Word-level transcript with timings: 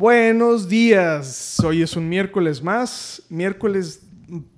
Buenos 0.00 0.68
días. 0.68 1.58
Hoy 1.64 1.80
es 1.80 1.96
un 1.96 2.06
miércoles 2.06 2.62
más, 2.62 3.22
miércoles 3.30 4.06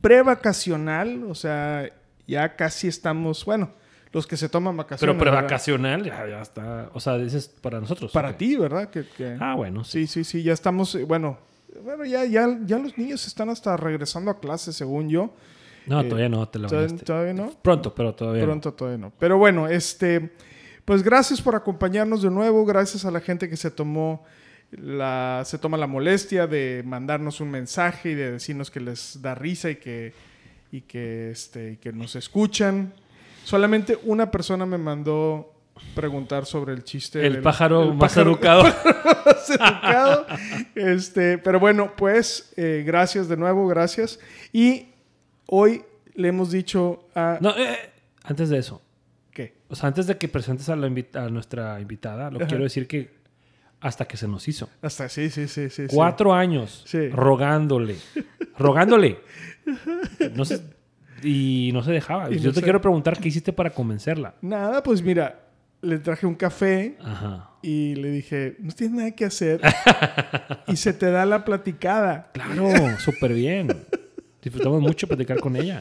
prevacacional, 0.00 1.22
o 1.28 1.34
sea, 1.36 1.88
ya 2.26 2.56
casi 2.56 2.88
estamos, 2.88 3.44
bueno, 3.44 3.70
los 4.12 4.26
que 4.26 4.36
se 4.36 4.48
toman 4.48 4.76
vacaciones. 4.76 5.14
Pero 5.14 5.16
prevacacional 5.16 6.02
ya, 6.02 6.26
ya 6.28 6.42
está. 6.42 6.90
O 6.92 6.98
sea, 6.98 7.16
dices 7.18 7.46
para 7.46 7.80
nosotros. 7.80 8.10
Para 8.10 8.36
ti, 8.36 8.56
¿verdad? 8.56 8.90
Que, 8.90 9.04
que- 9.16 9.36
Ah, 9.38 9.54
bueno. 9.54 9.84
Sí. 9.84 10.08
Sí, 10.08 10.24
sí, 10.24 10.38
sí, 10.38 10.42
ya 10.42 10.52
estamos, 10.52 10.96
eh, 10.96 11.04
bueno, 11.04 11.38
bueno, 11.84 12.04
ya, 12.04 12.24
ya, 12.24 12.58
ya 12.64 12.80
los 12.80 12.98
niños 12.98 13.24
están 13.28 13.48
hasta 13.48 13.76
regresando 13.76 14.32
a 14.32 14.40
clase, 14.40 14.72
según 14.72 15.08
yo. 15.08 15.32
No, 15.86 16.00
Eh, 16.00 16.04
todavía 16.06 16.28
no 16.30 16.48
te 16.48 16.58
lo 16.58 16.66
Todavía, 16.66 16.96
todavía 16.96 17.34
no. 17.34 17.52
Pronto, 17.62 17.94
pero 17.94 18.12
todavía. 18.12 18.40
no. 18.40 18.46
Pronto 18.48 18.74
todavía 18.74 18.98
no. 18.98 19.12
Pero 19.20 19.38
bueno, 19.38 19.68
este, 19.68 20.32
pues 20.84 21.04
gracias 21.04 21.40
por 21.40 21.54
acompañarnos 21.54 22.22
de 22.22 22.30
nuevo, 22.30 22.64
gracias 22.66 23.04
a 23.04 23.12
la 23.12 23.20
gente 23.20 23.48
que 23.48 23.56
se 23.56 23.70
tomó 23.70 24.24
la, 24.72 25.42
se 25.46 25.58
toma 25.58 25.76
la 25.76 25.86
molestia 25.86 26.46
de 26.46 26.82
mandarnos 26.84 27.40
un 27.40 27.50
mensaje 27.50 28.10
y 28.10 28.14
de 28.14 28.32
decirnos 28.32 28.70
que 28.70 28.80
les 28.80 29.20
da 29.22 29.34
risa 29.34 29.70
y 29.70 29.76
que, 29.76 30.12
y 30.72 30.82
que, 30.82 31.30
este, 31.30 31.72
y 31.72 31.76
que 31.76 31.92
nos 31.92 32.16
escuchan. 32.16 32.92
Solamente 33.44 33.98
una 34.04 34.30
persona 34.30 34.66
me 34.66 34.76
mandó 34.78 35.54
preguntar 35.94 36.44
sobre 36.44 36.74
el 36.74 36.84
chiste. 36.84 37.24
El 37.26 37.34
del- 37.34 37.42
pájaro 37.42 37.82
el 37.84 37.88
más 37.94 37.98
pájaro 38.12 38.30
educado. 38.32 38.62
más 39.26 39.50
educado. 39.50 40.26
Este, 40.74 41.38
pero 41.38 41.58
bueno, 41.60 41.92
pues 41.96 42.52
eh, 42.56 42.82
gracias 42.86 43.28
de 43.28 43.36
nuevo, 43.36 43.66
gracias. 43.68 44.18
Y 44.52 44.88
hoy 45.46 45.82
le 46.14 46.28
hemos 46.28 46.50
dicho 46.50 47.08
a... 47.14 47.38
No, 47.40 47.56
eh, 47.56 47.76
antes 48.24 48.48
de 48.50 48.58
eso. 48.58 48.82
¿Qué? 49.30 49.54
O 49.68 49.76
sea, 49.76 49.86
antes 49.88 50.06
de 50.08 50.18
que 50.18 50.28
presentes 50.28 50.68
a, 50.68 50.76
la 50.76 50.88
invita- 50.88 51.24
a 51.24 51.28
nuestra 51.30 51.80
invitada, 51.80 52.30
lo 52.30 52.38
Ajá. 52.38 52.48
quiero 52.48 52.64
decir 52.64 52.86
que 52.88 53.17
hasta 53.80 54.06
que 54.06 54.16
se 54.16 54.26
nos 54.28 54.46
hizo. 54.48 54.68
Hasta 54.82 55.08
sí, 55.08 55.30
sí, 55.30 55.46
sí, 55.48 55.68
sí. 55.70 55.88
sí. 55.88 55.94
Cuatro 55.94 56.34
años 56.34 56.82
Sí. 56.86 57.08
rogándole. 57.10 57.96
rogándole. 58.58 59.18
No 60.34 60.44
se- 60.44 60.62
y 61.22 61.70
no 61.72 61.82
se 61.82 61.92
dejaba. 61.92 62.30
Y 62.30 62.38
Yo 62.38 62.48
no 62.50 62.54
te 62.54 62.62
quiero 62.62 62.80
preguntar 62.80 63.18
qué 63.18 63.28
hiciste 63.28 63.52
para 63.52 63.70
convencerla. 63.70 64.34
Nada, 64.40 64.82
pues 64.82 65.02
mira, 65.02 65.40
le 65.82 65.98
traje 65.98 66.26
un 66.26 66.34
café 66.34 66.96
Ajá. 67.00 67.50
y 67.62 67.94
le 67.96 68.10
dije, 68.10 68.56
no 68.60 68.72
tienes 68.72 68.96
nada 68.96 69.10
que 69.12 69.24
hacer. 69.24 69.60
y 70.68 70.76
se 70.76 70.92
te 70.92 71.10
da 71.10 71.26
la 71.26 71.44
platicada. 71.44 72.30
Claro, 72.32 72.68
súper 72.98 73.32
bien. 73.34 73.68
Disfrutamos 74.42 74.80
mucho 74.80 75.06
platicar 75.08 75.40
con 75.40 75.56
ella. 75.56 75.80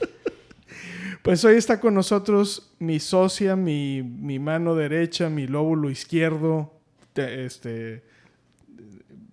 Pues 1.22 1.44
hoy 1.46 1.56
está 1.58 1.80
con 1.80 1.94
nosotros 1.94 2.74
mi 2.80 3.00
socia, 3.00 3.56
mi, 3.56 4.02
mi 4.02 4.40
mano 4.40 4.76
derecha, 4.76 5.30
mi 5.30 5.46
lóbulo 5.46 5.90
izquierdo, 5.90 6.77
este, 7.18 8.04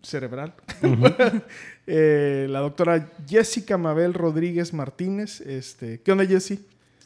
cerebral. 0.02 0.54
Eh, 1.86 2.46
la 2.48 2.60
doctora 2.60 3.10
Jessica 3.28 3.76
Mabel 3.76 4.14
Rodríguez 4.14 4.72
Martínez. 4.72 5.42
Este, 5.42 6.00
¿Qué 6.00 6.12
onda, 6.12 6.24
Jessy? 6.24 6.64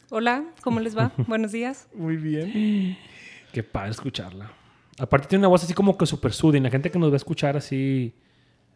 Hola, 0.09 0.45
¿cómo 0.61 0.79
les 0.79 0.97
va? 0.97 1.11
Buenos 1.27 1.51
días. 1.51 1.89
Muy 1.93 2.15
bien. 2.15 2.97
Qué 3.51 3.61
padre 3.61 3.91
escucharla. 3.91 4.53
Aparte 4.97 5.27
tiene 5.27 5.41
una 5.41 5.49
voz 5.49 5.65
así 5.65 5.73
como 5.73 5.97
que 5.97 6.05
súper 6.05 6.31
soothing. 6.31 6.63
La 6.63 6.69
gente 6.69 6.89
que 6.89 6.97
nos 6.97 7.09
va 7.09 7.15
a 7.15 7.17
escuchar 7.17 7.57
así 7.57 8.13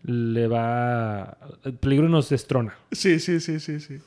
le 0.01 0.47
va... 0.47 1.37
El 1.63 1.75
peligro 1.75 2.09
nos 2.09 2.27
destrona. 2.27 2.75
Sí, 2.91 3.17
sí, 3.21 3.39
sí, 3.39 3.61
sí, 3.61 3.79
sí. 3.79 3.99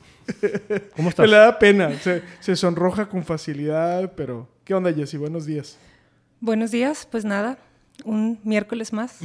¿Cómo 0.95 1.09
estás? 1.09 1.27
le 1.27 1.35
da 1.35 1.57
pena. 1.57 1.97
Se, 1.97 2.21
se 2.41 2.55
sonroja 2.55 3.09
con 3.09 3.23
facilidad, 3.23 4.13
pero... 4.15 4.47
¿Qué 4.63 4.75
onda, 4.75 4.93
Jessy? 4.93 5.17
Buenos 5.17 5.47
días. 5.47 5.79
Buenos 6.39 6.69
días, 6.69 7.07
pues 7.09 7.25
nada, 7.25 7.57
un 8.05 8.39
miércoles 8.43 8.93
más. 8.93 9.19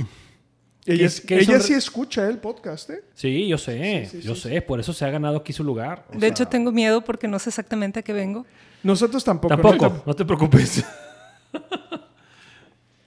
Ella, 0.84 1.06
es- 1.06 1.21
qué 1.21 1.38
es 1.38 1.49
ella 1.49 1.60
sí 1.60 1.75
escucha 1.75 2.28
el 2.28 2.38
podcast, 2.38 2.91
¿eh? 2.91 3.05
Sí, 3.15 3.47
yo 3.47 3.56
sé. 3.59 4.06
Sí, 4.10 4.21
sí, 4.21 4.27
yo 4.27 4.34
sí, 4.34 4.49
sé. 4.49 4.62
Por 4.62 4.81
eso 4.81 4.93
se 4.93 5.05
ha 5.05 5.10
ganado 5.10 5.37
aquí 5.37 5.53
su 5.53 5.62
lugar. 5.62 6.06
O 6.10 6.15
De 6.15 6.21
sea, 6.21 6.28
hecho, 6.28 6.49
tengo 6.49 6.72
miedo 6.72 7.03
porque 7.05 7.28
no 7.28 7.38
sé 7.38 7.50
exactamente 7.50 8.00
a 8.00 8.03
qué 8.03 8.12
vengo. 8.12 8.44
Nosotros 8.83 9.22
tampoco. 9.22 9.55
Tampoco. 9.55 9.88
¿no? 9.88 10.03
No 10.06 10.15
te 10.15 10.25
preocupes. 10.25 10.84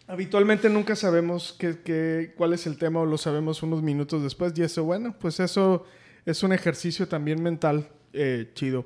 Habitualmente 0.08 0.70
nunca 0.70 0.96
sabemos 0.96 1.56
qué, 1.58 1.80
qué- 1.84 2.34
cuál 2.38 2.54
es 2.54 2.68
el 2.68 2.78
tema 2.78 3.02
o 3.02 3.06
lo 3.06 3.18
sabemos 3.18 3.64
unos 3.64 3.82
minutos 3.82 4.22
después. 4.22 4.54
Y 4.56 4.62
eso, 4.62 4.84
bueno, 4.84 5.16
pues 5.20 5.40
eso 5.40 5.86
es 6.26 6.44
un 6.44 6.54
ejercicio 6.54 7.08
también 7.08 7.42
mental 7.42 7.90
eh, 8.14 8.52
chido. 8.54 8.86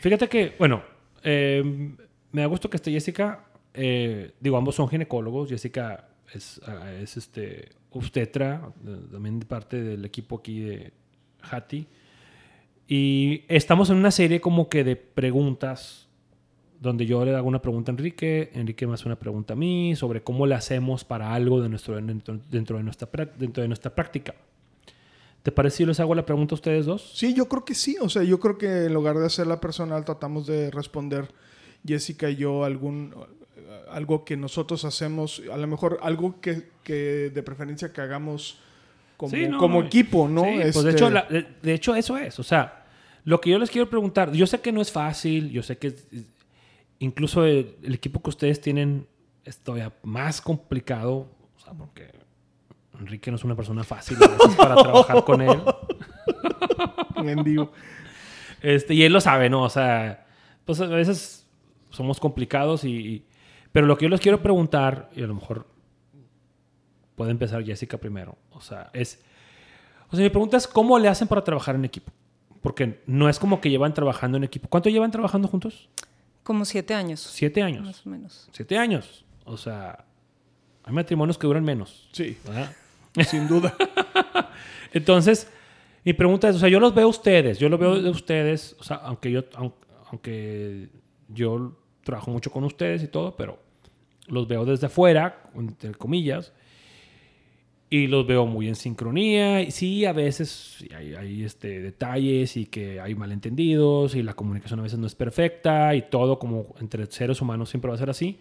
Fíjate 0.00 0.28
que, 0.28 0.54
bueno, 0.58 0.82
eh, 1.24 1.62
me 2.30 2.40
da 2.40 2.46
gusto 2.46 2.70
que 2.70 2.76
esté 2.76 2.92
Jessica. 2.92 3.45
Eh, 3.76 4.32
digo, 4.40 4.56
ambos 4.56 4.74
son 4.74 4.88
ginecólogos. 4.88 5.48
Jessica 5.48 6.08
es, 6.32 6.60
ah, 6.66 6.92
es 6.92 7.16
este, 7.16 7.70
obstetra, 7.90 8.72
eh, 8.86 8.96
también 9.12 9.40
parte 9.40 9.82
del 9.82 10.04
equipo 10.04 10.38
aquí 10.38 10.60
de 10.60 10.92
Hati. 11.42 11.86
Y 12.88 13.42
estamos 13.48 13.90
en 13.90 13.96
una 13.96 14.10
serie 14.10 14.40
como 14.40 14.68
que 14.68 14.84
de 14.84 14.96
preguntas 14.96 16.06
donde 16.80 17.06
yo 17.06 17.24
le 17.24 17.34
hago 17.34 17.48
una 17.48 17.62
pregunta 17.62 17.90
a 17.90 17.94
Enrique, 17.94 18.50
Enrique 18.52 18.86
me 18.86 18.94
hace 18.94 19.06
una 19.06 19.18
pregunta 19.18 19.54
a 19.54 19.56
mí 19.56 19.96
sobre 19.96 20.22
cómo 20.22 20.46
le 20.46 20.54
hacemos 20.54 21.04
para 21.04 21.32
algo 21.32 21.60
de 21.60 21.68
nuestro, 21.68 21.96
dentro, 21.96 22.38
dentro 22.50 22.76
de 22.76 22.84
nuestra, 22.84 23.08
dentro 23.38 23.62
de 23.62 23.68
nuestra 23.68 23.94
práctica. 23.94 24.34
¿Te 25.42 25.52
parece 25.52 25.78
si 25.78 25.86
les 25.86 26.00
hago 26.00 26.14
la 26.14 26.26
pregunta 26.26 26.54
a 26.54 26.56
ustedes 26.56 26.86
dos? 26.86 27.12
Sí, 27.14 27.32
yo 27.32 27.48
creo 27.48 27.64
que 27.64 27.74
sí. 27.74 27.96
O 28.00 28.08
sea, 28.08 28.24
yo 28.24 28.40
creo 28.40 28.58
que 28.58 28.86
en 28.86 28.94
lugar 28.94 29.16
de 29.16 29.26
hacerla 29.26 29.60
personal, 29.60 30.04
tratamos 30.04 30.46
de 30.46 30.70
responder 30.70 31.28
Jessica 31.86 32.28
y 32.28 32.36
yo 32.36 32.64
algún 32.64 33.14
algo 33.90 34.24
que 34.24 34.36
nosotros 34.36 34.84
hacemos, 34.84 35.42
a 35.52 35.56
lo 35.56 35.66
mejor 35.66 35.98
algo 36.02 36.40
que, 36.40 36.68
que 36.82 37.30
de 37.34 37.42
preferencia 37.42 37.92
que 37.92 38.00
hagamos 38.00 38.58
como, 39.16 39.30
Sí, 39.30 39.48
no, 39.48 39.58
como 39.58 39.80
no. 39.80 39.86
equipo, 39.86 40.28
¿no? 40.28 40.42
Sí, 40.44 40.50
pues 40.50 40.60
de 40.60 40.68
Este, 40.68 40.90
hecho, 40.92 41.10
la- 41.10 41.22
de, 41.22 41.46
de 41.62 41.74
hecho 41.74 41.94
eso 41.94 42.16
es. 42.18 42.38
O 42.38 42.42
sea, 42.42 42.84
lo 43.24 43.40
que 43.40 43.50
yo 43.50 43.58
les 43.58 43.70
quiero 43.70 43.88
preguntar, 43.88 44.30
yo 44.32 44.46
sé 44.46 44.60
que 44.60 44.72
no 44.72 44.80
es 44.80 44.92
fácil, 44.92 45.50
yo 45.50 45.62
sé 45.62 45.78
que 45.78 45.94
incluso 46.98 47.44
el, 47.44 47.76
el 47.82 47.94
equipo 47.94 48.22
que 48.22 48.30
ustedes 48.30 48.60
tienen 48.60 49.06
es 49.44 49.58
todavía 49.58 49.92
más 50.02 50.40
complicado, 50.40 51.28
o 51.56 51.60
sea, 51.64 51.72
porque 51.72 52.10
Enrique 53.00 53.30
no 53.30 53.36
es 53.36 53.44
una 53.44 53.54
persona 53.56 53.84
fácil 53.84 54.16
para 54.56 54.74
trabajar 54.76 55.24
con 55.24 55.40
él. 55.42 55.60
mendigo. 57.22 57.72
Este, 58.62 58.94
y 58.94 59.02
él 59.02 59.12
lo 59.12 59.20
sabe, 59.20 59.48
¿no? 59.50 59.62
O 59.62 59.70
sea, 59.70 60.26
pues 60.64 60.80
a 60.80 60.86
veces 60.86 61.46
somos 61.90 62.20
complicados 62.20 62.84
y- 62.84 63.24
Pero 63.76 63.86
lo 63.86 63.98
que 63.98 64.06
yo 64.06 64.08
les 64.08 64.20
quiero 64.22 64.40
preguntar, 64.40 65.10
y 65.14 65.22
a 65.22 65.26
lo 65.26 65.34
mejor 65.34 65.66
puede 67.14 67.30
empezar 67.30 67.62
Jessica 67.62 67.98
primero, 67.98 68.38
o 68.52 68.60
sea, 68.62 68.88
es... 68.94 69.22
O 70.10 70.16
sea, 70.16 70.22
mi 70.24 70.30
pregunta 70.30 70.56
es, 70.56 70.66
¿cómo 70.66 70.98
le 70.98 71.08
hacen 71.08 71.28
para 71.28 71.44
trabajar 71.44 71.74
en 71.74 71.84
equipo? 71.84 72.10
Porque 72.62 73.02
no 73.06 73.28
es 73.28 73.38
como 73.38 73.60
que 73.60 73.68
llevan 73.68 73.92
trabajando 73.92 74.38
en 74.38 74.44
equipo. 74.44 74.66
¿Cuánto 74.70 74.88
llevan 74.88 75.10
trabajando 75.10 75.46
juntos? 75.46 75.90
Como 76.42 76.64
siete 76.64 76.94
años, 76.94 77.20
Siete 77.20 77.60
años. 77.62 77.84
más 77.84 78.06
o 78.06 78.08
menos. 78.08 78.48
Siete 78.50 78.78
años. 78.78 79.26
O 79.44 79.58
sea, 79.58 80.06
hay 80.82 80.94
matrimonios 80.94 81.36
que 81.36 81.46
duran 81.46 81.62
menos. 81.62 82.08
Sí, 82.12 82.38
¿verdad? 82.46 82.72
sin 83.28 83.46
duda. 83.46 83.76
Entonces, 84.94 85.50
mi 86.02 86.14
pregunta 86.14 86.48
es, 86.48 86.56
o 86.56 86.58
sea, 86.60 86.70
yo 86.70 86.80
los 86.80 86.94
veo 86.94 87.04
a 87.04 87.10
ustedes, 87.10 87.58
yo 87.58 87.68
los 87.68 87.78
veo 87.78 88.00
de 88.00 88.08
ustedes, 88.08 88.74
o 88.80 88.84
sea, 88.84 88.96
aunque 88.96 89.30
yo, 89.30 89.42
aun- 89.50 89.74
aunque 90.10 90.88
yo 91.28 91.76
trabajo 92.04 92.30
mucho 92.30 92.50
con 92.50 92.64
ustedes 92.64 93.02
y 93.02 93.08
todo, 93.08 93.36
pero 93.36 93.65
los 94.28 94.48
veo 94.48 94.64
desde 94.64 94.86
afuera, 94.86 95.42
entre 95.54 95.94
comillas, 95.94 96.52
y 97.88 98.06
los 98.08 98.26
veo 98.26 98.46
muy 98.46 98.68
en 98.68 98.74
sincronía. 98.74 99.62
Y 99.62 99.70
sí, 99.70 100.04
a 100.04 100.12
veces 100.12 100.84
hay, 100.94 101.44
este, 101.44 101.80
detalles 101.80 102.56
y 102.56 102.66
que 102.66 103.00
hay 103.00 103.14
malentendidos 103.14 104.14
y 104.14 104.22
la 104.22 104.34
comunicación 104.34 104.80
a 104.80 104.82
veces 104.82 104.98
no 104.98 105.06
es 105.06 105.14
perfecta 105.14 105.94
y 105.94 106.02
todo 106.02 106.38
como 106.38 106.74
entre 106.80 107.06
seres 107.06 107.40
humanos 107.40 107.70
siempre 107.70 107.88
va 107.88 107.94
a 107.94 107.98
ser 107.98 108.10
así. 108.10 108.38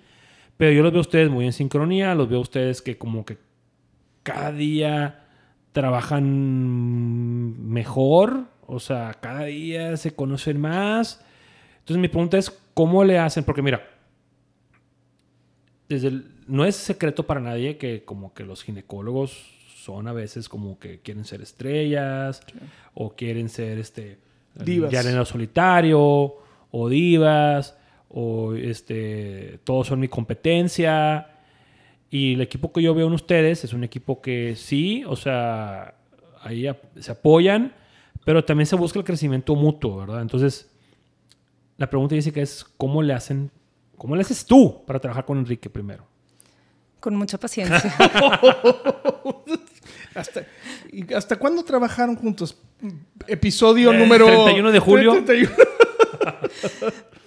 Pero 0.57 0.71
yo 0.71 0.83
los 0.83 0.91
veo 0.91 0.99
a 0.99 1.01
ustedes 1.01 1.29
muy 1.29 1.45
en 1.45 1.53
sincronía, 1.53 2.15
los 2.15 2.29
veo 2.29 2.39
a 2.39 2.41
ustedes 2.41 2.81
que 2.81 2.97
como 2.97 3.25
que 3.25 3.37
cada 4.23 4.51
día 4.51 5.25
trabajan 5.73 6.23
mejor, 7.69 8.45
o 8.65 8.79
sea, 8.79 9.13
cada 9.15 9.43
día 9.43 9.97
se 9.97 10.15
conocen 10.15 10.59
más. 10.59 11.23
Entonces 11.79 11.97
mi 11.97 12.07
pregunta 12.07 12.37
es, 12.37 12.49
¿cómo 12.73 13.03
le 13.03 13.19
hacen? 13.19 13.43
Porque 13.43 13.61
mira, 13.61 13.94
desde 15.89 16.07
el- 16.09 16.25
no 16.47 16.65
es 16.65 16.75
secreto 16.75 17.25
para 17.27 17.39
nadie 17.41 17.77
que 17.77 18.03
como 18.03 18.33
que 18.33 18.43
los 18.43 18.63
ginecólogos 18.63 19.53
son 19.75 20.07
a 20.07 20.13
veces 20.13 20.49
como 20.49 20.79
que 20.79 20.99
quieren 20.99 21.25
ser 21.25 21.41
estrellas 21.41 22.41
o 22.93 23.11
quieren 23.15 23.49
ser 23.49 23.77
este 23.77 24.17
Divas. 24.55 24.91
llanero 24.91 25.25
solitario 25.25 26.37
o 26.71 26.89
divas 26.89 27.77
o 28.09 28.53
este 28.55 29.59
todos 29.63 29.87
son 29.87 29.99
mi 29.99 30.07
competencia 30.07 31.27
y 32.09 32.33
el 32.35 32.41
equipo 32.41 32.71
que 32.71 32.81
yo 32.81 32.95
veo 32.95 33.07
en 33.07 33.13
ustedes 33.13 33.63
es 33.63 33.73
un 33.73 33.83
equipo 33.83 34.21
que 34.21 34.55
sí, 34.55 35.03
o 35.05 35.15
sea, 35.15 35.95
ahí 36.41 36.65
ap- 36.67 36.83
se 36.99 37.11
apoyan, 37.11 37.73
pero 38.23 38.43
también 38.45 38.67
se 38.67 38.75
busca 38.75 38.99
el 38.99 39.05
crecimiento 39.05 39.55
mutuo, 39.55 39.97
¿verdad? 39.97 40.21
Entonces, 40.21 40.71
la 41.77 41.89
pregunta 41.89 42.15
Jessica 42.15 42.41
es 42.41 42.63
cómo 42.77 43.01
le 43.03 43.13
hacen, 43.13 43.51
cómo 43.97 44.15
le 44.15 44.21
haces 44.21 44.45
tú 44.45 44.83
para 44.86 45.00
trabajar 45.00 45.25
con 45.25 45.38
Enrique 45.38 45.69
primero. 45.69 46.06
Con 47.00 47.15
mucha 47.15 47.38
paciencia. 47.38 47.81
¿Hasta, 50.15 50.45
y 50.92 51.13
¿Hasta 51.13 51.36
cuándo 51.38 51.63
trabajaron 51.63 52.15
juntos? 52.15 52.57
Episodio 53.27 53.92
Eh, 53.94 53.97
número... 53.97 54.25
31 54.25 54.71
de 54.71 54.80
julio. 54.80 55.12
31. 55.24 55.51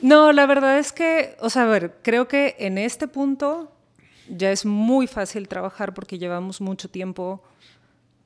No, 0.01 0.33
la 0.33 0.47
verdad 0.47 0.79
es 0.79 0.93
que, 0.93 1.37
o 1.41 1.51
sea, 1.51 1.65
a 1.65 1.67
ver, 1.67 1.97
creo 2.03 2.29
que 2.29 2.57
en 2.59 2.79
este 2.79 3.09
punto 3.09 3.73
ya 4.29 4.51
es 4.53 4.65
muy 4.65 5.07
fácil 5.07 5.49
trabajar 5.49 5.93
porque 5.95 6.19
llevamos 6.19 6.61
mucho 6.61 6.89
tiempo 6.89 7.43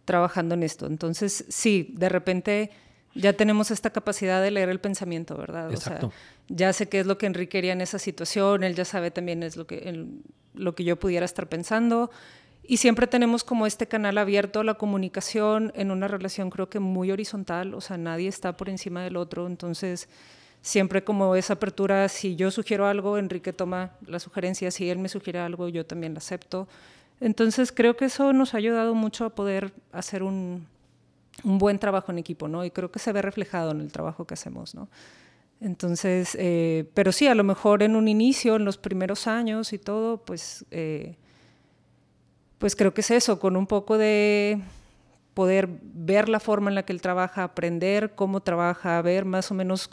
trabajando 0.04 0.54
en 0.54 0.62
esto. 0.62 0.86
Entonces, 0.86 1.44
sí, 1.48 1.94
de 1.96 2.08
repente 2.08 2.70
ya 3.14 3.32
tenemos 3.34 3.70
esta 3.70 3.90
capacidad 3.90 4.42
de 4.42 4.50
leer 4.50 4.68
el 4.68 4.80
pensamiento, 4.80 5.36
¿verdad? 5.36 5.70
Exacto. 5.70 6.06
O 6.08 6.10
sea, 6.10 6.18
ya 6.48 6.72
sé 6.72 6.88
qué 6.88 7.00
es 7.00 7.06
lo 7.06 7.18
que 7.18 7.26
Enrique 7.26 7.58
haría 7.58 7.72
en 7.72 7.80
esa 7.80 7.98
situación, 7.98 8.64
él 8.64 8.74
ya 8.74 8.84
sabe 8.84 9.10
también 9.10 9.42
es 9.42 9.56
lo 9.56 9.66
que, 9.66 9.78
el- 9.88 10.22
lo 10.54 10.74
que 10.74 10.84
yo 10.84 10.98
pudiera 10.98 11.24
estar 11.24 11.48
pensando. 11.48 12.10
Y 12.64 12.76
siempre 12.76 13.06
tenemos 13.06 13.42
como 13.42 13.66
este 13.66 13.88
canal 13.88 14.18
abierto, 14.18 14.62
la 14.62 14.74
comunicación 14.74 15.72
en 15.74 15.90
una 15.90 16.06
relación 16.08 16.48
creo 16.48 16.68
que 16.68 16.78
muy 16.78 17.10
horizontal, 17.10 17.74
o 17.74 17.80
sea, 17.80 17.96
nadie 17.96 18.28
está 18.28 18.56
por 18.56 18.68
encima 18.68 19.02
del 19.02 19.16
otro, 19.16 19.46
entonces 19.46 20.08
siempre 20.60 21.02
como 21.02 21.34
esa 21.34 21.54
apertura, 21.54 22.08
si 22.08 22.36
yo 22.36 22.52
sugiero 22.52 22.86
algo, 22.86 23.18
Enrique 23.18 23.52
toma 23.52 23.90
la 24.06 24.20
sugerencia, 24.20 24.70
si 24.70 24.88
él 24.90 24.98
me 25.00 25.08
sugiere 25.08 25.40
algo, 25.40 25.68
yo 25.68 25.84
también 25.84 26.14
la 26.14 26.18
acepto. 26.18 26.68
Entonces 27.20 27.72
creo 27.72 27.96
que 27.96 28.04
eso 28.04 28.32
nos 28.32 28.54
ha 28.54 28.58
ayudado 28.58 28.94
mucho 28.94 29.24
a 29.24 29.30
poder 29.30 29.72
hacer 29.90 30.22
un, 30.22 30.66
un 31.44 31.58
buen 31.58 31.78
trabajo 31.78 32.12
en 32.12 32.18
equipo, 32.18 32.48
¿no? 32.48 32.64
Y 32.64 32.70
creo 32.70 32.90
que 32.90 32.98
se 32.98 33.12
ve 33.12 33.22
reflejado 33.22 33.70
en 33.72 33.80
el 33.80 33.90
trabajo 33.90 34.26
que 34.26 34.34
hacemos, 34.34 34.74
¿no? 34.74 34.88
Entonces, 35.60 36.36
eh, 36.40 36.90
pero 36.94 37.12
sí, 37.12 37.28
a 37.28 37.34
lo 37.34 37.44
mejor 37.44 37.82
en 37.82 37.94
un 37.94 38.08
inicio, 38.08 38.56
en 38.56 38.64
los 38.64 38.78
primeros 38.78 39.26
años 39.28 39.72
y 39.72 39.78
todo, 39.78 40.18
pues, 40.18 40.64
eh, 40.70 41.16
pues 42.58 42.74
creo 42.74 42.92
que 42.94 43.00
es 43.00 43.10
eso, 43.12 43.38
con 43.38 43.56
un 43.56 43.66
poco 43.66 43.96
de 43.96 44.60
poder 45.34 45.68
ver 45.82 46.28
la 46.28 46.40
forma 46.40 46.70
en 46.70 46.74
la 46.74 46.84
que 46.84 46.92
él 46.92 47.00
trabaja, 47.00 47.44
aprender 47.44 48.14
cómo 48.14 48.40
trabaja, 48.40 49.00
ver 49.02 49.24
más 49.24 49.50
o 49.50 49.54
menos 49.54 49.90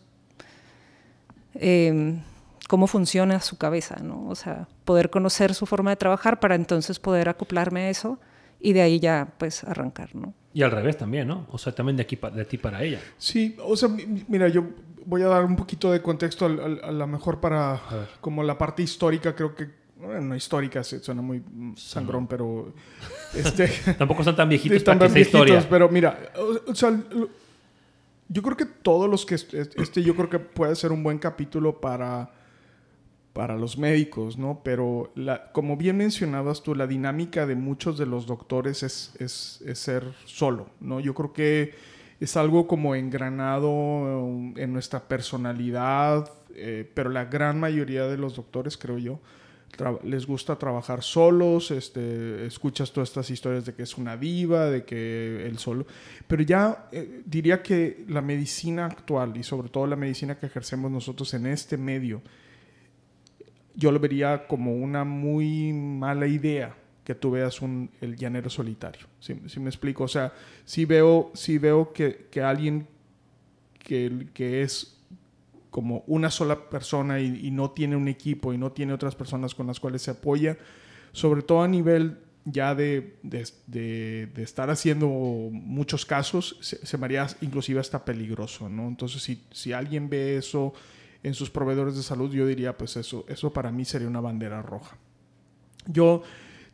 eh, 1.53 2.19
cómo 2.67 2.87
funciona 2.87 3.39
su 3.39 3.57
cabeza, 3.57 3.97
¿no? 4.01 4.27
O 4.27 4.35
sea, 4.35 4.67
poder 4.85 5.09
conocer 5.09 5.53
su 5.53 5.65
forma 5.65 5.91
de 5.91 5.97
trabajar 5.97 6.39
para 6.39 6.55
entonces 6.55 6.99
poder 6.99 7.29
acoplarme 7.29 7.81
a 7.81 7.89
eso 7.89 8.19
y 8.59 8.73
de 8.73 8.81
ahí 8.81 8.99
ya, 8.99 9.33
pues, 9.37 9.63
arrancar, 9.63 10.15
¿no? 10.15 10.33
Y 10.59 10.63
al 10.63 10.71
revés 10.71 10.97
también, 10.97 11.25
¿no? 11.27 11.47
O 11.51 11.57
sea, 11.57 11.73
también 11.73 11.95
de, 11.95 12.03
aquí 12.03 12.19
de 12.33 12.43
ti 12.43 12.57
para 12.57 12.83
ella. 12.83 12.99
Sí, 13.17 13.55
o 13.63 13.77
sea, 13.77 13.87
mi- 13.87 14.25
mira, 14.27 14.49
yo 14.49 14.63
voy 15.05 15.21
a 15.21 15.27
dar 15.27 15.45
un 15.45 15.55
poquito 15.55 15.89
de 15.91 16.01
contexto 16.01 16.45
al- 16.47 16.81
a 16.83 16.91
lo 16.91 17.07
mejor 17.07 17.39
para 17.39 17.81
como 18.19 18.43
la 18.43 18.57
parte 18.57 18.83
histórica, 18.83 19.33
creo 19.33 19.55
que, 19.55 19.69
bueno, 19.97 20.19
no 20.19 20.35
histórica, 20.35 20.83
suena 20.83 21.21
muy 21.21 21.41
sangrón, 21.77 22.27
pero 22.27 22.73
este, 23.33 23.69
Tampoco 23.97 24.21
son 24.23 24.35
tan 24.35 24.49
viejitos 24.49 24.75
están 24.77 24.97
para 24.99 25.07
que 25.07 25.13
tan 25.13 25.15
viejitos, 25.15 25.41
historia. 25.47 25.67
pero 25.69 25.87
mira, 25.87 26.19
o, 26.37 26.71
o 26.71 26.75
sea, 26.75 26.91
yo 28.27 28.41
creo 28.43 28.57
que 28.57 28.65
todos 28.65 29.09
los 29.09 29.25
que, 29.25 29.35
est- 29.35 29.53
este 29.53 30.03
yo 30.03 30.15
creo 30.15 30.29
que 30.29 30.39
puede 30.39 30.75
ser 30.75 30.91
un 30.91 31.03
buen 31.03 31.19
capítulo 31.19 31.79
para, 31.79 32.29
para 33.33 33.57
los 33.57 33.77
médicos, 33.77 34.37
¿no? 34.37 34.61
Pero 34.63 35.13
como 35.53 35.77
bien 35.77 35.97
mencionabas 35.97 36.63
tú, 36.63 36.75
la 36.75 36.87
dinámica 36.87 37.45
de 37.45 37.55
muchos 37.55 37.97
de 37.97 38.05
los 38.05 38.25
doctores 38.25 38.83
es, 38.83 39.63
ser 39.73 40.03
solo, 40.25 40.69
¿no? 40.79 40.99
Yo 40.99 41.13
creo 41.13 41.33
que 41.33 41.73
es 42.19 42.35
algo 42.35 42.67
como 42.67 42.95
engranado 42.95 43.69
um, 43.69 44.57
en 44.57 44.73
nuestra 44.73 45.07
personalidad, 45.07 46.29
eh, 46.53 46.89
pero 46.93 47.09
la 47.09 47.25
gran 47.25 47.59
mayoría 47.59 48.07
de 48.07 48.17
los 48.17 48.35
doctores, 48.35 48.77
creo 48.77 48.97
yo, 48.97 49.19
les 50.03 50.25
gusta 50.25 50.57
trabajar 50.57 51.03
solos, 51.03 51.71
este, 51.71 52.45
escuchas 52.45 52.91
todas 52.91 53.09
estas 53.09 53.29
historias 53.29 53.65
de 53.65 53.73
que 53.73 53.83
es 53.83 53.97
una 53.97 54.17
diva, 54.17 54.65
de 54.65 54.83
que 54.83 55.45
él 55.45 55.57
solo, 55.57 55.85
pero 56.27 56.43
ya 56.43 56.89
eh, 56.91 57.21
diría 57.25 57.61
que 57.61 58.03
la 58.07 58.21
medicina 58.21 58.85
actual 58.85 59.37
y 59.37 59.43
sobre 59.43 59.69
todo 59.69 59.87
la 59.87 59.95
medicina 59.95 60.37
que 60.37 60.47
ejercemos 60.47 60.91
nosotros 60.91 61.33
en 61.33 61.45
este 61.45 61.77
medio, 61.77 62.21
yo 63.79 63.91
lo 63.91 63.99
vería 63.99 64.45
como 64.45 64.75
una 64.75 65.03
muy 65.05 65.71
mala 65.73 66.27
idea 66.27 66.75
que 67.05 67.15
tú 67.15 67.31
veas 67.31 67.61
un, 67.61 67.89
el 68.01 68.17
llanero 68.17 68.49
solitario. 68.49 69.07
¿Sí, 69.19 69.41
sí 69.47 69.59
me 69.59 69.69
explico? 69.69 70.03
O 70.03 70.07
sea, 70.07 70.33
sí 70.65 70.85
veo, 70.85 71.31
veo 71.57 71.91
que, 71.93 72.27
que 72.29 72.41
alguien 72.41 72.87
que, 73.79 74.27
que 74.33 74.61
es 74.61 74.97
como 75.71 76.03
una 76.07 76.29
sola 76.29 76.69
persona 76.69 77.19
y, 77.19 77.49
no 77.51 77.71
tiene 77.71 77.95
un 77.95 78.07
equipo 78.07 78.53
y 78.53 78.57
no 78.57 78.71
tiene 78.71 78.93
otras 78.93 79.15
personas 79.15 79.55
con 79.55 79.67
las 79.67 79.79
cuales 79.79 80.01
se 80.01 80.11
apoya, 80.11 80.57
sobre 81.11 81.41
todo 81.41 81.61
a 81.63 81.67
nivel 81.67 82.19
ya 82.45 82.75
de, 82.75 83.17
de, 83.23 83.47
de- 83.67 84.43
estar 84.43 84.69
haciendo 84.69 85.07
muchos 85.07 86.05
casos, 86.05 86.57
se, 86.61 86.85
se 86.85 86.97
me 86.97 87.07
inclusive 87.41 87.79
hasta 87.79 88.03
peligroso, 88.03 88.67
¿no? 88.69 88.87
Entonces, 88.87 89.21
si, 89.21 89.43
si 89.51 89.73
alguien 89.73 90.09
ve 90.09 90.37
eso 90.37 90.73
en 91.23 91.33
sus 91.33 91.49
proveedores 91.49 91.95
de 91.95 92.03
salud, 92.03 92.31
yo 92.31 92.45
diría, 92.47 92.77
pues 92.77 92.95
eso, 92.97 93.25
eso 93.27 93.51
para 93.51 93.71
mí 93.71 93.85
sería 93.85 94.07
una 94.07 94.21
bandera 94.21 94.61
roja. 94.61 94.97
Yo 95.85 96.21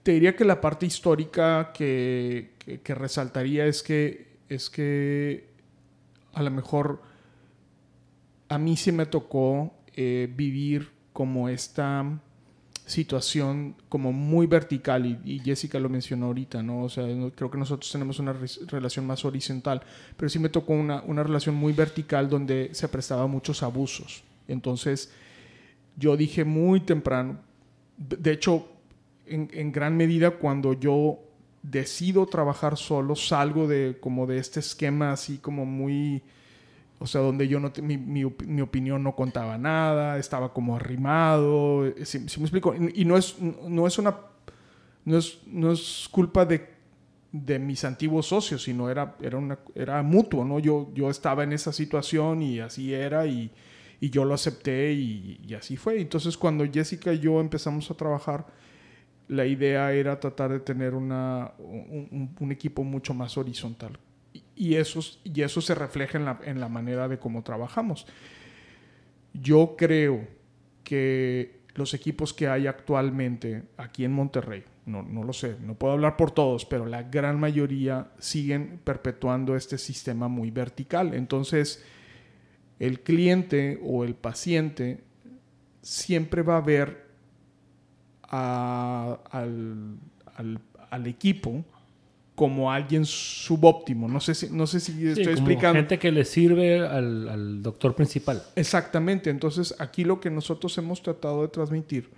te 0.03 0.11
diría 0.11 0.35
que 0.35 0.45
la 0.45 0.61
parte 0.61 0.85
histórica 0.85 1.71
que, 1.73 2.51
que- 2.83 2.95
resaltaría 2.95 3.65
es 3.65 3.81
que, 3.81 4.37
es 4.49 4.69
que 4.69 5.47
a 6.33 6.43
lo 6.43 6.51
mejor 6.51 7.01
a 8.49 8.57
mí 8.57 8.77
sí 8.77 8.91
me 8.91 9.05
tocó 9.05 9.73
eh, 9.95 10.31
vivir 10.35 10.91
como 11.13 11.49
esta 11.49 12.05
situación 12.85 13.75
como 13.89 14.11
muy 14.13 14.45
vertical 14.45 15.19
y, 15.25 15.39
Jessica 15.39 15.79
lo 15.79 15.89
mencionó 15.89 16.27
ahorita, 16.27 16.61
¿no? 16.61 16.83
O 16.83 16.89
sea, 16.89 17.05
creo 17.35 17.49
que 17.49 17.57
nosotros 17.57 17.91
tenemos 17.91 18.19
una 18.19 18.31
re- 18.33 18.45
relación 18.67 19.07
más 19.07 19.25
horizontal, 19.25 19.81
pero 20.15 20.29
sí 20.29 20.37
me 20.37 20.49
tocó 20.49 20.73
una, 20.73 21.01
una 21.01 21.23
relación 21.23 21.55
muy 21.55 21.73
vertical 21.73 22.29
donde 22.29 22.69
se 22.73 22.87
prestaba 22.87 23.25
muchos 23.25 23.63
abusos. 23.63 24.23
Entonces, 24.47 25.11
yo 25.97 26.17
dije 26.17 26.45
muy 26.45 26.81
temprano, 26.81 27.39
de 27.97 28.31
hecho, 28.31 28.67
en, 29.25 29.49
en 29.53 29.71
gran 29.71 29.97
medida 29.97 30.31
cuando 30.31 30.73
yo 30.73 31.19
decido 31.63 32.25
trabajar 32.27 32.77
solo, 32.77 33.15
salgo 33.15 33.67
de 33.67 33.97
como 34.01 34.27
de 34.27 34.37
este 34.39 34.59
esquema 34.59 35.11
así 35.13 35.37
como 35.39 35.65
muy, 35.65 36.21
o 36.99 37.07
sea, 37.07 37.21
donde 37.21 37.47
yo 37.47 37.59
no, 37.59 37.71
te- 37.71 37.81
mi, 37.81 37.97
mi 37.97 38.25
mi 38.47 38.61
opinión 38.61 39.03
no 39.03 39.15
contaba 39.15 39.57
nada, 39.57 40.17
estaba 40.19 40.53
como 40.53 40.75
arrimado, 40.77 41.93
si, 42.05 42.19
me 42.19 42.25
explico, 42.45 42.75
y, 42.75 43.01
y 43.01 43.05
no 43.05 43.17
es, 43.17 43.37
no 43.41 43.87
es 43.87 43.97
una, 43.99 44.15
no 45.05 45.17
es, 45.17 45.39
no 45.47 45.71
es 45.71 46.07
culpa 46.11 46.45
de, 46.45 46.67
de 47.31 47.59
mis 47.59 47.83
antiguos 47.85 48.27
socios, 48.27 48.63
sino 48.63 48.89
era, 48.89 49.15
era, 49.21 49.37
una, 49.37 49.59
era 49.75 50.01
mutuo, 50.03 50.45
¿no? 50.45 50.59
Yo, 50.59 50.91
yo 50.93 51.09
estaba 51.09 51.43
en 51.43 51.53
esa 51.53 51.71
situación 51.73 52.41
y 52.41 52.59
así 52.59 52.93
era 52.93 53.25
y, 53.27 53.51
y 53.99 54.09
yo 54.09 54.25
lo 54.25 54.33
acepté 54.33 54.91
y, 54.93 55.39
y 55.47 55.53
así 55.53 55.77
fue. 55.77 55.99
Entonces 56.01 56.37
cuando 56.37 56.65
Jessica 56.71 57.13
y 57.13 57.19
yo 57.19 57.39
empezamos 57.41 57.89
a 57.91 57.93
trabajar, 57.95 58.45
la 59.27 59.45
idea 59.45 59.91
era 59.93 60.19
tratar 60.19 60.51
de 60.51 60.59
tener 60.59 60.93
una, 60.93 61.53
un, 61.57 62.35
un- 62.39 62.51
equipo 62.51 62.83
mucho 62.83 63.13
más 63.13 63.37
horizontal. 63.37 63.97
Y- 64.33 64.43
Y 64.55 64.75
eso, 64.75 64.99
es- 64.99 65.19
y 65.23 65.41
eso 65.41 65.61
se 65.61 65.73
refleja 65.75 66.17
en 66.17 66.25
la, 66.25 66.39
en 66.45 66.59
la 66.59 66.69
manera 66.69 67.07
de 67.07 67.17
cómo 67.19 67.43
trabajamos. 67.43 68.05
Yo 69.33 69.75
creo 69.77 70.27
que 70.83 71.59
los 71.75 71.93
equipos 71.93 72.33
que 72.33 72.47
hay 72.47 72.67
actualmente 72.67 73.63
aquí 73.77 74.05
en 74.05 74.13
Monterrey, 74.13 74.63
no, 74.85 75.01
no 75.03 75.23
lo 75.23 75.33
sé, 75.33 75.57
no 75.61 75.73
puedo 75.75 75.93
hablar 75.93 76.15
por 76.15 76.31
todos, 76.31 76.65
pero 76.65 76.85
la 76.85 77.03
gran 77.03 77.39
mayoría 77.39 78.11
siguen 78.19 78.79
perpetuando 78.83 79.55
este 79.55 79.77
sistema 79.77 80.27
muy 80.29 80.51
vertical. 80.51 81.13
Entonces, 81.13 81.83
el 82.79 82.99
cliente 83.01 83.79
o 83.83 84.03
el 84.03 84.15
paciente 84.15 85.03
siempre 85.81 86.41
va 86.41 86.57
a 86.57 86.61
ver 86.61 87.05
a- 88.23 89.19
al, 89.31 89.97
al- 90.35 90.59
al 90.89 91.07
equipo 91.07 91.63
como 92.35 92.71
alguien 92.71 93.05
subóptimo. 93.05 94.07
No 94.09 94.19
sé 94.19 94.35
si, 94.35 94.49
no 94.49 94.67
sé 94.67 94.79
si 94.81 94.91
Sí, 94.93 95.07
estoy 95.07 95.23
como 95.25 95.37
explicando. 95.37 95.79
gente 95.79 95.97
que 95.99 96.11
le 96.11 96.25
sirve 96.25 96.79
al, 96.85 97.29
al 97.29 97.63
doctor 97.63 97.95
principal. 97.95 98.43
Exactamente. 98.55 99.29
Entonces, 99.29 99.73
aquí 99.79 100.03
lo 100.03 100.19
que 100.19 100.29
nosotros 100.29 100.77
hemos 100.77 101.01
tratado 101.01 101.43
de 101.43 101.47
transmitir 101.47 102.09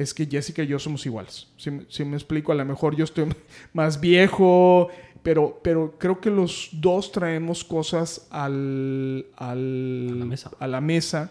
es 0.00 0.14
que 0.14 0.24
Jessica 0.24 0.62
y 0.62 0.66
yo 0.66 0.78
somos 0.78 1.04
iguales. 1.04 1.46
Si, 1.58 2.04
me 2.04 2.16
explico, 2.16 2.52
a 2.52 2.54
lo 2.54 2.64
mejor 2.64 2.96
yo 2.96 3.04
estoy 3.04 3.26
más 3.74 4.00
viejo, 4.00 4.88
pero, 5.22 5.60
pero 5.62 5.98
creo 5.98 6.22
que 6.22 6.30
los 6.30 6.70
dos 6.72 7.12
traemos 7.12 7.62
cosas 7.62 8.26
al, 8.30 9.26
al, 9.36 10.38
a, 10.58 10.66
la 10.66 10.80
mesa. 10.80 11.30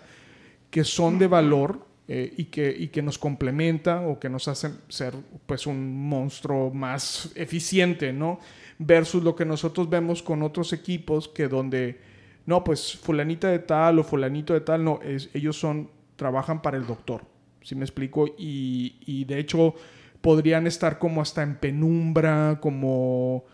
que 0.69 0.83
son 0.83 1.17
de 1.17 1.25
valor 1.25 1.83
eh, 2.07 2.31
y, 2.37 2.45
que, 2.45 2.69
y 2.69 2.89
que 2.89 3.01
nos 3.01 3.17
complementan 3.17 4.05
o 4.07 4.19
que 4.19 4.29
nos 4.29 4.47
hacen 4.47 4.77
ser 4.87 5.15
pues 5.47 5.65
un 5.65 6.07
monstruo 6.07 6.69
más 6.69 7.31
eficiente, 7.33 8.13
¿no? 8.13 8.39
Versus 8.77 9.23
lo 9.23 9.35
que 9.35 9.45
nosotros 9.45 9.89
vemos 9.89 10.21
con 10.21 10.43
otros 10.43 10.73
equipos 10.73 11.27
que 11.27 11.47
donde, 11.47 11.99
no, 12.45 12.63
pues 12.63 12.95
fulanita 12.95 13.49
de 13.49 13.59
tal 13.59 13.97
o 13.97 14.03
fulanito 14.03 14.53
de 14.53 14.61
tal, 14.61 14.83
no, 14.83 14.99
es, 15.01 15.31
ellos 15.33 15.59
son, 15.59 15.89
trabajan 16.15 16.61
para 16.61 16.77
el 16.77 16.85
doctor 16.85 17.28
si 17.61 17.75
me 17.75 17.83
explico? 17.83 18.27
Y, 18.37 19.25
de 19.25 19.39
hecho 19.39 19.75
podrían 20.21 20.67
estar 20.67 20.99
como 20.99 21.21
hasta 21.21 21.43
en 21.43 21.55
penumbra, 21.55 22.59
como, 22.61 23.45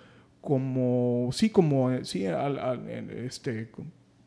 como, 0.42 1.30
sí, 1.32 1.50
como, 1.52 2.04
sí, 2.04 2.26
este, 3.24 3.70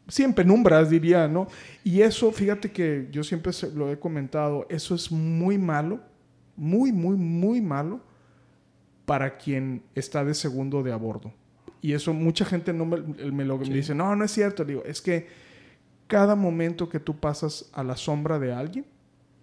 sí, 0.06 0.22
en 0.22 0.34
penumbras 0.34 0.88
diría, 0.88 1.26
¿no? 1.26 1.48
Y 1.82 2.02
eso, 2.02 2.30
fíjate 2.30 2.70
que 2.70 3.08
yo 3.10 3.24
siempre 3.24 3.52
lo 3.74 3.90
he 3.90 3.98
comentado, 3.98 4.66
eso 4.70 4.94
es 4.94 5.10
muy 5.10 5.58
malo, 5.58 6.00
muy, 6.56 6.92
muy, 6.92 7.16
muy 7.16 7.60
malo 7.60 8.00
para 9.04 9.36
quien 9.38 9.82
está 9.94 10.24
de 10.24 10.34
segundo 10.34 10.82
de 10.82 10.92
a 10.92 10.96
bordo. 10.96 11.32
Y 11.80 11.92
eso 11.92 12.12
mucha 12.12 12.44
gente 12.44 12.72
no 12.72 12.84
me, 12.84 13.44
lo 13.44 13.58
dice, 13.58 13.94
no, 13.94 14.14
no 14.16 14.24
es 14.24 14.32
cierto. 14.32 14.64
Digo, 14.64 14.82
es 14.84 15.00
que 15.00 15.28
cada 16.06 16.34
momento 16.34 16.88
que 16.88 17.00
tú 17.00 17.18
pasas 17.18 17.70
a 17.72 17.84
la 17.84 17.96
sombra 17.96 18.38
de 18.38 18.52
alguien, 18.52 18.84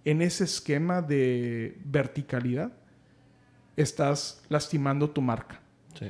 en 0.06 0.22
ese 0.22 0.44
esquema 0.44 1.02
de 1.02 1.78
verticalidad, 1.84 2.72
estás 3.76 4.42
lastimando 4.50 5.10
tu 5.10 5.22
marca. 5.22 5.60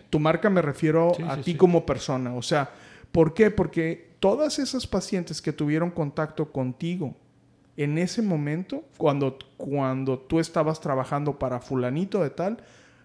Tu 0.09 0.19
marca 0.19 0.49
me 0.49 0.61
refiero 0.61 1.11
a 1.27 1.37
ti 1.37 1.55
como 1.55 1.85
persona. 1.85 2.33
O 2.35 2.41
sea, 2.41 2.71
¿por 3.11 3.33
qué? 3.33 3.51
Porque 3.51 4.15
todas 4.19 4.59
esas 4.59 4.87
pacientes 4.87 5.41
que 5.41 5.53
tuvieron 5.53 5.91
contacto 5.91 6.51
contigo 6.51 7.15
en 7.77 7.97
ese 7.97 8.21
momento, 8.21 8.83
cuando, 8.97 9.37
cuando 9.57 10.17
tú 10.17 10.39
estabas 10.39 10.81
trabajando 10.81 11.37
para 11.37 11.59
fulanito 11.59 12.23
de 12.23 12.29
tal, 12.29 12.57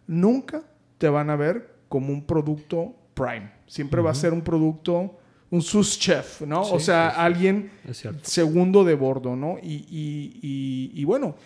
nunca 0.07 0.63
te 0.99 1.09
van 1.09 1.29
a 1.29 1.37
ver 1.37 1.75
como 1.89 2.13
un 2.13 2.25
producto 2.25 2.95
prime. 3.15 3.53
Siempre 3.67 4.01
va 4.01 4.13
a 4.13 4.15
ser 4.15 4.33
un 4.33 4.43
producto 4.43 5.19
un 5.51 5.63
sus 5.63 5.99
chef, 5.99 6.43
¿no? 6.43 6.63
o 6.63 6.79
sea, 6.79 7.09
alguien 7.09 7.73
segundo 8.23 8.85
de 8.85 8.95
bordo, 8.95 9.35
¿no? 9.35 9.59
Y, 9.63 11.05
bueno, 11.05 11.37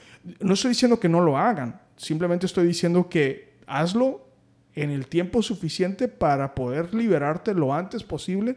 no 0.41 0.55
estoy 0.55 0.71
diciendo 0.71 1.01
que 1.01 1.09
no 1.09 1.21
lo 1.21 1.39
hagan, 1.39 1.81
simplemente 1.97 2.47
estoy 2.47 2.67
diciendo 2.67 3.09
que 3.09 3.55
hazlo 3.67 4.27
en 4.75 4.91
el 4.91 5.07
tiempo 5.07 5.43
suficiente 5.43 6.09
para 6.09 6.55
poder 6.55 6.93
liberarte 6.95 7.55
lo 7.55 7.73
antes 7.73 8.03
posible 8.03 8.57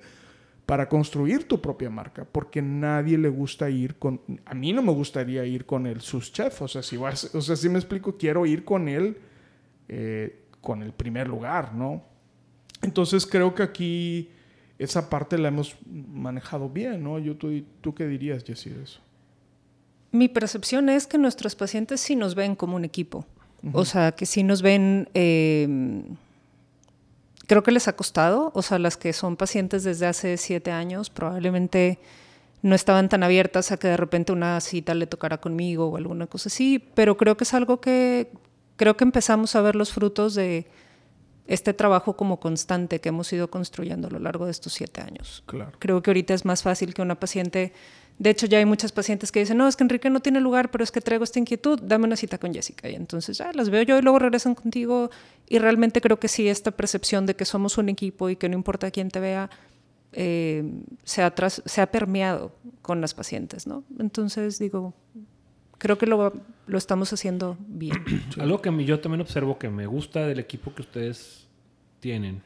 para 0.66 0.89
construir 0.89 1.48
tu 1.48 1.62
propia 1.62 1.89
marca, 1.89 2.25
porque 2.30 2.62
nadie 2.62 3.18
le 3.18 3.30
gusta 3.30 3.70
ir 3.70 3.96
con, 3.96 4.20
a 4.46 4.54
mí 4.54 4.74
no 4.74 4.82
me 4.82 4.92
gustaría 4.92 5.46
ir 5.46 5.66
con 5.66 5.88
el 5.88 6.01
sus 6.01 6.34
chef, 6.34 6.62
o 6.62 6.68
sea, 6.68 6.84
si 6.84 6.98
vas, 6.98 7.34
o 7.34 7.39
sea, 7.39 7.56
si 7.56 7.70
me 7.70 7.80
explico, 7.80 8.18
quiero 8.18 8.46
ir 8.46 8.66
con 8.66 8.89
él, 8.89 9.18
eh, 9.88 10.44
con 10.60 10.84
el 10.84 10.92
primer 10.92 11.30
lugar, 11.30 11.74
¿no? 11.74 12.04
Entonces 12.82 13.25
creo 13.25 13.56
que 13.56 13.63
aquí 13.63 14.30
esa 14.79 15.10
parte 15.10 15.38
la 15.38 15.48
hemos 15.48 15.75
manejado 15.86 16.69
bien, 16.69 17.03
¿no? 17.03 17.19
Yo, 17.19 17.36
tú, 17.36 17.63
¿Tú 17.81 17.96
qué 17.96 18.07
dirías, 18.07 18.43
Jessie, 18.43 18.74
de 18.74 18.84
eso? 18.84 19.00
Mi 20.12 20.27
percepción 20.27 20.89
es 20.89 21.07
que 21.07 21.17
nuestros 21.17 21.55
pacientes 21.55 22.00
sí 22.00 22.15
nos 22.15 22.36
ven 22.36 22.55
como 22.55 22.75
un 22.75 22.86
equipo. 22.86 23.25
O 23.74 23.86
sea, 23.86 24.13
que 24.13 24.25
sí 24.25 24.43
nos 24.43 24.62
ven... 24.62 25.10
Em, 25.13 26.03
creo 27.48 27.63
que 27.63 27.72
les 27.72 27.88
ha 27.88 27.96
costado. 27.96 28.51
O 28.53 28.62
sea, 28.62 28.79
las 28.79 28.98
que 28.98 29.13
son 29.13 29.36
pacientes 29.36 29.84
desde 29.84 30.05
hace 30.05 30.38
siete 30.38 30.72
años 30.72 31.10
probablemente 31.10 32.00
no 32.62 32.75
estaban 32.75 33.10
tan 33.10 33.24
abiertas 33.24 33.72
a 33.72 33.77
que 33.77 33.88
de 33.88 33.98
repente 33.98 34.31
una 34.31 34.60
cita 34.62 34.93
le 34.93 35.07
tocara 35.07 35.39
conmigo 35.39 35.88
o 35.88 35.98
alguna 35.98 36.27
cosa 36.27 36.50
así. 36.50 36.79
Pero 36.93 37.17
creo 37.17 37.36
que 37.36 37.43
es 37.43 37.53
algo 37.53 37.81
que... 37.81 38.31
Creo 38.75 38.96
que 38.96 39.03
empezamos 39.03 39.55
a 39.55 39.62
ver 39.62 39.75
los 39.75 39.91
frutos 39.91 40.36
de 40.36 40.67
este 41.48 41.74
trabajo 41.74 42.16
como 42.16 42.39
constante 42.39 43.00
que 43.00 43.10
hemos 43.10 43.32
ido 43.32 43.50
construyendo 43.50 44.08
a 44.08 44.12
lo 44.12 44.20
largo 44.20 44.46
de 44.46 44.51
estos 44.51 44.74
siete 44.74 45.01
años. 45.01 45.44
Claro. 45.46 45.72
Creo 45.80 46.01
que 46.01 46.12
ahorita 46.12 46.34
es 46.34 46.46
más 46.46 46.62
fácil 46.62 46.94
que 46.94 47.01
una 47.01 47.16
paciente, 47.16 47.74
de 48.20 48.30
hecho 48.30 48.48
ya 48.48 48.58
hay 48.58 48.66
muchas 48.66 48.92
pacientes 48.92 49.32
que 49.32 49.39
dicen, 49.39 49.58
no, 49.58 49.68
es 49.68 49.75
que 49.75 49.84
Enrique 49.84 50.10
no 50.10 50.20
tiene 50.20 50.42
lugar, 50.42 50.70
pero 50.70 50.84
es 50.84 50.92
que 50.92 51.01
traigo 51.01 51.24
esta 51.24 51.39
inquietud, 51.39 51.80
dame 51.82 52.06
una 52.06 52.18
cita 52.18 52.38
con 52.38 52.54
Jessica. 52.54 52.89
Y 52.89 52.96
entonces 52.96 53.38
ya 53.38 53.51
las 53.54 53.70
veo 53.70 53.82
yo 53.84 53.98
y 53.98 54.01
luego 54.01 54.20
regresan 54.20 54.56
contigo 54.56 55.10
y 55.48 55.60
realmente 55.60 56.01
creo 56.01 56.20
que 56.20 56.27
sí, 56.27 56.50
esta 56.50 56.72
percepción 56.72 57.25
de 57.25 57.36
que 57.36 57.46
somos 57.46 57.77
un 57.77 57.89
equipo 57.89 58.30
y 58.30 58.36
que 58.36 58.50
no 58.50 58.56
importa 58.56 58.92
quién 58.92 59.10
te 59.10 59.20
vea, 59.20 59.50
eh, 60.13 60.63
se, 61.04 61.22
ha 61.22 61.34
se 61.50 61.82
ha 61.82 61.88
permeado 61.92 62.51
con 62.82 63.01
las 63.01 63.13
pacientes, 63.13 63.68
¿no? 63.68 63.84
Entonces 64.00 64.60
digo, 64.60 64.94
creo 65.77 65.98
que 65.98 66.05
lo, 66.05 66.34
lo 66.65 66.77
estamos 66.77 67.12
haciendo 67.13 67.57
bien. 67.67 68.03
Algo 68.39 68.62
que 68.62 68.86
yo 68.86 69.00
también 69.00 69.22
observo 69.22 69.57
que 69.57 69.69
me 69.69 69.86
gusta 69.86 70.25
del 70.27 70.39
equipo 70.39 70.74
que 70.74 70.81
ustedes 70.81 71.48
tienen 72.00 72.41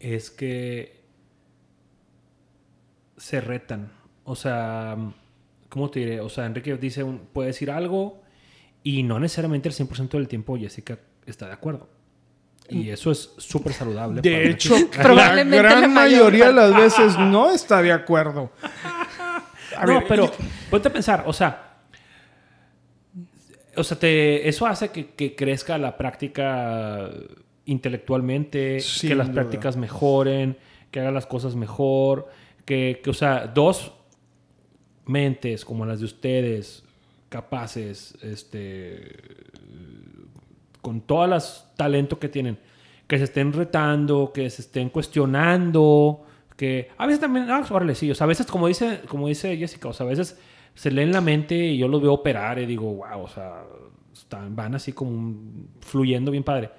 es 0.00 0.30
que 0.30 1.00
se 3.16 3.40
retan. 3.40 3.92
O 4.24 4.34
sea, 4.34 4.96
¿cómo 5.68 5.90
te 5.90 6.00
diré? 6.00 6.20
O 6.20 6.28
sea, 6.28 6.46
Enrique 6.46 6.76
dice, 6.76 7.04
puede 7.32 7.48
decir 7.48 7.70
algo 7.70 8.20
y 8.82 9.02
no 9.04 9.18
necesariamente 9.20 9.68
el 9.68 9.74
100% 9.74 10.10
del 10.10 10.28
tiempo 10.28 10.56
Jessica 10.58 10.98
está 11.24 11.46
de 11.46 11.52
acuerdo. 11.52 11.88
Y 12.68 12.88
eso 12.88 13.10
es 13.10 13.32
súper 13.36 13.72
saludable. 13.72 14.22
De 14.22 14.48
hecho, 14.48 14.74
la 14.96 15.44
gran 15.44 15.92
mayoría 15.92 16.46
de 16.46 16.52
las 16.52 16.74
veces 16.74 17.18
no 17.18 17.50
está 17.50 17.82
de 17.82 17.92
acuerdo 17.92 18.50
no, 19.86 20.02
pero 20.06 20.30
ponte 20.70 20.88
a 20.88 20.92
pensar, 20.92 21.24
o 21.26 21.32
sea, 21.32 21.72
o 23.76 23.84
sea, 23.84 23.98
te, 23.98 24.48
eso 24.48 24.66
hace 24.66 24.90
que, 24.90 25.34
crezca 25.34 25.78
la 25.78 25.96
práctica 25.96 27.10
intelectualmente, 27.64 28.78
que 29.00 29.14
las 29.14 29.30
prácticas 29.30 29.76
mejoren, 29.76 30.56
que 30.90 31.00
hagan 31.00 31.14
las 31.14 31.26
cosas 31.26 31.56
mejor, 31.56 32.28
que, 32.64 33.00
que, 33.02 33.10
o 33.10 33.14
sea, 33.14 33.46
dos 33.46 33.92
mentes 35.06 35.64
como 35.64 35.86
las 35.86 36.00
de 36.00 36.04
ustedes, 36.04 36.84
capaces, 37.28 38.14
este, 38.22 39.16
con 40.80 41.00
todas 41.00 41.30
las 41.30 41.72
talento 41.76 42.18
que 42.18 42.28
tienen, 42.28 42.58
que 43.06 43.18
se 43.18 43.24
estén 43.24 43.52
retando, 43.52 44.32
que 44.34 44.50
se 44.50 44.62
estén 44.62 44.90
cuestionando, 44.90 46.26
que 46.56 46.90
a 46.98 47.06
veces 47.06 47.20
también, 47.20 47.50
ah, 47.50 47.64
órale, 47.70 47.94
sí, 47.94 48.10
o 48.10 48.14
sea, 48.14 48.24
a 48.24 48.28
veces 48.28 48.46
como 48.46 48.68
dice, 48.68 49.00
como 49.08 49.28
dice 49.28 49.56
Jessica, 49.56 49.88
o 49.88 49.92
sea, 49.92 50.06
a 50.06 50.08
veces 50.08 50.38
se 50.74 50.90
leen 50.90 51.12
la 51.12 51.20
mente 51.20 51.54
y 51.54 51.78
yo 51.78 51.88
los 51.88 52.00
veo 52.00 52.12
operar 52.12 52.58
y 52.58 52.66
digo, 52.66 52.94
wow, 52.94 53.22
o 53.22 53.28
sea, 53.28 53.64
están, 54.12 54.54
van 54.54 54.74
así 54.74 54.92
como 54.92 55.34
fluyendo 55.80 56.30
bien 56.30 56.44
padre. 56.44 56.70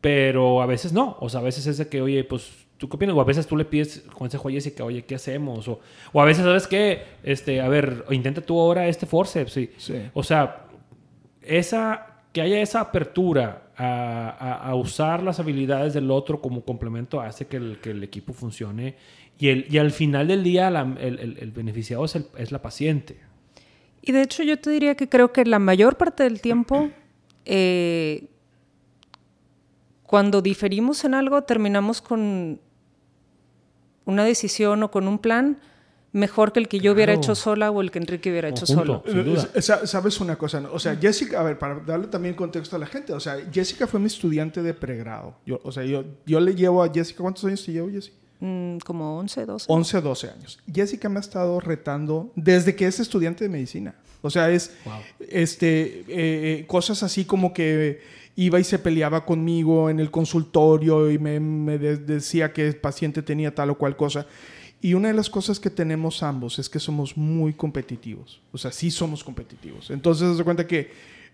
Pero 0.00 0.62
a 0.62 0.66
veces 0.66 0.92
no, 0.92 1.16
o 1.20 1.28
sea, 1.28 1.40
a 1.40 1.42
veces 1.42 1.66
es 1.66 1.78
de 1.78 1.88
que, 1.88 2.00
oye, 2.00 2.22
pues, 2.24 2.66
¿tú 2.76 2.88
qué 2.88 2.96
opinas? 2.96 3.16
O 3.16 3.20
a 3.20 3.24
veces 3.24 3.46
tú 3.46 3.56
le 3.56 3.64
pides 3.64 4.04
consejo 4.14 4.48
a 4.48 4.52
Jessica, 4.52 4.84
oye, 4.84 5.04
¿qué 5.04 5.16
hacemos? 5.16 5.66
O, 5.66 5.80
o 6.12 6.22
a 6.22 6.24
veces, 6.24 6.44
¿sabes 6.44 6.68
qué? 6.68 7.02
Este, 7.24 7.60
a 7.60 7.68
ver, 7.68 8.04
intenta 8.10 8.40
tú 8.40 8.60
ahora 8.60 8.86
este 8.86 9.06
forceps, 9.06 9.52
sí. 9.52 9.70
sí. 9.76 9.94
O 10.14 10.22
sea, 10.22 10.66
esa, 11.42 12.22
que 12.32 12.40
haya 12.40 12.60
esa 12.60 12.80
apertura 12.80 13.67
a, 13.80 14.74
usar 14.74 15.22
las 15.22 15.38
habilidades 15.38 15.94
del 15.94 16.10
otro 16.10 16.40
como 16.40 16.62
complemento 16.62 17.20
hace 17.20 17.46
que 17.46 17.58
el, 17.58 17.78
que 17.80 17.90
el 17.90 18.02
equipo 18.02 18.32
funcione 18.32 18.96
y, 19.38 19.48
el, 19.48 19.66
y 19.70 19.78
al 19.78 19.92
final 19.92 20.26
del 20.26 20.42
día 20.42 20.68
el, 20.68 21.52
beneficiado 21.52 22.04
es, 22.04 22.52
la 22.52 22.60
paciente. 22.60 23.20
Y 24.02 24.12
de 24.12 24.22
hecho 24.22 24.42
yo 24.42 24.58
te 24.58 24.70
diría 24.70 24.96
que 24.96 25.08
creo 25.08 25.32
que 25.32 25.44
la 25.44 25.60
mayor 25.60 25.96
parte 25.96 26.24
del 26.24 26.40
tiempo, 26.40 26.90
eh, 27.44 28.26
cuando 30.02 30.42
diferimos 30.42 31.04
en 31.04 31.14
algo, 31.14 31.42
terminamos 31.42 32.02
con 32.02 32.60
una 34.06 34.24
decisión 34.24 34.82
o 34.82 34.90
con 34.90 35.06
un 35.06 35.18
plan 35.18 35.58
mejor 36.18 36.52
que 36.52 36.60
el 36.60 36.68
que 36.68 36.80
yo 36.80 36.92
hubiera 36.92 37.12
hecho 37.12 37.34
sola 37.34 37.70
o 37.70 37.80
el 37.80 37.90
que 37.90 37.98
Enrique 37.98 38.30
hubiera 38.30 38.48
hecho 38.48 38.66
solo. 38.66 39.02
Eh, 39.06 39.62
Sabes 39.62 40.20
una 40.20 40.36
cosa, 40.36 40.62
o 40.72 40.78
sea, 40.78 40.96
Jessica, 40.96 41.40
a 41.40 41.42
ver, 41.42 41.58
para 41.58 41.76
darle 41.80 42.08
también 42.08 42.34
contexto 42.34 42.76
a 42.76 42.78
la 42.78 42.86
gente, 42.86 43.12
o 43.12 43.20
sea, 43.20 43.36
Jessica 43.52 43.86
fue 43.86 44.00
mi 44.00 44.06
estudiante 44.06 44.62
de 44.62 44.74
pregrado. 44.74 45.36
Yo, 45.46 45.60
o 45.62 45.72
sea, 45.72 45.84
yo, 45.84 46.04
yo 46.26 46.40
le 46.40 46.54
llevo 46.54 46.82
a 46.82 46.92
Jessica, 46.92 47.22
¿cuántos 47.22 47.44
años 47.44 47.64
te 47.64 47.72
llevo, 47.72 47.88
Jessica? 47.90 48.16
Mm, 48.40 48.78
como 48.78 49.18
11, 49.18 49.46
12. 49.46 49.66
11, 49.68 50.00
12 50.00 50.30
años. 50.30 50.58
Jessica 50.72 51.08
me 51.08 51.18
ha 51.18 51.20
estado 51.20 51.58
retando 51.60 52.30
desde 52.36 52.76
que 52.76 52.86
es 52.86 53.00
estudiante 53.00 53.44
de 53.44 53.50
medicina. 53.50 53.94
O 54.22 54.30
sea, 54.30 54.50
es 54.50 54.72
este, 55.28 56.00
eh, 56.00 56.04
eh, 56.08 56.64
cosas 56.66 57.02
así 57.02 57.24
como 57.24 57.52
que 57.52 58.00
iba 58.36 58.60
y 58.60 58.64
se 58.64 58.78
peleaba 58.78 59.24
conmigo 59.24 59.90
en 59.90 59.98
el 59.98 60.10
consultorio 60.10 61.10
y 61.10 61.18
me, 61.18 61.40
me 61.40 61.78
decía 61.78 62.52
que 62.52 62.68
el 62.68 62.76
paciente 62.76 63.22
tenía 63.22 63.54
tal 63.54 63.70
o 63.70 63.78
cual 63.78 63.96
cosa. 63.96 64.26
Y 64.80 64.94
una 64.94 65.08
de 65.08 65.14
las 65.14 65.28
cosas 65.28 65.58
que 65.58 65.70
tenemos 65.70 66.22
ambos 66.22 66.58
es 66.58 66.68
que 66.68 66.78
somos 66.78 67.16
muy 67.16 67.52
competitivos. 67.52 68.40
O 68.52 68.58
sea, 68.58 68.70
sí 68.70 68.90
somos 68.90 69.24
competitivos. 69.24 69.90
Entonces, 69.90 70.36
se 70.36 70.44
cuenta 70.44 70.66
que, 70.66 70.90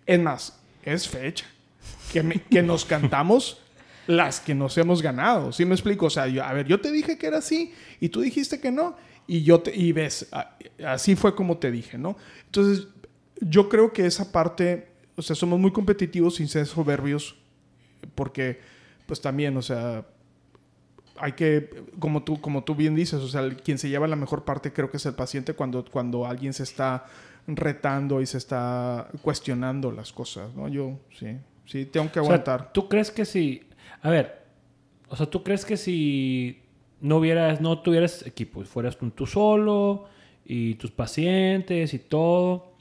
es 0.06 0.20
más, 0.20 0.58
es 0.82 1.06
fecha. 1.06 1.46
Que, 2.12 2.40
que 2.50 2.62
nos 2.62 2.84
cantamos 2.86 3.58
las 4.06 4.40
que 4.40 4.54
nos 4.54 4.76
hemos 4.78 5.02
ganado. 5.02 5.52
¿Sí 5.52 5.64
me 5.64 5.74
explico? 5.74 6.06
O 6.06 6.10
sea, 6.10 6.24
a 6.24 6.52
ver, 6.52 6.66
yo 6.66 6.80
te 6.80 6.90
dije 6.90 7.18
que 7.18 7.26
era 7.26 7.38
así 7.38 7.72
y 8.00 8.08
tú 8.08 8.20
dijiste 8.20 8.60
que 8.60 8.70
no. 8.70 8.96
Y 9.26 9.42
yo 9.42 9.60
te, 9.60 9.74
y 9.74 9.92
ves, 9.92 10.28
así 10.86 11.16
fue 11.16 11.34
como 11.34 11.56
te 11.56 11.70
dije, 11.70 11.96
¿no? 11.96 12.16
Entonces, 12.46 12.88
yo 13.40 13.68
creo 13.68 13.92
que 13.92 14.06
esa 14.06 14.30
parte, 14.30 14.88
o 15.16 15.22
sea, 15.22 15.34
somos 15.34 15.58
muy 15.58 15.72
competitivos 15.72 16.36
sin 16.36 16.48
ser 16.48 16.66
soberbios, 16.66 17.36
porque, 18.14 18.60
pues 19.06 19.20
también, 19.20 19.56
o 19.56 19.62
sea, 19.62 20.06
hay 21.16 21.32
que, 21.32 21.70
como 21.98 22.24
tú, 22.24 22.40
como 22.40 22.64
tú 22.64 22.74
bien 22.74 22.94
dices, 22.94 23.20
o 23.20 23.28
sea, 23.28 23.48
quien 23.50 23.78
se 23.78 23.88
lleva 23.88 24.06
la 24.08 24.16
mejor 24.16 24.44
parte 24.44 24.72
creo 24.72 24.90
que 24.90 24.96
es 24.96 25.06
el 25.06 25.14
paciente 25.14 25.54
cuando, 25.54 25.84
cuando 25.84 26.26
alguien 26.26 26.52
se 26.52 26.64
está 26.64 27.06
retando 27.46 28.20
y 28.20 28.26
se 28.26 28.38
está 28.38 29.08
cuestionando 29.22 29.92
las 29.92 30.12
cosas, 30.12 30.54
¿no? 30.54 30.68
Yo, 30.68 30.98
sí, 31.18 31.38
sí, 31.66 31.86
tengo 31.86 32.10
que 32.10 32.18
aguantar. 32.18 32.72
¿Tú 32.72 32.88
crees 32.88 33.10
que 33.10 33.24
si, 33.24 33.62
a 34.02 34.10
ver, 34.10 34.44
o 35.08 35.16
sea, 35.16 35.26
¿tú 35.26 35.42
crees 35.42 35.64
que 35.64 35.76
si 35.76 36.62
no 37.00 37.18
hubieras, 37.18 37.60
no 37.60 37.80
tuvieras 37.80 38.26
equipo, 38.26 38.64
fueras 38.64 38.96
tú 39.14 39.26
solo 39.26 40.06
y 40.44 40.74
tus 40.74 40.90
pacientes 40.90 41.94
y 41.94 41.98
todo, 41.98 42.74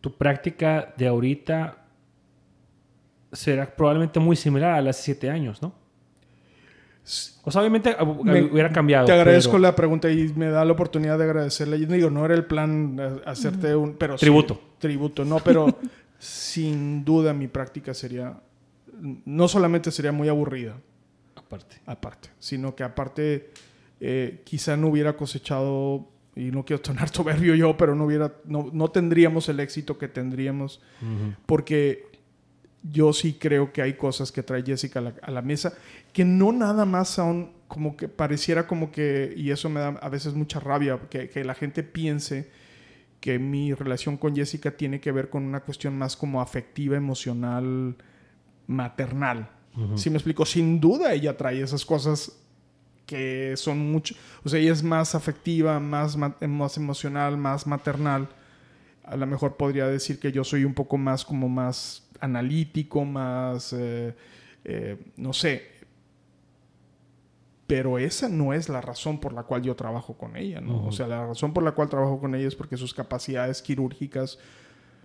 tu 0.00 0.16
práctica 0.16 0.94
de 0.96 1.06
ahorita 1.06 1.86
será 3.32 3.74
probablemente 3.74 4.20
muy 4.20 4.36
similar 4.36 4.72
a 4.72 4.82
las 4.82 4.96
siete 4.96 5.30
años, 5.30 5.60
¿no? 5.60 5.83
O 7.42 7.50
sea, 7.50 7.60
obviamente 7.60 7.94
hubiera 8.00 8.72
cambiado. 8.72 9.04
Te 9.04 9.12
agradezco 9.12 9.58
la 9.58 9.76
pregunta 9.76 10.10
y 10.10 10.32
me 10.34 10.48
da 10.48 10.64
la 10.64 10.72
oportunidad 10.72 11.18
de 11.18 11.24
agradecerle. 11.24 11.78
Yo 11.78 11.86
digo, 11.86 12.08
no 12.08 12.24
era 12.24 12.34
el 12.34 12.46
plan 12.46 12.96
eh, 12.98 13.20
hacerte 13.26 13.76
un... 13.76 13.94
Pero 13.94 14.16
tributo. 14.16 14.60
tributo, 14.78 15.24
no, 15.24 15.38
pero 15.40 15.78
sin 16.18 17.04
duda 17.04 17.34
mi 17.34 17.46
práctica 17.48 17.92
sería... 17.92 18.40
No 19.26 19.48
solamente 19.48 19.90
sería 19.90 20.12
muy 20.12 20.28
aburrida. 20.28 20.76
Aparte. 21.34 21.76
Aparte. 21.84 22.30
Sino 22.38 22.74
que 22.74 22.84
aparte 22.84 23.50
eh, 24.00 24.40
quizá 24.44 24.76
no 24.78 24.88
hubiera 24.88 25.14
cosechado, 25.14 26.08
y 26.36 26.50
no 26.50 26.64
quiero 26.64 26.82
sonar 26.82 27.08
soberbio 27.12 27.54
yo, 27.54 27.76
pero 27.76 27.94
no, 27.94 28.06
hubiera, 28.06 28.32
no, 28.44 28.70
no 28.72 28.88
tendríamos 28.88 29.48
el 29.50 29.60
éxito 29.60 29.98
que 29.98 30.08
tendríamos. 30.08 30.80
Porque 31.44 32.13
yo 32.84 33.12
sí 33.12 33.34
creo 33.40 33.72
que 33.72 33.82
hay 33.82 33.94
cosas 33.94 34.30
que 34.30 34.42
trae 34.42 34.62
Jessica 34.62 35.14
a 35.22 35.30
la, 35.30 35.42
mesa 35.42 35.72
que 36.12 36.24
no 36.24 36.52
nada 36.52 36.84
más 36.84 37.08
son 37.08 37.52
como 37.66 37.96
que 37.96 38.08
pareciera 38.08 38.66
como 38.66 38.92
que, 38.92 39.32
y 39.36 39.50
eso 39.50 39.70
me 39.70 39.80
da 39.80 39.88
a 39.88 40.08
veces 40.10 40.34
mucha 40.34 40.60
rabia, 40.60 41.00
que, 41.08 41.30
que 41.30 41.44
la 41.44 41.54
gente 41.54 41.82
piense 41.82 42.50
que 43.20 43.38
mi 43.38 43.72
relación 43.72 44.18
con 44.18 44.36
Jessica 44.36 44.70
tiene 44.72 45.00
que 45.00 45.10
ver 45.10 45.30
con 45.30 45.44
una 45.44 45.60
cuestión 45.60 45.96
más 45.96 46.14
como 46.14 46.42
afectiva, 46.42 46.94
emocional, 46.94 47.96
maternal. 48.66 49.48
Si 49.96 50.08
me 50.08 50.18
explico, 50.18 50.44
sin 50.44 50.78
duda 50.78 51.12
ella 51.14 51.36
trae 51.36 51.60
esas 51.60 51.84
cosas 51.84 52.38
que 53.06 53.54
son 53.56 53.90
mucho, 53.90 54.14
o 54.44 54.48
sea, 54.48 54.60
ella 54.60 54.72
es 54.72 54.82
más 54.82 55.14
afectiva, 55.14 55.80
más, 55.80 56.16
más 56.16 56.76
emocional, 56.76 57.36
más 57.36 57.66
maternal. 57.66 58.28
A 59.02 59.16
lo 59.16 59.26
mejor 59.26 59.56
podría 59.56 59.86
decir 59.86 60.20
que 60.20 60.30
yo 60.30 60.44
soy 60.44 60.64
un 60.64 60.74
poco 60.74 60.96
más 60.96 61.24
como 61.24 61.48
más 61.48 62.03
analítico, 62.20 63.04
más, 63.04 63.72
eh, 63.72 64.14
eh, 64.64 64.98
no 65.16 65.32
sé. 65.32 65.74
Pero 67.66 67.98
esa 67.98 68.28
no 68.28 68.52
es 68.52 68.68
la 68.68 68.80
razón 68.80 69.18
por 69.20 69.32
la 69.32 69.44
cual 69.44 69.62
yo 69.62 69.74
trabajo 69.74 70.14
con 70.18 70.36
ella, 70.36 70.60
¿no? 70.60 70.86
O 70.86 70.92
sea, 70.92 71.06
la 71.06 71.26
razón 71.26 71.54
por 71.54 71.62
la 71.62 71.72
cual 71.72 71.88
trabajo 71.88 72.20
con 72.20 72.34
ella 72.34 72.46
es 72.46 72.54
porque 72.54 72.76
sus 72.76 72.92
capacidades 72.92 73.62
quirúrgicas 73.62 74.38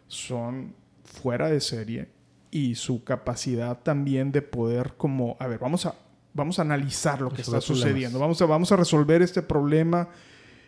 son 0.08 0.76
fuera 1.06 1.50
de 1.50 1.62
serie 1.62 2.10
y 2.52 2.76
su 2.76 3.06
capacidad 3.06 3.80
también 3.82 4.34
de 4.34 4.42
poder 4.42 4.96
como, 4.98 5.38
a 5.40 5.48
ver, 5.48 5.58
vamos 5.60 5.86
a, 5.86 5.96
vamos 6.34 6.60
a 6.60 6.64
analizar 6.64 7.22
lo 7.22 7.30
que 7.30 7.44
está 7.44 7.62
sucediendo, 7.62 8.20
vamos 8.20 8.42
a, 8.42 8.46
vamos 8.46 8.72
a 8.74 8.76
resolver 8.76 9.22
este 9.22 9.42
problema. 9.42 10.10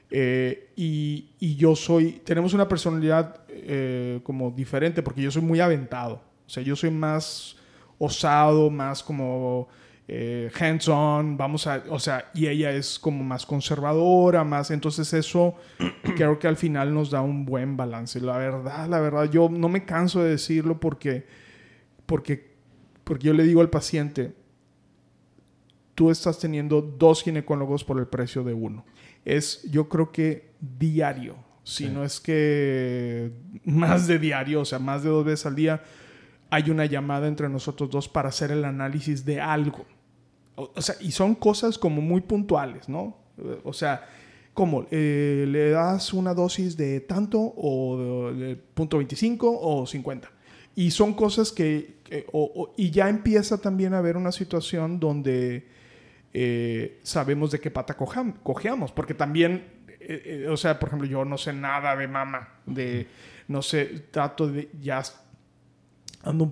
Eh, 0.10 0.72
y, 0.78 1.32
y, 1.40 1.56
yo 1.56 1.76
soy, 1.76 2.22
tenemos 2.24 2.54
una 2.54 2.68
personalidad 2.68 3.42
como 4.24 4.52
diferente 4.52 5.04
porque 5.04 5.22
yo 5.22 5.32
soy 5.32 5.42
muy 5.42 5.60
aventado. 5.60 6.31
O 6.52 6.54
sea, 6.54 6.64
yo 6.64 6.76
soy 6.76 6.92
más 6.92 7.56
osado, 7.98 8.70
más 8.70 9.02
como 9.02 9.70
eh, 10.06 10.52
hands-on, 10.60 11.38
vamos 11.38 11.66
a, 11.66 11.82
o 11.88 11.98
sea, 11.98 12.30
y 12.34 12.48
ella 12.48 12.72
es 12.72 13.00
como 13.00 13.24
más 13.24 13.46
conservadora, 13.46 14.44
más, 14.44 14.70
entonces 14.70 15.14
eso 15.14 15.56
creo 16.18 16.40
que 16.40 16.50
al 16.50 16.58
final 16.58 16.94
nos 16.94 17.10
da 17.10 17.22
un 17.22 17.46
buen 17.46 17.78
balance. 17.78 18.20
La 18.20 18.38
verdad, 18.38 18.90
la 18.90 19.00
verdad, 19.00 19.32
yo 19.32 19.48
no 19.48 19.70
me 19.70 19.86
canso 19.86 20.22
de 20.22 20.32
decirlo 20.32 20.78
porque, 20.78 21.26
porque, 22.06 22.52
porque 23.06 23.28
yo 23.28 23.34
le 23.34 23.44
digo 23.44 23.62
al 23.62 23.70
paciente, 23.70 24.34
tú 25.96 26.12
estás 26.12 26.38
teniendo 26.38 26.82
dos 26.82 27.24
ginecólogos 27.24 27.86
por 27.86 27.98
el 27.98 28.08
precio 28.08 28.44
de 28.44 28.54
uno. 28.54 28.84
Es, 29.24 29.64
yo 29.72 29.88
creo 29.88 30.12
que 30.12 30.52
diario, 30.60 31.38
si 31.64 31.88
no 31.88 32.04
es 32.04 32.20
que 32.20 33.32
más 33.64 34.06
de 34.06 34.20
diario, 34.20 34.60
o 34.60 34.66
sea, 34.66 34.80
más 34.80 35.02
de 35.04 35.10
dos 35.10 35.24
veces 35.24 35.46
al 35.46 35.56
día, 35.56 35.82
hay 36.52 36.70
una 36.70 36.86
llamada 36.86 37.28
entre 37.28 37.50
nosotros 37.50 37.90
dos 37.90 38.10
para 38.10 38.30
hacer 38.30 38.52
el 38.52 38.66
análisis 38.66 39.26
de 39.26 39.40
algo. 39.40 39.86
O, 40.56 40.82
sea, 40.82 40.96
y 41.00 41.12
son 41.12 41.34
cosas 41.34 41.78
como 41.78 42.02
muy 42.02 42.22
puntuales, 42.22 42.90
¿no? 42.90 43.18
O 43.64 43.72
sea, 43.72 44.06
¿cómo? 44.54 44.86
Eh, 44.92 45.46
¿Le 45.48 45.72
das 45.72 46.14
una 46.14 46.34
dosis 46.34 46.76
de 46.76 47.00
tanto 47.00 47.40
o 47.40 48.32
de, 48.34 48.58
punto 48.58 48.98
25 48.98 49.60
o 49.62 49.88
50? 49.88 50.30
Y 50.76 50.92
son 50.92 51.14
cosas 51.14 51.54
que... 51.54 52.02
y 52.76 52.92
ya 52.92 53.08
empieza 53.08 53.60
también 53.60 53.94
a 53.94 54.00
haber 54.00 54.18
una 54.18 54.34
situación 54.34 55.00
donde 55.00 55.68
eh, 56.34 57.00
sabemos 57.02 57.52
de 57.52 57.62
qué 57.62 57.72
pata 57.72 57.96
cojeamos, 57.96 58.92
porque 58.92 59.14
también, 59.14 59.68
eh, 60.02 60.48
o 60.50 60.58
sea, 60.58 60.78
por 60.78 60.90
ejemplo, 60.90 61.08
yo 61.08 61.24
no 61.24 61.38
sé 61.38 61.54
nada 61.54 61.96
de 61.96 62.10
mama, 62.10 62.56
de, 62.66 63.08
no 63.48 63.62
sé, 63.62 63.86
trato 64.12 64.48
de, 64.48 64.70
ya 64.82 65.02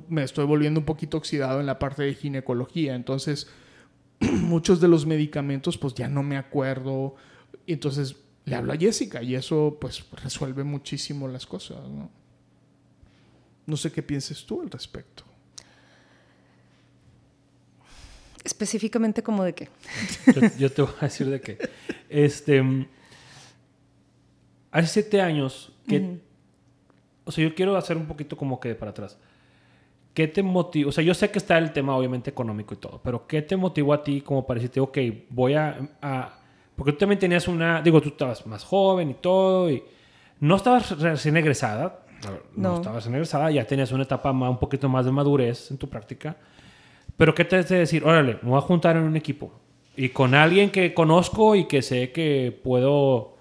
me 0.07 0.23
estoy 0.23 0.45
volviendo 0.45 0.79
un 0.79 0.85
poquito 0.85 1.17
oxidado 1.17 1.59
en 1.59 1.65
la 1.65 1.79
parte 1.79 2.03
de 2.03 2.15
ginecología. 2.15 2.95
Entonces, 2.95 3.47
muchos 4.19 4.81
de 4.81 4.87
los 4.87 5.05
medicamentos, 5.05 5.77
pues 5.77 5.93
ya 5.93 6.07
no 6.07 6.23
me 6.23 6.37
acuerdo. 6.37 7.15
Entonces, 7.67 8.15
le 8.45 8.55
hablo 8.55 8.73
a 8.73 8.77
Jessica 8.77 9.21
y 9.21 9.35
eso, 9.35 9.77
pues, 9.79 10.05
resuelve 10.11 10.63
muchísimo 10.63 11.27
las 11.27 11.45
cosas, 11.45 11.87
¿no? 11.87 12.09
No 13.65 13.77
sé 13.77 13.91
qué 13.91 14.01
pienses 14.01 14.45
tú 14.45 14.61
al 14.61 14.71
respecto. 14.71 15.23
Específicamente 18.43 19.21
como 19.21 19.43
de 19.43 19.53
qué. 19.53 19.69
Yo, 20.57 20.71
te 20.71 20.81
voy 20.81 20.91
a 20.99 21.05
decir 21.05 21.29
de 21.29 21.39
qué. 21.39 21.57
Este, 22.09 22.63
hace 24.71 24.87
siete 24.87 25.21
años 25.21 25.71
que... 25.87 26.19
O 27.25 27.31
sea, 27.31 27.43
yo 27.47 27.53
quiero 27.53 27.77
hacer 27.77 27.95
un 27.95 28.07
poquito 28.07 28.35
como 28.35 28.59
que 28.59 28.73
para 28.73 28.89
atrás. 28.89 29.19
¿Qué 30.13 30.27
te 30.27 30.43
motivó? 30.43 30.89
O 30.89 30.91
sea, 30.91 31.03
yo 31.03 31.13
sé 31.13 31.29
que 31.31 31.37
está 31.37 31.57
el 31.57 31.71
tema 31.71 31.95
obviamente 31.95 32.29
económico 32.29 32.73
y 32.73 32.77
todo, 32.77 32.99
pero 33.03 33.27
¿qué 33.27 33.41
te 33.41 33.55
motivó 33.55 33.93
a 33.93 34.03
ti 34.03 34.21
como 34.21 34.45
para 34.45 34.59
decirte, 34.59 34.79
ok, 34.79 34.97
voy 35.29 35.53
a, 35.53 35.77
Porque 36.75 36.93
tú 36.93 36.99
también 36.99 37.19
tenías 37.19 37.47
una... 37.47 37.81
Digo, 37.81 38.01
tú 38.01 38.09
estabas 38.09 38.45
más 38.47 38.63
joven 38.63 39.11
y 39.11 39.13
todo, 39.15 39.69
y 39.69 39.83
no 40.39 40.55
estabas 40.55 40.99
recién 40.99 41.37
egresada. 41.37 42.05
No, 42.55 42.77
estabas 42.77 42.97
recién 42.97 43.15
egresada, 43.15 43.51
ya 43.51 43.65
tenías 43.65 43.91
una 43.91 44.03
etapa 44.03 44.33
más, 44.33 44.49
un 44.49 44.57
poquito 44.59 44.89
más 44.89 45.05
de 45.05 45.11
madurez 45.11 45.71
en 45.71 45.77
tu 45.77 45.89
práctica. 45.89 46.37
Pero 47.15 47.35
¿qué 47.35 47.45
te 47.45 47.57
hace 47.57 47.75
decir? 47.75 48.03
Órale, 48.03 48.39
me 48.41 48.49
voy 48.49 48.57
a 48.57 48.61
juntar 48.61 48.97
en 48.97 49.03
un 49.03 49.15
equipo. 49.15 49.51
Y 49.95 50.09
con 50.09 50.33
alguien 50.33 50.69
que 50.71 50.93
conozco 50.93 51.55
y 51.55 51.65
que 51.65 51.81
sé 51.81 52.11
que 52.11 52.57
puedo, 52.63 53.35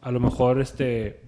a 0.00 0.10
lo 0.10 0.20
mejor, 0.20 0.60
este... 0.60 1.22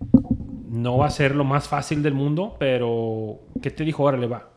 No 0.69 0.99
va 0.99 1.07
a 1.07 1.11
ser 1.11 1.35
lo 1.35 1.45
más 1.45 1.69
fácil 1.69 2.03
del 2.03 2.13
mundo, 2.13 2.57
pero 2.59 3.39
¿qué 3.63 3.71
te 3.71 3.85
dijo? 3.85 4.03
Órale, 4.03 4.27
va 4.27 4.56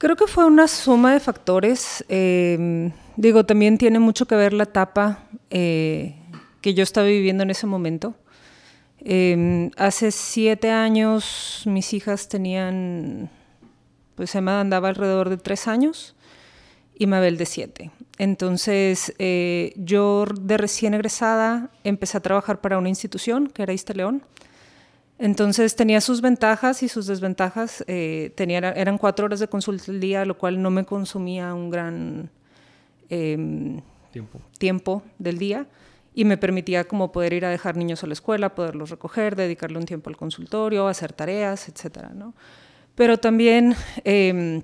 Creo 0.00 0.16
que 0.16 0.26
fue 0.26 0.46
una 0.46 0.66
suma 0.66 1.12
de 1.12 1.20
factores. 1.20 2.06
Em, 2.08 2.90
digo, 3.16 3.44
también 3.44 3.76
tiene 3.76 3.98
mucho 3.98 4.24
que 4.24 4.34
ver 4.34 4.54
la 4.54 4.62
etapa 4.62 5.24
eh, 5.50 6.16
que 6.62 6.72
yo 6.72 6.82
estaba 6.82 7.06
viviendo 7.06 7.42
en 7.42 7.50
ese 7.50 7.66
momento. 7.66 8.14
Em, 9.00 9.70
hace 9.76 10.10
siete 10.10 10.70
años 10.70 11.64
mis 11.66 11.92
hijas 11.92 12.30
tenían, 12.30 13.28
pues 14.14 14.34
Emma 14.34 14.62
andaba 14.62 14.88
alrededor 14.88 15.28
de 15.28 15.36
tres 15.36 15.68
años 15.68 16.16
y 16.98 17.06
Mabel 17.06 17.36
de 17.36 17.44
siete. 17.44 17.90
Entonces 18.16 19.12
eh, 19.18 19.74
yo 19.76 20.24
de 20.24 20.56
recién 20.56 20.94
egresada 20.94 21.68
empecé 21.84 22.16
a 22.16 22.20
trabajar 22.22 22.62
para 22.62 22.78
una 22.78 22.88
institución 22.88 23.48
que 23.48 23.64
era 23.64 23.74
Iste 23.74 23.92
León 23.92 24.22
entonces 25.20 25.76
tenía 25.76 26.00
sus 26.00 26.22
ventajas 26.22 26.82
y 26.82 26.88
sus 26.88 27.06
desventajas. 27.06 27.84
Eh, 27.86 28.32
tenía, 28.36 28.58
eran 28.58 28.96
cuatro 28.96 29.26
horas 29.26 29.38
de 29.38 29.48
consulta 29.48 29.92
al 29.92 30.00
día, 30.00 30.24
lo 30.24 30.38
cual 30.38 30.62
no 30.62 30.70
me 30.70 30.86
consumía 30.86 31.52
un 31.52 31.68
gran 31.68 32.30
em, 33.10 33.82
tiempo. 34.10 34.40
tiempo 34.58 35.02
del 35.18 35.38
día. 35.38 35.66
y 36.12 36.24
me 36.24 36.36
permitía 36.36 36.84
como 36.84 37.12
poder 37.12 37.34
ir 37.34 37.44
a 37.44 37.50
dejar 37.50 37.76
niños 37.76 38.02
a 38.02 38.08
la 38.08 38.14
escuela, 38.14 38.52
poderlos 38.56 38.90
recoger, 38.90 39.36
dedicarle 39.36 39.78
un 39.78 39.84
tiempo 39.84 40.10
al 40.10 40.16
consultorio, 40.16 40.88
hacer 40.88 41.12
tareas, 41.12 41.68
etcétera, 41.68 42.10
¿no? 42.12 42.34
Pero 42.96 43.18
también 43.18 43.76
em, 44.02 44.60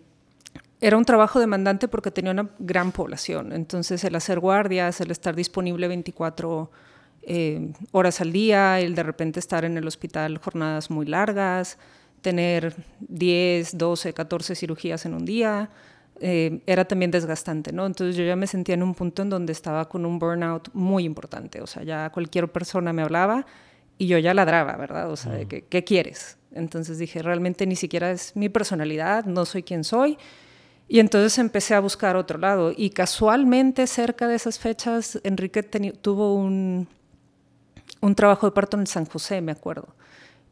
era 0.80 0.96
un 0.96 1.04
trabajo 1.04 1.38
demandante 1.38 1.86
porque 1.86 2.10
tenía 2.10 2.32
una 2.32 2.50
gran 2.58 2.90
población, 2.90 3.52
entonces 3.52 4.02
el 4.02 4.16
hacer 4.16 4.40
guardias, 4.40 5.00
el 5.00 5.12
estar 5.12 5.36
disponible 5.36 5.86
24 5.86 6.68
eh, 7.28 7.72
horas 7.90 8.20
al 8.20 8.32
día, 8.32 8.78
el 8.78 8.94
de 8.94 9.02
repente 9.02 9.40
estar 9.40 9.64
en 9.64 9.76
el 9.76 9.86
hospital 9.86 10.38
jornadas 10.38 10.90
muy 10.90 11.06
largas, 11.06 11.76
tener 12.22 12.74
10, 13.00 13.76
12, 13.76 14.14
14 14.14 14.54
cirugías 14.54 15.04
en 15.06 15.14
un 15.14 15.24
día, 15.24 15.70
eh, 16.20 16.60
era 16.66 16.84
también 16.86 17.10
desgastante, 17.10 17.72
¿no? 17.72 17.84
Entonces 17.84 18.16
yo 18.16 18.24
ya 18.24 18.36
me 18.36 18.46
sentía 18.46 18.76
en 18.76 18.84
un 18.84 18.94
punto 18.94 19.22
en 19.22 19.30
donde 19.30 19.52
estaba 19.52 19.88
con 19.88 20.06
un 20.06 20.20
burnout 20.20 20.70
muy 20.72 21.04
importante, 21.04 21.60
o 21.60 21.66
sea, 21.66 21.82
ya 21.82 22.10
cualquier 22.10 22.50
persona 22.50 22.92
me 22.92 23.02
hablaba 23.02 23.44
y 23.98 24.06
yo 24.06 24.18
ya 24.18 24.32
ladraba, 24.32 24.76
¿verdad? 24.76 25.10
O 25.10 25.16
sea, 25.16 25.32
de 25.32 25.46
que, 25.46 25.62
¿qué 25.62 25.82
quieres? 25.82 26.38
Entonces 26.52 26.98
dije, 26.98 27.22
realmente 27.22 27.66
ni 27.66 27.76
siquiera 27.76 28.12
es 28.12 28.36
mi 28.36 28.48
personalidad, 28.48 29.24
no 29.24 29.44
soy 29.44 29.62
quien 29.62 29.84
soy. 29.84 30.16
Y 30.88 31.00
entonces 31.00 31.38
empecé 31.38 31.74
a 31.74 31.80
buscar 31.80 32.14
otro 32.16 32.38
lado. 32.38 32.72
Y 32.74 32.90
casualmente, 32.90 33.86
cerca 33.86 34.28
de 34.28 34.36
esas 34.36 34.58
fechas, 34.58 35.18
Enrique 35.24 35.62
tuvo 35.64 36.34
un, 36.34 36.88
un 38.00 38.14
trabajo 38.14 38.46
de 38.46 38.52
parto 38.52 38.78
en 38.78 38.86
San 38.86 39.06
José, 39.06 39.40
me 39.40 39.52
acuerdo. 39.52 39.88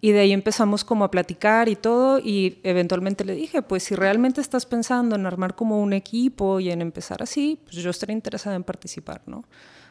Y 0.00 0.12
de 0.12 0.20
ahí 0.20 0.32
empezamos 0.32 0.84
como 0.84 1.04
a 1.04 1.10
platicar 1.10 1.68
y 1.70 1.76
todo 1.76 2.18
y 2.18 2.58
eventualmente 2.62 3.24
le 3.24 3.34
dije, 3.34 3.62
pues 3.62 3.84
si 3.84 3.94
realmente 3.94 4.42
estás 4.42 4.66
pensando 4.66 5.16
en 5.16 5.24
armar 5.24 5.54
como 5.54 5.80
un 5.80 5.94
equipo 5.94 6.60
y 6.60 6.70
en 6.70 6.82
empezar 6.82 7.22
así, 7.22 7.58
pues 7.64 7.76
yo 7.76 7.88
estaría 7.88 8.12
interesada 8.12 8.54
en 8.54 8.64
participar, 8.64 9.22
¿no? 9.24 9.44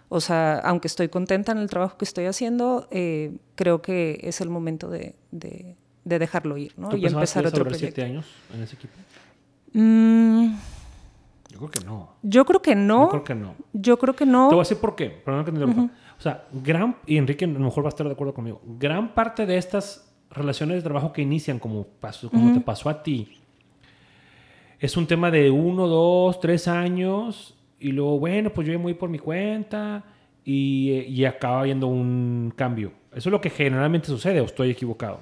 O 0.10 0.22
sea, 0.22 0.60
aunque 0.60 0.88
estoy 0.88 1.10
contenta 1.10 1.52
en 1.52 1.58
el 1.58 1.68
trabajo 1.68 1.98
que 1.98 2.06
estoy 2.06 2.26
haciendo, 2.26 2.88
eh, 2.92 3.36
creo 3.56 3.82
que 3.82 4.20
es 4.22 4.42
el 4.42 4.50
momento 4.50 4.88
de, 4.88 5.16
de, 5.32 5.76
dejarlo 6.04 6.58
ir, 6.58 6.74
¿no? 6.78 6.96
y 6.96 7.08
empezar 7.08 7.48
otro 7.48 7.64
proyecto. 7.64 7.96
siete 7.96 8.04
años 8.04 8.28
en 8.54 8.62
ese 8.62 8.76
equipo? 8.76 8.94
Mm. 9.74 10.56
yo 11.50 11.58
creo 11.58 11.72
que 11.72 11.80
no. 11.84 12.10
Yo 12.22 12.46
creo 12.46 12.62
que 12.62 12.76
no. 12.76 13.06
Yo 13.06 13.10
creo 13.10 13.24
que 13.24 13.36
no. 13.36 13.56
Yo 13.74 13.98
creo 13.98 14.16
que 14.16 14.26
no. 14.28 14.50
Te 14.50 14.54
voy 14.56 14.62
a 14.62 14.66
decir 14.66 14.78
por 14.78 14.96
qué. 14.96 15.24
Sea, 16.24 16.46
gran, 16.52 16.96
y 17.06 17.18
Enrique 17.18 17.46
a 17.46 17.48
lo 17.48 17.60
mejor 17.60 17.84
va 17.84 17.90
a 17.90 17.90
estar 17.90 18.08
de 18.08 18.14
acuerdo 18.14 18.34
conmigo, 18.34 18.62
gran 18.66 19.14
parte 19.14 19.46
de 19.46 19.58
estas 19.58 20.10
relaciones 20.32 20.78
de 20.78 20.82
trabajo 20.82 21.14
que 21.14 21.22
inician, 21.22 21.60
como, 21.60 21.86
pasó, 21.86 22.30
como 22.30 22.54
te 22.54 22.62
pasó 22.62 22.90
a 22.90 23.04
ti, 23.04 23.40
es 24.80 24.98
un 24.98 25.06
tema 25.06 25.30
de 25.30 25.50
uno, 25.50 25.88
dos, 25.88 26.40
tres 26.40 26.68
años, 26.68 27.56
y 27.80 27.92
luego, 27.92 28.20
bueno, 28.20 28.50
pues 28.52 28.68
yo 28.68 28.74
me 28.74 28.84
voy 28.84 28.94
por 28.94 29.10
mi 29.10 29.20
cuenta, 29.20 30.04
y, 30.46 30.92
y 31.08 31.26
acaba 31.26 31.62
habiendo 31.62 31.88
un 31.88 32.54
cambio. 32.56 32.92
Eso 33.12 33.30
es 33.30 33.32
lo 33.32 33.40
que 33.40 33.50
generalmente 33.50 34.08
sucede, 34.08 34.42
o 34.42 34.46
estoy 34.46 34.72
equivocado. 34.72 35.20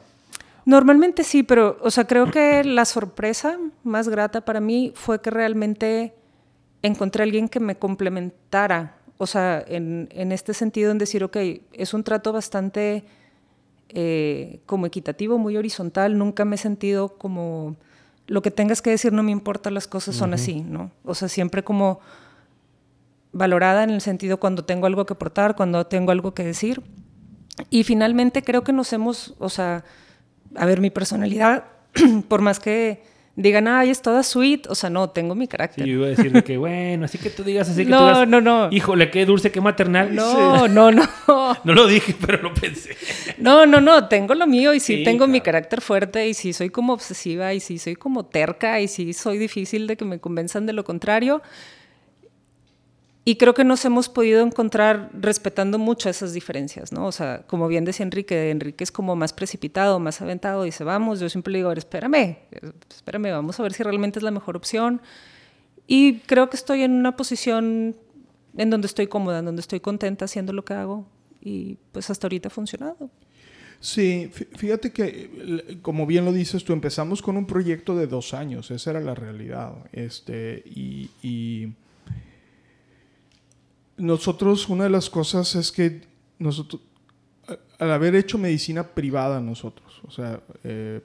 Normalmente 0.65 1.23
sí, 1.23 1.43
pero, 1.43 1.77
o 1.81 1.91
sea, 1.91 2.05
creo 2.05 2.29
que 2.29 2.63
la 2.63 2.85
sorpresa 2.85 3.57
más 3.83 4.07
grata 4.09 4.41
para 4.41 4.59
mí 4.59 4.91
fue 4.95 5.19
que 5.21 5.29
realmente 5.29 6.13
encontré 6.83 7.23
a 7.23 7.25
alguien 7.25 7.49
que 7.49 7.59
me 7.59 7.75
complementara, 7.75 8.97
o 9.21 9.27
sea, 9.27 9.63
en, 9.67 10.10
en 10.13 10.31
este 10.31 10.55
sentido, 10.55 10.89
en 10.89 10.97
decir, 10.97 11.23
ok, 11.23 11.38
es 11.73 11.93
un 11.93 12.03
trato 12.03 12.34
bastante 12.34 13.03
eh, 13.89 14.62
como 14.65 14.88
equitativo, 14.88 15.38
muy 15.38 15.57
horizontal, 15.57 16.17
nunca 16.17 16.43
me 16.43 16.55
he 16.55 16.57
sentido 16.57 17.10
como 17.19 17.75
lo 18.25 18.41
que 18.41 18.49
tengas 18.49 18.81
que 18.81 18.89
decir 18.89 19.13
no 19.13 19.21
me 19.21 19.31
importa, 19.31 19.69
las 19.69 19.86
cosas 19.86 20.15
son 20.15 20.34
así, 20.34 20.62
¿no? 20.62 20.89
O 21.05 21.13
sea, 21.13 21.27
siempre 21.27 21.63
como 21.63 21.99
valorada 23.31 23.84
en 23.84 23.91
el 23.91 24.01
sentido 24.01 24.39
cuando 24.39 24.65
tengo 24.65 24.88
algo 24.88 25.05
que 25.05 25.13
aportar, 25.13 25.55
cuando 25.55 25.86
tengo 25.86 26.12
algo 26.12 26.34
que 26.34 26.43
decir. 26.43 26.81
Y 27.69 27.84
finalmente 27.84 28.41
creo 28.41 28.63
que 28.63 28.73
nos 28.73 28.91
hemos, 28.91 29.36
o 29.38 29.49
sea, 29.49 29.84
a 30.55 30.65
ver, 30.65 30.81
mi 30.81 30.89
personalidad, 30.89 31.65
por 32.27 32.41
más 32.41 32.60
que 32.60 33.03
digan, 33.36 33.67
ay, 33.67 33.89
es 33.89 34.02
toda 34.02 34.24
sweet. 34.24 34.67
O 34.67 34.76
sea, 34.76 34.89
no, 34.89 35.10
tengo 35.10 35.36
mi 35.36 35.48
carácter. 35.48 35.84
Sí, 35.84 35.89
yo 35.89 35.98
iba 35.98 36.08
a 36.08 36.10
decir 36.10 36.44
que, 36.44 36.58
bueno, 36.58 37.06
así 37.06 37.17
que 37.17 37.30
tú 37.30 37.44
digas 37.44 37.70
así 37.70 37.84
que 37.84 37.89
no, 37.89 38.00
tú 38.00 38.06
digas, 38.06 38.28
no, 38.28 38.41
no. 38.41 38.72
Híjole, 38.72 39.10
qué 39.10 39.26
dulce, 39.26 39.52
qué 39.52 39.62
maternal. 39.62 40.13
No, 40.13 40.67
no, 40.67 40.91
no. 40.91 41.08
no 41.63 41.74
lo 41.74 41.88
dije, 41.88 42.15
pero 42.20 42.41
lo 42.41 42.54
pensé. 42.54 42.96
No, 43.38 43.65
no, 43.65 43.82
no, 43.82 44.08
tengo 44.08 44.36
lo 44.36 44.48
mío 44.48 44.74
y 44.74 44.80
sí, 44.80 45.04
tengo 45.04 45.28
mi 45.28 45.41
carácter 45.41 45.82
fuerte 45.82 46.28
y 46.28 46.34
sí 46.34 46.54
soy 46.54 46.70
como 46.70 46.94
obsesiva 46.94 47.54
y 47.54 47.60
sí 47.60 47.78
soy 47.80 47.96
como 47.96 48.26
terca 48.26 48.80
y 48.80 48.88
sí 48.88 49.13
soy 49.13 49.38
difícil 49.38 49.88
de 49.88 49.98
que 49.98 50.06
me 50.06 50.20
convenzan 50.20 50.65
de 50.65 50.74
lo 50.74 50.84
contrario. 50.84 51.41
Y 53.23 53.36
creo 53.36 53.53
que 53.53 53.63
nos 53.63 53.86
hemos 53.86 54.10
podido 54.10 54.41
encontrar 54.41 55.12
respetando 55.13 55.77
mucho 55.77 56.10
esas 56.10 56.34
diferencias, 56.34 56.91
¿no? 56.91 57.05
O 57.05 57.12
sea, 57.12 57.43
como 57.45 57.67
bien 57.67 57.86
decía 57.86 58.03
Enrique, 58.03 58.49
Enrique 58.49 58.84
es 58.84 58.91
como 58.91 59.15
más 59.15 59.31
precipitado, 59.31 59.99
más 59.99 60.21
aventado, 60.21 60.63
dice, 60.63 60.84
vamos, 60.84 61.19
yo 61.19 61.29
siempre 61.29 61.51
le 61.51 61.60
digo, 61.60 61.71
espérame, 61.71 62.39
espérame, 62.89 63.31
vamos 63.31 63.60
a 63.60 63.63
ver 63.63 63.73
si 63.73 63.84
realmente 63.84 64.17
es 64.17 64.23
la 64.23 64.31
mejor 64.31 64.57
opción. 64.57 65.01
Y 65.86 66.19
creo 66.21 66.49
que 66.49 66.57
estoy 66.57 66.81
en 66.81 66.93
una 66.93 67.15
posición 67.15 67.95
en 68.57 68.69
donde 68.71 68.88
estoy 68.88 69.05
cómoda, 69.05 69.39
en 69.39 69.45
donde 69.45 69.62
estoy 69.62 69.81
contenta 69.81 70.25
haciendo 70.25 70.51
lo 70.51 70.65
que 70.65 70.73
hago 70.73 71.07
y 71.41 71.77
pues 71.91 72.10
hasta 72.10 72.25
ahorita 72.25 72.47
ha 72.47 72.51
funcionado. 72.51 73.12
Sí, 73.79 74.31
fíjate 74.31 74.91
que, 74.91 75.79
como 75.84 76.07
bien 76.07 76.25
lo 76.25 76.34
dices 76.34 76.63
tú, 76.63 76.73
empezamos 76.73 77.21
con 77.21 77.38
un 77.38 77.45
proyecto 77.45 77.95
de 77.95 78.07
dos 78.07 78.34
años, 78.34 78.71
esa 78.71 78.91
era 78.91 78.99
la 78.99 79.15
realidad. 79.15 79.73
Este, 79.91 80.63
y 80.65 81.73
nosotros, 84.01 84.67
una 84.67 84.85
de 84.85 84.89
las 84.89 85.09
cosas 85.09 85.55
es 85.55 85.71
que 85.71 86.01
nosotros, 86.39 86.81
al 87.77 87.91
haber 87.91 88.15
hecho 88.15 88.37
medicina 88.37 88.83
privada 88.83 89.39
nosotros, 89.39 90.01
o 90.03 90.11
sea, 90.11 90.41
eh, 90.63 91.01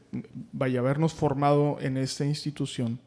vaya, 0.53 0.81
habernos 0.81 1.13
formado 1.13 1.77
en 1.81 1.99
esta 1.99 2.25
institución, 2.25 2.99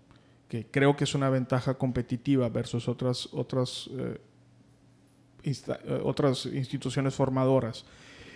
que 0.48 0.68
creo 0.68 0.96
que 0.96 1.06
es 1.06 1.16
una 1.16 1.30
ventaja 1.30 1.74
competitiva 1.74 2.50
versus 2.50 2.88
otras, 2.88 3.30
otras, 3.32 3.90
eh, 3.98 4.22
eh, 5.44 6.02
otras 6.04 6.46
instituciones 6.46 7.16
formadoras, 7.16 7.86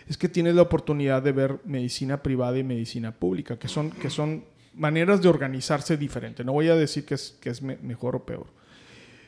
es 0.08 0.18
que 0.18 0.30
tienes 0.30 0.56
la 0.56 0.64
oportunidad 0.64 1.22
de 1.22 1.32
ver 1.32 1.60
medicina 1.66 2.22
privada 2.22 2.58
y 2.58 2.64
medicina 2.64 3.12
pública, 3.12 3.58
que 3.58 3.68
son, 3.68 3.92
que 3.92 4.10
son 4.10 4.44
maneras 4.74 5.22
de 5.22 5.30
organizarse 5.30 5.98
diferentes. 5.98 6.44
No 6.44 6.52
voy 6.54 6.70
a 6.70 6.76
decir 6.76 7.06
que 7.06 7.14
es, 7.14 7.38
que 7.40 7.52
es 7.52 7.62
mejor 7.62 8.16
o 8.16 8.26
peor 8.26 8.63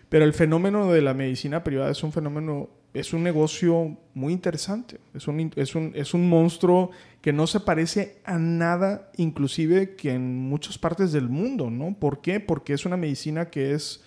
pero 0.10 0.26
el 0.26 0.34
fenómeno 0.34 0.92
de 0.92 1.02
la 1.02 1.14
medicina 1.14 1.64
privada 1.64 1.92
es 1.92 2.04
un 2.04 2.12
fenómeno, 2.12 2.70
es 2.94 3.14
un 3.14 3.24
negocio 3.24 3.98
muy 4.14 4.34
interesante. 4.34 5.00
Es 5.14 5.28
un, 5.28 5.52
es 5.56 5.76
un, 5.76 5.92
es 5.96 6.14
un 6.14 6.30
monstruo 6.30 6.92
que 7.22 7.34
no 7.34 7.48
se 7.48 7.60
parece 7.60 8.22
a 8.24 8.38
nada, 8.38 9.12
inclusive 9.18 9.96
que 9.96 10.14
en 10.14 10.36
muchas 10.48 10.78
partes 10.78 11.12
del 11.12 11.28
mundo, 11.28 11.72
¿no? 11.72 11.98
¿Por 11.98 12.22
qué? 12.22 12.40
Porque 12.40 12.74
es 12.74 12.86
una 12.86 12.98
medicina 12.98 13.50
que 13.50 13.74
es, 13.74 14.04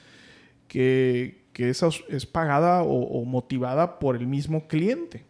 que, 0.68 1.46
que 1.52 1.70
es, 1.70 2.26
pagada 2.26 2.82
o 2.84 3.24
motivada 3.24 3.98
por 3.98 4.14
el 4.16 4.26
mismo 4.26 4.68
cliente. 4.68 5.24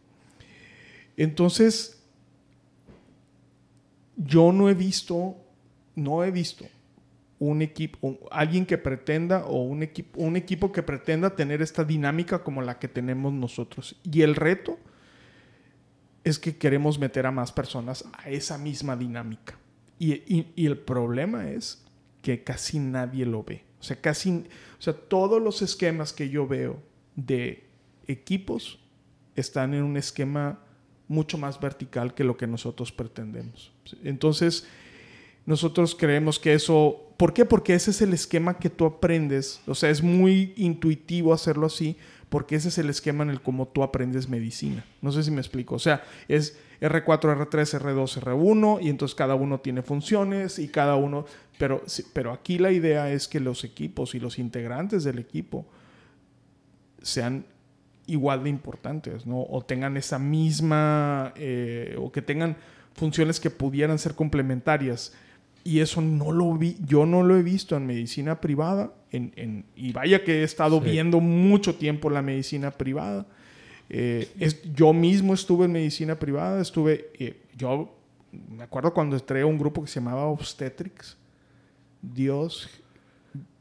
Entonces, 1.17 2.05
yo 4.17 4.53
no 4.53 4.69
he 4.69 4.75
visto, 4.75 5.37
no 5.95 6.23
he 6.23 6.31
visto 6.31 6.67
un 7.38 7.62
equipo, 7.62 8.18
alguien 8.31 8.66
que 8.66 8.79
pretenda 8.79 9.44
o 9.46 9.62
un 9.62 9.83
equipo, 9.83 10.20
un 10.20 10.37
equipo 10.37 10.72
que 10.72 10.83
pretenda 10.83 11.37
tener 11.37 11.62
esta 11.62 11.85
dinámica 11.85 12.42
como 12.42 12.62
la 12.62 12.79
que 12.79 12.88
tenemos 12.88 13.33
nosotros. 13.33 13.96
Y 14.03 14.22
el 14.22 14.35
reto 14.35 14.79
es 16.24 16.38
que 16.38 16.57
queremos 16.57 16.98
meter 16.98 17.27
a 17.27 17.31
más 17.31 17.53
personas 17.53 18.05
a 18.12 18.29
esa 18.29 18.59
misma 18.59 18.96
dinámica. 18.96 19.57
Y, 19.98 20.46
y, 20.55 20.66
el 20.66 20.79
problema 20.79 21.51
es 21.51 21.85
que 22.22 22.44
casi 22.44 22.79
nadie 22.79 23.27
lo 23.27 23.42
ve. 23.42 23.64
O 23.81 23.83
sea, 23.83 24.01
casi, 24.01 24.44
o 24.79 24.83
sea, 24.83 24.92
todos 24.92 25.42
los 25.42 25.62
esquemas 25.62 26.12
que 26.12 26.29
yo 26.29 26.46
veo 26.46 26.81
de 27.16 27.64
equipos 28.07 28.79
están 29.35 29.74
en 29.74 29.83
un 29.83 29.96
esquema 29.96 30.61
mucho 31.09 31.38
más 31.38 31.59
vertical 31.59 32.14
que 32.14 32.22
lo 32.24 32.37
que 32.37 32.46
nosotros 32.46 32.92
pretendemos. 32.92 33.72
Entonces, 34.05 34.68
nosotros 35.49 35.97
creemos 35.97 36.39
que 36.39 36.53
eso 36.53 37.09
¿Por 37.19 37.35
qué? 37.35 37.45
Porque 37.45 37.75
ese 37.75 37.91
es 37.91 38.01
el 38.01 38.15
esquema 38.15 38.59
que 38.61 38.71
tú 38.71 38.87
aprendes. 38.87 39.61
O 39.67 39.75
sea, 39.75 39.91
es 39.91 40.05
muy 40.05 40.55
intuitivo 40.57 41.35
hacerlo 41.35 41.67
así, 41.67 41.97
porque 42.29 42.55
ese 42.55 42.69
es 42.69 42.79
el 42.79 42.89
esquema 42.89 43.25
en 43.25 43.31
el 43.31 43.41
cómo 43.41 43.67
tú 43.67 43.83
aprendes 43.83 44.29
medicina. 44.29 44.85
No 45.03 45.11
sé 45.11 45.25
si 45.25 45.33
me 45.33 45.41
explico. 45.41 45.75
O 45.75 45.81
sea, 45.81 46.05
es 46.29 46.57
R4, 46.81 47.49
R3, 47.51 47.81
R2, 47.81 48.21
R1, 48.21 48.79
y 48.83 48.89
entonces 48.89 49.17
cada 49.17 49.35
uno 49.35 49.59
tiene 49.59 49.83
funciones 49.83 50.61
y 50.61 50.69
cada 50.69 50.95
uno... 50.95 51.27
Pero, 51.59 51.83
pero 52.13 52.31
aquí 52.31 52.59
la 52.59 52.71
idea 52.71 53.11
es 53.11 53.27
que 53.27 53.41
los 53.41 53.65
equipos 53.65 54.15
y 54.15 54.21
los 54.21 54.39
integrantes 54.39 55.03
del 55.03 55.19
equipo 55.19 55.67
sean 57.03 57.47
igual 58.07 58.45
de 58.45 58.51
importantes, 58.51 59.27
¿no? 59.27 59.43
O 59.43 59.61
tengan 59.63 59.97
esa 59.97 60.21
misma... 60.21 61.33
Eh, 61.35 61.97
o 61.99 62.13
que 62.13 62.23
tengan 62.23 62.57
funciones 62.95 63.41
que 63.41 63.51
pudieran 63.51 63.99
ser 63.99 64.15
complementarias 64.15 65.15
y 65.69 65.81
eso 65.81 66.01
no 66.01 66.33
lo 66.33 66.55
vi, 66.55 66.79
yo 66.87 67.05
no 67.05 67.23
lo 67.23 67.37
he 67.37 67.43
visto 67.43 67.77
en 67.77 67.87
medicina 67.87 68.41
privada, 68.41 68.95
en, 69.11 69.35
en, 69.37 69.67
y 69.77 69.93
vaya 69.93 70.25
que 70.25 70.41
he 70.41 70.43
estado 70.43 70.81
viendo 70.81 71.21
mucho 71.21 71.75
tiempo 71.75 72.09
la 72.09 72.23
medicina 72.23 72.71
privada. 72.71 73.27
Eh, 73.91 74.31
es, 74.41 74.63
yo 74.73 74.95
mismo 74.95 75.35
estuve 75.35 75.67
en 75.67 75.73
medicina 75.73 76.19
privada, 76.19 76.63
estuve, 76.63 77.11
eh, 77.19 77.43
yo 77.55 77.95
me 78.33 78.63
acuerdo 78.63 78.95
cuando 78.95 79.15
entré 79.15 79.43
a 79.43 79.47
un 79.47 79.59
grupo 79.59 79.83
que 79.83 79.89
se 79.89 80.01
llamaba 80.01 80.25
Obstetrics. 80.25 81.19
Dios 82.01 82.71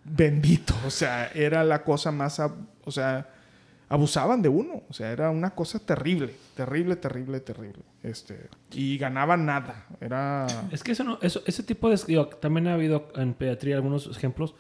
bendito, 0.06 0.74
o 0.86 0.90
sea, 0.90 1.30
era 1.36 1.66
la 1.66 1.84
cosa 1.84 2.10
más, 2.10 2.40
o 2.40 2.92
sea, 2.92 3.28
abusaban 3.90 4.42
de 4.42 4.50
uno, 4.50 4.84
o 4.90 4.94
sea, 4.94 5.12
era 5.12 5.30
una 5.30 5.52
cosa 5.52 5.80
terrible, 5.80 6.34
terrible, 6.56 6.96
terrible, 6.98 7.40
terrible. 7.40 7.84
Este, 8.04 8.50
y 8.72 8.98
ganaban 8.98 9.46
nada, 9.46 9.88
era... 10.02 10.48
Es 10.72 10.84
que 10.84 10.92
eso 10.92 11.04
no, 11.04 11.20
eso, 11.22 11.42
ese 11.46 11.64
tipo 11.64 11.90
de... 11.90 11.98
también 12.42 12.68
ha 12.68 12.74
habido 12.74 13.10
en 13.16 13.34
pediatría 13.34 13.76
algunos 13.76 14.08
ejemplos. 14.08 14.56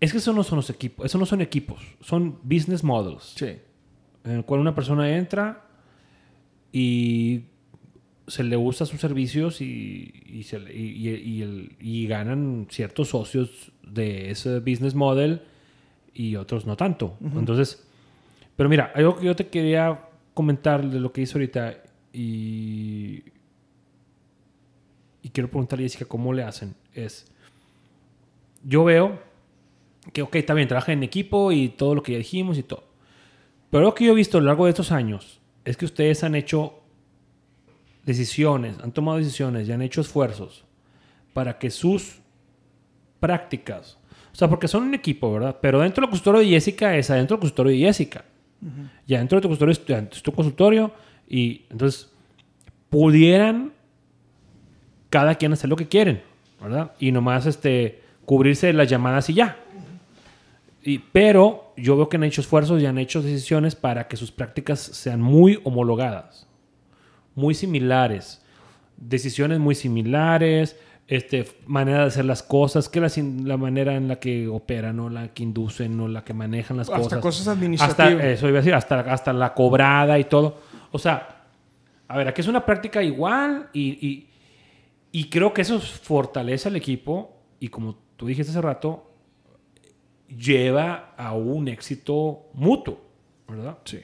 Es 0.00 0.12
que 0.12 0.18
eso 0.18 0.32
no 0.32 0.44
son 0.44 0.56
los 0.56 0.70
equipos, 0.70 1.06
eso 1.06 1.18
no 1.18 1.26
son 1.26 1.40
equipos, 1.40 1.82
son 2.00 2.38
business 2.42 2.84
models. 2.84 3.34
Sí. 3.36 3.58
En 4.24 4.32
el 4.32 4.44
cual 4.44 4.60
una 4.60 4.74
persona 4.74 5.16
entra 5.16 5.66
y 6.72 7.46
se 8.26 8.42
le 8.42 8.56
usa 8.56 8.86
sus 8.86 9.00
servicios 9.00 9.60
y, 9.60 10.12
y, 10.26 10.44
se, 10.44 10.58
y, 10.72 11.76
y, 11.80 12.06
ganan 12.06 12.68
ciertos 12.70 13.08
socios 13.08 13.72
de 13.82 14.30
ese 14.30 14.60
business 14.60 14.94
model 14.94 15.42
y 16.14 16.36
otros 16.36 16.64
no 16.64 16.76
tanto. 16.76 17.18
Entonces, 17.20 17.83
pero 18.56 18.68
mira, 18.68 18.92
algo 18.94 19.16
que 19.16 19.26
yo 19.26 19.36
te 19.36 19.48
quería 19.48 20.00
comentar 20.32 20.88
de 20.88 21.00
lo 21.00 21.12
que 21.12 21.22
hizo 21.22 21.38
ahorita 21.38 21.82
y, 22.12 23.22
quiero 25.32 25.48
preguntarle 25.48 25.84
a 25.84 25.88
Jessica 25.88 26.04
cómo 26.04 26.32
le 26.32 26.44
hacen 26.44 26.76
es, 26.92 27.26
yo 28.62 28.84
veo 28.84 29.18
que, 30.12 30.22
ok, 30.22 30.36
está 30.36 30.54
bien, 30.54 30.68
trabaja 30.68 30.92
en 30.92 31.02
equipo 31.02 31.50
y 31.50 31.70
todo 31.70 31.96
lo 31.96 32.02
que 32.04 32.12
ya 32.12 32.18
dijimos 32.18 32.56
y 32.56 32.62
todo. 32.62 32.84
Pero 33.70 33.82
lo 33.82 33.94
que 33.94 34.04
yo 34.04 34.12
he 34.12 34.14
visto 34.14 34.38
a 34.38 34.40
lo 34.40 34.46
largo 34.46 34.66
de 34.66 34.70
estos 34.70 34.92
años 34.92 35.40
es 35.64 35.76
que 35.76 35.86
ustedes 35.86 36.22
han 36.22 36.36
hecho 36.36 36.74
decisiones, 38.04 38.78
han 38.80 38.92
tomado 38.92 39.18
decisiones 39.18 39.68
y 39.68 39.72
han 39.72 39.82
hecho 39.82 40.02
esfuerzos 40.02 40.64
para 41.32 41.58
que 41.58 41.70
sus 41.70 42.20
prácticas, 43.18 43.98
o 44.32 44.36
sea, 44.36 44.48
porque 44.48 44.68
son 44.68 44.84
un 44.84 44.94
equipo, 44.94 45.32
¿verdad? 45.32 45.58
Pero 45.60 45.80
dentro 45.80 46.02
del 46.02 46.10
consultorio 46.10 46.42
de 46.42 46.48
Jessica 46.48 46.96
es 46.96 47.10
adentro 47.10 47.36
del 47.36 47.40
consultorio 47.40 47.72
de 47.72 47.78
Jessica. 47.78 48.24
Ya 49.06 49.18
dentro 49.18 49.38
de 49.38 49.42
tu 49.42 49.48
consultorio 49.48 50.08
es 50.10 50.22
tu 50.22 50.32
consultorio 50.32 50.92
y 51.28 51.66
entonces 51.70 52.10
pudieran 52.88 53.72
cada 55.10 55.34
quien 55.34 55.52
hacer 55.52 55.70
lo 55.70 55.76
que 55.76 55.88
quieren, 55.88 56.22
¿verdad? 56.60 56.92
Y 56.98 57.12
nomás 57.12 57.46
este, 57.46 58.02
cubrirse 58.24 58.72
las 58.72 58.88
llamadas 58.88 59.28
y 59.30 59.34
ya. 59.34 59.58
Y, 60.82 60.98
pero 60.98 61.72
yo 61.76 61.96
veo 61.96 62.08
que 62.08 62.16
han 62.16 62.24
hecho 62.24 62.40
esfuerzos 62.40 62.80
y 62.80 62.86
han 62.86 62.98
hecho 62.98 63.22
decisiones 63.22 63.74
para 63.74 64.08
que 64.08 64.16
sus 64.16 64.30
prácticas 64.30 64.80
sean 64.80 65.20
muy 65.20 65.60
homologadas 65.64 66.46
muy 67.34 67.54
similares, 67.54 68.42
decisiones 68.96 69.58
muy 69.58 69.74
similares, 69.74 70.76
este, 71.06 71.46
manera 71.66 72.00
de 72.00 72.06
hacer 72.06 72.24
las 72.24 72.42
cosas, 72.42 72.88
que 72.88 73.00
la, 73.00 73.10
la 73.44 73.56
manera 73.56 73.94
en 73.94 74.08
la 74.08 74.16
que 74.16 74.48
operan 74.48 74.98
o 75.00 75.10
la 75.10 75.28
que 75.34 75.42
inducen 75.42 75.98
o 76.00 76.08
la 76.08 76.24
que 76.24 76.32
manejan 76.34 76.76
las 76.76 76.88
cosas. 76.88 77.06
Hasta 77.06 77.20
cosas 77.20 77.48
administrativas. 77.48 78.12
Hasta, 78.12 78.30
eso 78.30 78.48
iba 78.48 78.58
a 78.58 78.60
decir, 78.60 78.74
hasta, 78.74 79.00
hasta 79.00 79.32
la 79.32 79.52
cobrada 79.54 80.18
y 80.18 80.24
todo. 80.24 80.58
O 80.92 80.98
sea, 80.98 81.46
a 82.08 82.16
ver, 82.16 82.28
aquí 82.28 82.40
es 82.40 82.48
una 82.48 82.64
práctica 82.64 83.02
igual 83.02 83.68
y, 83.72 84.06
y, 84.06 84.28
y 85.12 85.28
creo 85.28 85.52
que 85.52 85.62
eso 85.62 85.78
fortalece 85.80 86.68
al 86.68 86.76
equipo 86.76 87.36
y 87.60 87.68
como 87.68 87.96
tú 88.16 88.26
dijiste 88.26 88.50
hace 88.50 88.60
rato, 88.60 89.10
lleva 90.28 91.14
a 91.16 91.34
un 91.34 91.68
éxito 91.68 92.46
mutuo, 92.54 93.00
¿verdad? 93.48 93.78
Sí. 93.84 94.00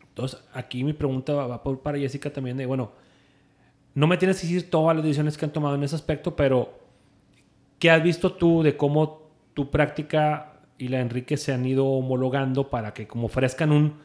Entonces, 0.00 0.42
aquí 0.52 0.84
mi 0.84 0.92
pregunta 0.92 1.32
va, 1.34 1.62
para 1.62 1.98
Jessica 1.98 2.32
también 2.32 2.56
de, 2.56 2.66
bueno, 2.66 2.92
no 3.94 4.06
me 4.06 4.16
tienes 4.16 4.40
que 4.40 4.46
decir 4.46 4.70
todas 4.70 4.96
las 4.96 5.04
decisiones 5.04 5.38
que 5.38 5.44
han 5.44 5.52
tomado 5.52 5.76
en 5.76 5.84
ese 5.84 5.94
aspecto, 5.94 6.34
pero 6.34 6.78
¿qué 7.78 7.90
has 7.90 8.02
visto 8.02 8.32
tú 8.32 8.62
de 8.62 8.76
cómo 8.76 9.30
tu 9.54 9.70
práctica 9.70 10.60
y 10.78 10.88
la 10.88 10.98
de 10.98 11.04
Enrique 11.04 11.36
se 11.36 11.52
han 11.52 11.64
ido 11.64 11.86
homologando 11.86 12.70
para 12.70 12.92
que 12.92 13.06
como 13.06 13.26
ofrezcan 13.26 13.70
un, 13.70 14.00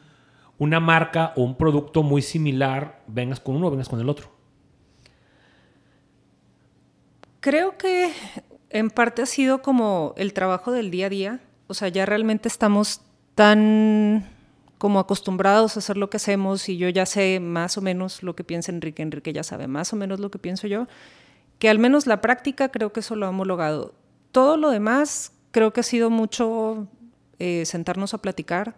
una 0.58 0.78
marca 0.78 1.32
o 1.36 1.42
un 1.42 1.56
producto 1.56 2.02
muy 2.02 2.22
similar, 2.22 3.02
vengas 3.08 3.40
con 3.40 3.56
uno 3.56 3.66
o 3.66 3.70
vengas 3.70 3.88
con 3.88 4.00
el 4.00 4.08
otro? 4.08 4.30
Creo 7.40 7.76
que 7.76 8.12
en 8.68 8.90
parte 8.90 9.22
ha 9.22 9.26
sido 9.26 9.62
como 9.62 10.14
el 10.16 10.32
trabajo 10.32 10.70
del 10.72 10.90
día 10.90 11.06
a 11.06 11.10
día. 11.10 11.40
O 11.66 11.74
sea, 11.74 11.88
ya 11.88 12.06
realmente 12.06 12.48
estamos 12.48 13.00
tan 13.34 14.28
como 14.80 14.98
acostumbrados 14.98 15.76
a 15.76 15.80
hacer 15.80 15.98
lo 15.98 16.08
que 16.08 16.16
hacemos 16.16 16.70
y 16.70 16.78
yo 16.78 16.88
ya 16.88 17.04
sé 17.04 17.38
más 17.38 17.76
o 17.76 17.82
menos 17.82 18.22
lo 18.22 18.34
que 18.34 18.44
piensa 18.44 18.72
Enrique, 18.72 19.02
Enrique 19.02 19.30
ya 19.30 19.42
sabe 19.42 19.66
más 19.66 19.92
o 19.92 19.96
menos 19.96 20.20
lo 20.20 20.30
que 20.30 20.38
pienso 20.38 20.66
yo, 20.66 20.86
que 21.58 21.68
al 21.68 21.78
menos 21.78 22.06
la 22.06 22.22
práctica 22.22 22.70
creo 22.70 22.90
que 22.90 23.00
eso 23.00 23.14
lo 23.14 23.26
ha 23.26 23.28
homologado. 23.28 23.92
Todo 24.32 24.56
lo 24.56 24.70
demás 24.70 25.32
creo 25.50 25.74
que 25.74 25.80
ha 25.80 25.82
sido 25.82 26.08
mucho 26.08 26.88
eh, 27.38 27.64
sentarnos 27.66 28.14
a 28.14 28.22
platicar, 28.22 28.74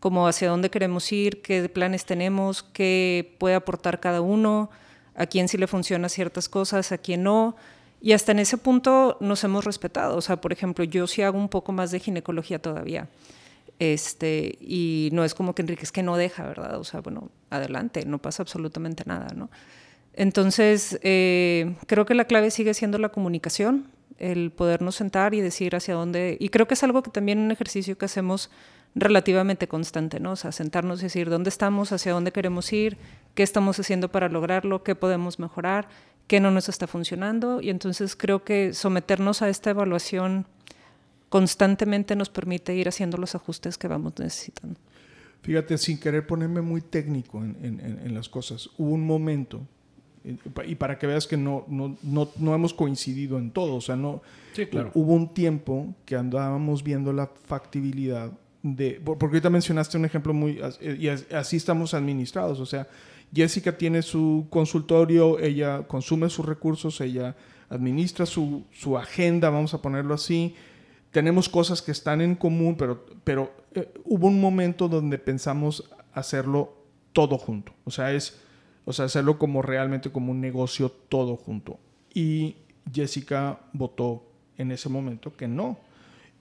como 0.00 0.26
hacia 0.26 0.48
dónde 0.48 0.68
queremos 0.68 1.12
ir, 1.12 1.42
qué 1.42 1.68
planes 1.68 2.06
tenemos, 2.06 2.64
qué 2.64 3.36
puede 3.38 3.54
aportar 3.54 4.00
cada 4.00 4.22
uno, 4.22 4.68
a 5.14 5.26
quién 5.26 5.46
sí 5.46 5.58
le 5.58 5.68
funcionan 5.68 6.10
ciertas 6.10 6.48
cosas, 6.48 6.90
a 6.90 6.98
quién 6.98 7.22
no. 7.22 7.54
Y 8.00 8.14
hasta 8.14 8.32
en 8.32 8.40
ese 8.40 8.58
punto 8.58 9.16
nos 9.20 9.44
hemos 9.44 9.64
respetado. 9.64 10.16
O 10.16 10.20
sea, 10.22 10.40
por 10.40 10.52
ejemplo, 10.52 10.82
yo 10.82 11.06
sí 11.06 11.22
hago 11.22 11.38
un 11.38 11.48
poco 11.48 11.70
más 11.70 11.92
de 11.92 12.00
ginecología 12.00 12.60
todavía. 12.60 13.08
Este, 13.78 14.56
y 14.60 15.10
no 15.12 15.24
es 15.24 15.34
como 15.34 15.54
que 15.54 15.62
Enrique 15.62 15.82
es 15.82 15.92
que 15.92 16.02
no 16.02 16.16
deja, 16.16 16.46
¿verdad? 16.46 16.78
O 16.78 16.84
sea, 16.84 17.00
bueno, 17.00 17.30
adelante, 17.50 18.06
no 18.06 18.18
pasa 18.18 18.42
absolutamente 18.42 19.04
nada, 19.06 19.34
¿no? 19.34 19.50
Entonces, 20.14 20.98
eh, 21.02 21.76
creo 21.86 22.06
que 22.06 22.14
la 22.14 22.24
clave 22.24 22.50
sigue 22.50 22.72
siendo 22.72 22.98
la 22.98 23.10
comunicación, 23.10 23.88
el 24.18 24.50
podernos 24.50 24.96
sentar 24.96 25.34
y 25.34 25.42
decir 25.42 25.76
hacia 25.76 25.94
dónde, 25.94 26.38
y 26.40 26.48
creo 26.48 26.66
que 26.66 26.72
es 26.72 26.82
algo 26.82 27.02
que 27.02 27.10
también 27.10 27.38
un 27.38 27.50
ejercicio 27.50 27.98
que 27.98 28.06
hacemos 28.06 28.50
relativamente 28.94 29.68
constante, 29.68 30.20
¿no? 30.20 30.32
O 30.32 30.36
sea, 30.36 30.52
sentarnos 30.52 31.00
y 31.00 31.04
decir 31.04 31.28
dónde 31.28 31.50
estamos, 31.50 31.92
hacia 31.92 32.12
dónde 32.12 32.32
queremos 32.32 32.72
ir, 32.72 32.96
qué 33.34 33.42
estamos 33.42 33.78
haciendo 33.78 34.10
para 34.10 34.30
lograrlo, 34.30 34.82
qué 34.82 34.94
podemos 34.94 35.38
mejorar, 35.38 35.86
qué 36.28 36.40
no 36.40 36.50
nos 36.50 36.70
está 36.70 36.86
funcionando, 36.86 37.60
y 37.60 37.68
entonces 37.68 38.16
creo 38.16 38.42
que 38.42 38.72
someternos 38.72 39.42
a 39.42 39.50
esta 39.50 39.68
evaluación 39.68 40.46
constantemente 41.36 42.16
nos 42.16 42.30
permite 42.30 42.74
ir 42.74 42.88
haciendo 42.88 43.18
los 43.18 43.34
ajustes 43.34 43.76
que 43.76 43.88
vamos 43.88 44.14
necesitando. 44.18 44.80
Fíjate, 45.42 45.76
sin 45.76 45.98
querer 45.98 46.26
ponerme 46.26 46.62
muy 46.62 46.80
técnico 46.80 47.44
en, 47.44 48.14
las 48.14 48.30
cosas, 48.30 48.70
hubo 48.78 48.94
un 48.94 49.06
momento, 49.06 49.60
y 50.24 50.74
para 50.76 50.98
que 50.98 51.06
veas 51.06 51.26
que 51.26 51.36
no, 51.36 51.66
no, 51.68 51.98
no, 52.02 52.30
no 52.38 52.54
hemos 52.54 52.72
coincidido 52.72 53.36
en 53.36 53.50
todo, 53.50 53.74
o 53.74 53.82
sea, 53.82 53.96
no, 53.96 54.22
hubo 54.94 55.12
un 55.12 55.34
tiempo 55.34 55.94
que 56.06 56.16
andábamos 56.16 56.82
viendo 56.82 57.12
la 57.12 57.26
factibilidad 57.26 58.32
de, 58.62 58.98
porque 59.04 59.26
ahorita 59.26 59.50
mencionaste 59.50 59.98
un 59.98 60.06
ejemplo 60.06 60.32
muy, 60.32 60.58
y 60.80 61.08
así 61.08 61.58
estamos 61.58 61.92
administrados, 61.92 62.60
o 62.60 62.66
sea, 62.66 62.88
Jessica 63.30 63.76
tiene 63.76 64.00
su 64.00 64.46
consultorio, 64.48 65.38
ella 65.38 65.82
consume 65.86 66.30
sus 66.30 66.46
recursos, 66.46 66.98
ella 67.02 67.36
administra 67.68 68.24
su, 68.24 68.64
su 68.72 68.96
agenda, 68.96 69.50
vamos 69.50 69.74
a 69.74 69.82
ponerlo 69.82 70.14
así, 70.14 70.54
tenemos 71.10 71.48
cosas 71.48 71.82
que 71.82 71.92
están 71.92 72.20
en 72.20 72.34
común, 72.34 72.76
pero, 72.76 73.06
pero 73.24 73.52
eh, 73.74 73.92
hubo 74.04 74.26
un 74.26 74.40
momento 74.40 74.88
donde 74.88 75.18
pensamos 75.18 75.88
hacerlo 76.12 76.74
todo 77.12 77.38
junto. 77.38 77.72
O 77.84 77.90
sea, 77.90 78.12
es, 78.12 78.38
o 78.84 78.92
sea, 78.92 79.06
hacerlo 79.06 79.38
como 79.38 79.62
realmente 79.62 80.10
como 80.10 80.32
un 80.32 80.40
negocio 80.40 80.90
todo 80.90 81.36
junto. 81.36 81.78
Y 82.12 82.56
Jessica 82.92 83.60
votó 83.72 84.24
en 84.58 84.72
ese 84.72 84.88
momento 84.88 85.36
que 85.36 85.48
no. 85.48 85.78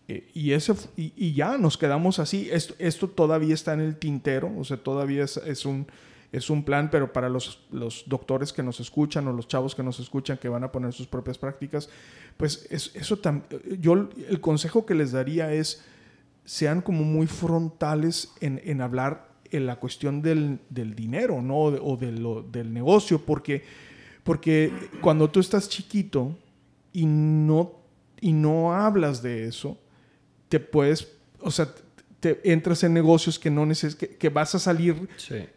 Eh, 0.07 0.29
y, 0.33 0.51
ese, 0.51 0.73
y, 0.95 1.33
ya 1.33 1.57
nos 1.57 1.77
quedamos 1.77 2.19
así. 2.19 2.49
Esto, 2.51 2.75
esto 2.77 3.09
todavía 3.09 3.53
está 3.53 3.73
en 3.73 3.81
el 3.81 3.97
tintero, 3.97 4.51
o 4.57 4.63
sea, 4.63 4.77
todavía 4.77 5.23
es, 5.23 5.37
es 5.37 5.65
un 5.65 5.87
es 6.31 6.49
un 6.49 6.63
plan, 6.63 6.89
pero 6.91 7.13
para 7.13 7.29
los, 7.29 7.65
los, 7.71 8.03
doctores 8.07 8.51
que 8.51 8.63
nos 8.63 8.79
escuchan 8.79 9.27
o 9.27 9.33
los 9.33 9.47
chavos 9.47 9.75
que 9.75 9.83
nos 9.83 9.99
escuchan 9.99 10.37
que 10.37 10.49
van 10.49 10.63
a 10.63 10.71
poner 10.71 10.91
sus 10.93 11.07
propias 11.07 11.37
prácticas, 11.37 11.89
pues 12.37 12.67
eso 12.69 13.19
yo 13.79 13.93
el 13.93 14.41
consejo 14.41 14.85
que 14.85 14.95
les 14.95 15.11
daría 15.11 15.53
es 15.53 15.83
sean 16.43 16.81
como 16.81 17.03
muy 17.03 17.27
frontales 17.27 18.33
en, 18.39 18.61
en 18.63 18.81
hablar 18.81 19.35
en 19.51 19.65
la 19.65 19.77
cuestión 19.77 20.21
del, 20.21 20.59
del 20.69 20.95
dinero, 20.95 21.41
¿no? 21.41 21.57
O, 21.57 21.97
de 21.97 22.11
lo, 22.11 22.41
del 22.41 22.73
negocio, 22.73 23.19
porque, 23.23 23.63
porque 24.23 24.71
cuando 25.01 25.29
tú 25.29 25.39
estás 25.39 25.69
chiquito 25.69 26.35
y 26.91 27.05
no, 27.05 27.73
y 28.21 28.33
no 28.33 28.73
hablas 28.73 29.21
de 29.21 29.47
eso, 29.47 29.77
te 30.49 30.59
puedes, 30.59 31.11
o 31.39 31.51
sea, 31.51 31.73
entras 32.43 32.83
en 32.83 32.93
negocios 32.93 33.37
que 33.37 33.49
no 33.49 33.65
neces 33.65 33.95
que, 33.95 34.29
vas 34.29 34.55
a 34.55 34.59
salir 34.59 35.07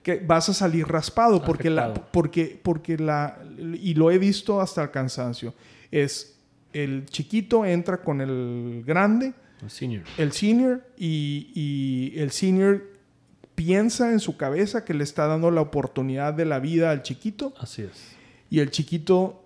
que 0.02 0.16
vas 0.16 0.48
a 0.48 0.54
salir 0.54 0.86
raspado 0.86 1.42
porque 1.42 1.70
la 1.70 1.94
porque 1.94 2.60
porque 2.62 2.96
la 2.98 3.38
y 3.80 3.94
lo 3.94 4.10
he 4.10 4.18
visto 4.18 4.60
hasta 4.60 4.82
el 4.82 4.90
cansancio 4.90 5.54
es 5.90 6.38
el 6.72 7.06
chiquito 7.06 7.64
entra 7.64 8.02
con 8.02 8.20
el 8.20 8.82
grande 8.86 9.32
el 9.62 9.70
senior. 9.70 10.04
el 10.16 10.32
senior 10.32 10.82
y, 10.96 11.50
y 11.54 12.18
el 12.18 12.30
senior 12.30 12.84
piensa 13.54 14.12
en 14.12 14.20
su 14.20 14.36
cabeza 14.36 14.84
que 14.84 14.94
le 14.94 15.04
está 15.04 15.26
dando 15.26 15.50
la 15.50 15.60
oportunidad 15.60 16.34
de 16.34 16.44
la 16.44 16.60
vida 16.60 16.90
al 16.90 17.02
chiquito 17.02 17.54
Así 17.58 17.82
es. 17.82 18.16
y 18.50 18.60
el 18.60 18.70
chiquito 18.70 19.44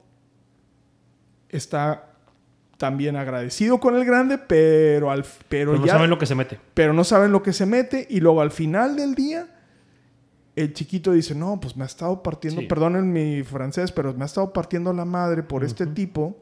está 1.48 2.11
también 2.82 3.14
agradecido 3.14 3.78
con 3.78 3.94
el 3.94 4.04
grande, 4.04 4.38
pero 4.38 5.12
al 5.12 5.22
pero, 5.48 5.70
Pero 5.70 5.78
no 5.78 5.86
ya 5.86 5.92
saben 5.92 6.10
lo 6.10 6.18
que 6.18 6.26
se 6.26 6.34
mete. 6.34 6.58
pero 6.74 6.92
no 6.92 7.04
saben 7.04 7.30
lo 7.30 7.40
que 7.40 7.52
se 7.52 7.64
mete 7.64 8.08
y 8.10 8.18
luego 8.18 8.40
al 8.40 8.50
final 8.50 8.96
del 8.96 9.14
día 9.14 9.46
el 10.56 10.72
chiquito 10.74 11.12
dice, 11.12 11.32
"No, 11.36 11.60
pues 11.60 11.76
me 11.76 11.84
ha 11.84 11.86
estado 11.86 12.24
partiendo, 12.24 12.60
Sí. 12.60 12.66
perdonen 12.66 13.12
mi 13.12 13.44
francés, 13.44 13.92
pero 13.92 14.12
me 14.14 14.24
ha 14.24 14.26
estado 14.26 14.52
partiendo 14.52 14.92
la 14.92 15.04
madre 15.04 15.44
por 15.44 15.62
este 15.62 15.86
tipo 15.86 16.36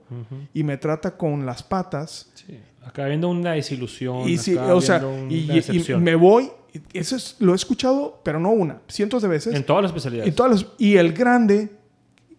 y 0.54 0.64
me 0.64 0.78
trata 0.78 1.10
con 1.18 1.44
las 1.44 1.62
patas." 1.62 2.30
Sí. 2.34 2.58
Acá 2.86 3.04
viendo 3.04 3.28
una 3.28 3.52
desilusión. 3.52 4.26
Y 4.26 4.38
sí, 4.38 4.56
acá 4.56 4.74
o 4.74 4.80
sea, 4.80 5.04
una 5.06 5.30
y, 5.30 5.62
y- 5.72 5.94
me 5.96 6.14
voy, 6.14 6.50
eso 6.94 7.16
es, 7.16 7.36
lo 7.38 7.52
he 7.52 7.56
escuchado, 7.56 8.18
pero 8.24 8.40
no 8.40 8.48
una, 8.48 8.80
cientos 8.88 9.20
de 9.20 9.28
veces. 9.28 9.54
En 9.54 9.64
todas 9.66 9.82
las 9.82 9.90
especialidades. 9.90 10.32
Y, 10.32 10.34
todas 10.34 10.52
las- 10.62 10.66
y 10.78 10.96
el 10.96 11.12
grande 11.12 11.68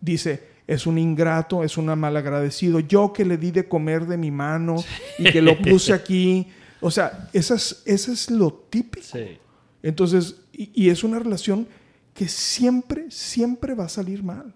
dice, 0.02 0.50
es 0.74 0.88
un 0.88 0.98
ingrato, 0.98 1.64
es 1.66 1.78
un 1.78 1.88
malagradecido. 2.00 2.80
Yo 2.80 3.12
que 3.12 3.26
le 3.26 3.38
di 3.38 3.52
de 3.52 3.68
comer 3.68 4.06
de 4.08 4.18
mi 4.18 4.32
mano 4.32 4.78
y 5.20 5.26
que 5.30 5.42
lo 5.42 5.58
puse 5.58 5.92
aquí. 5.92 6.48
O 6.80 6.90
sea, 6.90 7.28
eso 7.34 7.56
es, 7.56 7.84
eso 7.86 8.12
es 8.14 8.32
lo 8.32 8.54
típico. 8.54 9.06
Sí. 9.06 9.38
Entonces, 9.84 10.38
y, 10.54 10.72
y 10.74 10.90
es 10.90 11.04
una 11.04 11.20
relación 11.20 11.68
que 12.14 12.30
siempre, 12.30 13.12
siempre 13.12 13.74
va 13.74 13.84
a 13.86 13.90
salir 13.90 14.24
mal. 14.24 14.54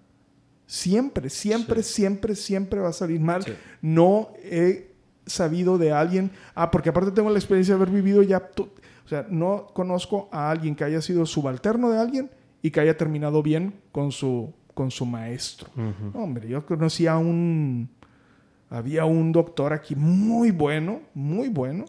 Siempre, 0.66 1.30
siempre, 1.30 1.84
Sí. 1.84 1.94
siempre, 1.96 2.36
siempre 2.36 2.80
va 2.80 2.90
a 2.90 2.94
salir 2.94 3.20
mal. 3.20 3.44
Sí. 3.44 3.52
No 3.82 4.30
he 4.42 4.92
sabido 5.26 5.78
de 5.78 5.92
alguien, 5.92 6.32
ah, 6.54 6.72
porque 6.72 6.90
aparte 6.90 7.12
tengo 7.12 7.30
la 7.30 7.40
experiencia 7.40 7.76
de 7.76 7.82
haber 7.82 7.94
vivido 7.94 8.24
ya, 8.24 8.50
o 8.58 9.08
sea, 9.08 9.28
no 9.30 9.68
conozco 9.74 10.30
a 10.32 10.50
alguien 10.50 10.76
que 10.76 10.86
haya 10.86 11.02
sido 11.02 11.26
subalterno 11.26 11.90
de 11.90 12.00
alguien 12.00 12.32
y 12.62 12.72
que 12.72 12.80
haya 12.80 12.96
terminado 12.96 13.44
bien 13.44 13.74
con 13.92 14.12
su, 14.12 14.54
con 14.76 14.92
su 14.92 15.08
maestro. 15.08 15.70
Hombre, 16.14 16.48
yo 16.48 16.64
conocí 16.66 17.08
a 17.08 17.18
un, 17.18 17.90
había 18.70 19.06
un 19.06 19.32
doctor 19.32 19.74
aquí 19.74 19.96
muy 19.96 20.52
bueno, 20.52 21.02
muy 21.16 21.48
bueno, 21.50 21.86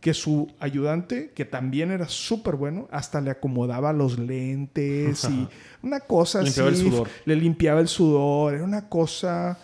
que 0.00 0.14
su 0.14 0.48
ayudante, 0.60 1.32
que 1.34 1.44
también 1.44 1.90
era 1.90 2.08
súper 2.08 2.54
bueno, 2.54 2.86
hasta 2.92 3.20
le 3.20 3.30
acomodaba 3.32 3.92
los 3.92 4.16
lentes 4.18 5.24
y 5.24 5.46
una 5.82 6.00
cosa 6.00 6.40
Limpiaba 6.40 6.68
el 6.68 6.74
así. 6.76 6.84
sudor. 6.88 7.08
Le 7.24 7.34
limpiaba 7.36 7.80
el 7.80 7.88
sudor. 7.88 8.54
Era 8.54 8.62
una 8.64 8.88
cosa 8.88 9.58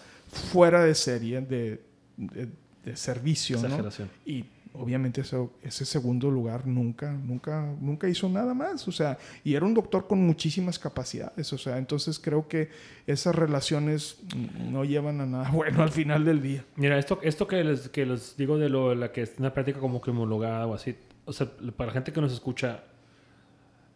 fuera 0.52 0.82
de 0.84 0.94
serie, 0.96 1.40
de, 1.40 1.80
de- 2.16 2.48
de 2.84 2.96
servicio, 2.96 3.56
¿no? 3.62 3.78
Y 4.26 4.44
obviamente 4.74 5.22
ese 5.62 5.84
segundo 5.84 6.30
lugar 6.30 6.66
nunca, 6.66 7.12
nunca, 7.12 7.74
nunca 7.80 8.08
hizo 8.08 8.28
nada 8.28 8.54
más. 8.54 8.86
O 8.88 8.92
sea, 8.92 9.18
y 9.44 9.54
era 9.54 9.64
un 9.64 9.74
doctor 9.74 10.06
con 10.06 10.24
muchísimas 10.26 10.78
capacidades. 10.78 11.52
O 11.52 11.58
sea, 11.58 11.78
entonces 11.78 12.18
creo 12.18 12.48
que 12.48 12.70
esas 13.06 13.34
relaciones 13.34 14.18
no 14.58 14.84
llevan 14.84 15.20
a 15.20 15.26
nada 15.26 15.50
bueno 15.52 15.82
al 15.82 15.90
final 15.90 16.24
del 16.24 16.42
día. 16.42 16.64
Mira, 16.76 16.98
esto, 16.98 17.18
esto 17.22 17.46
que, 17.46 17.62
les, 17.62 17.88
que 17.88 18.04
les 18.04 18.36
digo 18.36 18.58
de 18.58 18.68
lo, 18.68 18.94
la 18.94 19.12
que 19.12 19.22
es 19.22 19.34
una 19.38 19.52
práctica 19.52 19.78
como 19.78 20.00
que 20.00 20.10
homologada 20.10 20.66
o 20.66 20.74
así, 20.74 20.96
o 21.24 21.32
sea, 21.32 21.48
para 21.76 21.88
la 21.88 21.92
gente 21.92 22.12
que 22.12 22.20
nos 22.20 22.32
escucha, 22.32 22.82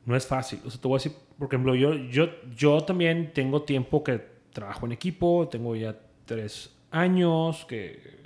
no 0.07 0.17
es 0.17 0.27
fácil. 0.27 0.61
O 0.65 0.71
sea, 0.71 0.81
te 0.81 0.89
voy 0.89 0.97
a 0.97 1.03
decir, 1.03 1.13
por 1.39 1.49
ejemplo, 1.49 1.75
yo, 1.75 1.95
yo, 1.95 2.29
yo 2.57 2.81
también 2.83 3.33
tengo 3.35 3.63
tiempo 3.63 4.05
que 4.05 4.23
trabajo 4.53 4.87
en 4.87 4.93
equipo, 4.93 5.49
tengo 5.51 5.75
ya 5.75 5.97
tres 6.25 6.73
años, 6.91 7.67
que 7.69 8.18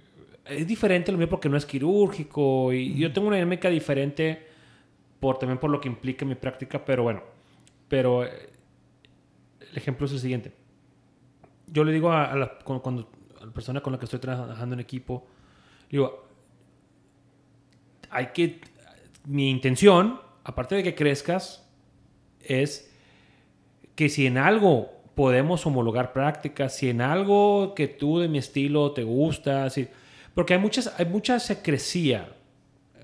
es 0.44 0.66
diferente 0.66 1.12
lo 1.12 1.18
mío 1.18 1.28
porque 1.28 1.48
no 1.48 1.56
es 1.56 1.66
quirúrgico 1.66 2.72
y 2.72 2.94
yo 2.96 3.12
tengo 3.12 3.28
una 3.28 3.36
dinámica 3.36 3.68
diferente 3.68 4.46
por, 5.20 5.38
también 5.38 5.58
por 5.58 5.70
lo 5.70 5.80
que 5.80 5.88
implica 5.88 6.24
mi 6.24 6.34
práctica, 6.34 6.84
pero 6.84 7.04
bueno, 7.04 7.22
pero 7.88 8.24
eh, 8.24 8.50
el 9.60 9.76
ejemplo 9.76 10.06
es 10.06 10.12
el 10.12 10.18
siguiente. 10.18 10.52
Yo 11.68 11.84
le 11.84 11.92
digo 11.92 12.10
a, 12.10 12.24
a 12.24 12.36
la, 12.36 12.58
cuando, 12.58 13.08
a 13.40 13.46
la 13.46 13.52
persona 13.52 13.80
con 13.80 13.92
la 13.92 13.98
que 13.98 14.06
estoy 14.06 14.18
trabajando 14.18 14.74
en 14.74 14.80
equipo, 14.80 15.26
digo, 15.88 16.26
hay 18.10 18.26
que, 18.26 18.60
mi 19.24 19.48
intención, 19.48 20.20
aparte 20.44 20.74
de 20.74 20.82
que 20.82 20.94
crezcas, 20.94 21.70
es 22.40 22.92
que 23.94 24.08
si 24.08 24.26
en 24.26 24.38
algo 24.38 24.90
podemos 25.14 25.64
homologar 25.66 26.12
prácticas, 26.12 26.76
si 26.76 26.88
en 26.88 27.00
algo 27.00 27.74
que 27.74 27.86
tú 27.86 28.18
de 28.18 28.28
mi 28.28 28.38
estilo 28.38 28.92
te 28.92 29.04
gusta, 29.04 29.70
si, 29.70 29.88
porque 30.34 30.54
hay 30.54 30.60
muchas, 30.60 30.92
hay 30.98 31.06
mucha 31.06 31.38
secrecía 31.40 32.28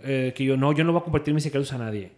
eh, 0.05 0.33
que 0.35 0.45
yo 0.45 0.57
no, 0.57 0.73
yo 0.73 0.85
no 0.85 0.93
voy 0.93 1.01
a 1.01 1.05
compartir 1.05 1.35
mis 1.35 1.43
secretos 1.43 1.73
a 1.73 1.79
nadie. 1.79 2.13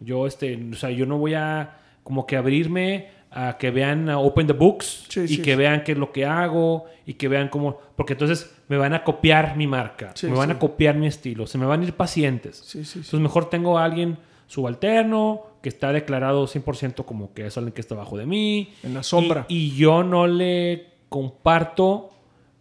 Yo, 0.00 0.26
este, 0.26 0.58
o 0.72 0.74
sea, 0.76 0.90
yo 0.90 1.06
no 1.06 1.18
voy 1.18 1.34
a 1.34 1.78
como 2.02 2.26
que 2.26 2.36
abrirme 2.36 3.08
a 3.30 3.56
que 3.58 3.70
vean 3.70 4.08
a 4.08 4.18
Open 4.18 4.46
the 4.46 4.52
Books 4.52 5.06
Sí, 5.08 5.20
y 5.20 5.28
sí, 5.28 5.36
que 5.42 5.52
sí. 5.52 5.56
vean 5.56 5.82
qué 5.84 5.92
es 5.92 5.98
lo 5.98 6.12
que 6.12 6.24
hago 6.24 6.86
y 7.04 7.14
que 7.14 7.28
vean 7.28 7.48
cómo, 7.48 7.78
porque 7.96 8.12
entonces 8.14 8.54
me 8.68 8.76
van 8.76 8.94
a 8.94 9.04
copiar 9.04 9.56
mi 9.56 9.66
marca, 9.66 10.14
me 10.22 10.30
van 10.30 10.50
a 10.52 10.58
copiar 10.58 10.96
mi 10.96 11.06
estilo, 11.06 11.46
se 11.46 11.58
me 11.58 11.66
van 11.66 11.80
a 11.80 11.84
ir 11.84 11.92
pacientes. 11.94 12.74
Entonces 12.74 13.14
mejor 13.14 13.50
tengo 13.50 13.78
a 13.78 13.84
alguien 13.84 14.18
subalterno 14.46 15.42
que 15.62 15.68
está 15.68 15.92
declarado 15.92 16.46
100% 16.46 17.04
como 17.04 17.34
que 17.34 17.46
es 17.46 17.56
alguien 17.56 17.72
que 17.72 17.80
está 17.80 17.94
abajo 17.94 18.16
de 18.16 18.26
mí. 18.26 18.72
En 18.82 18.94
la 18.94 19.02
sombra. 19.02 19.46
Y, 19.48 19.56
y 19.56 19.76
yo 19.76 20.02
no 20.04 20.26
le 20.26 20.86
comparto 21.08 22.10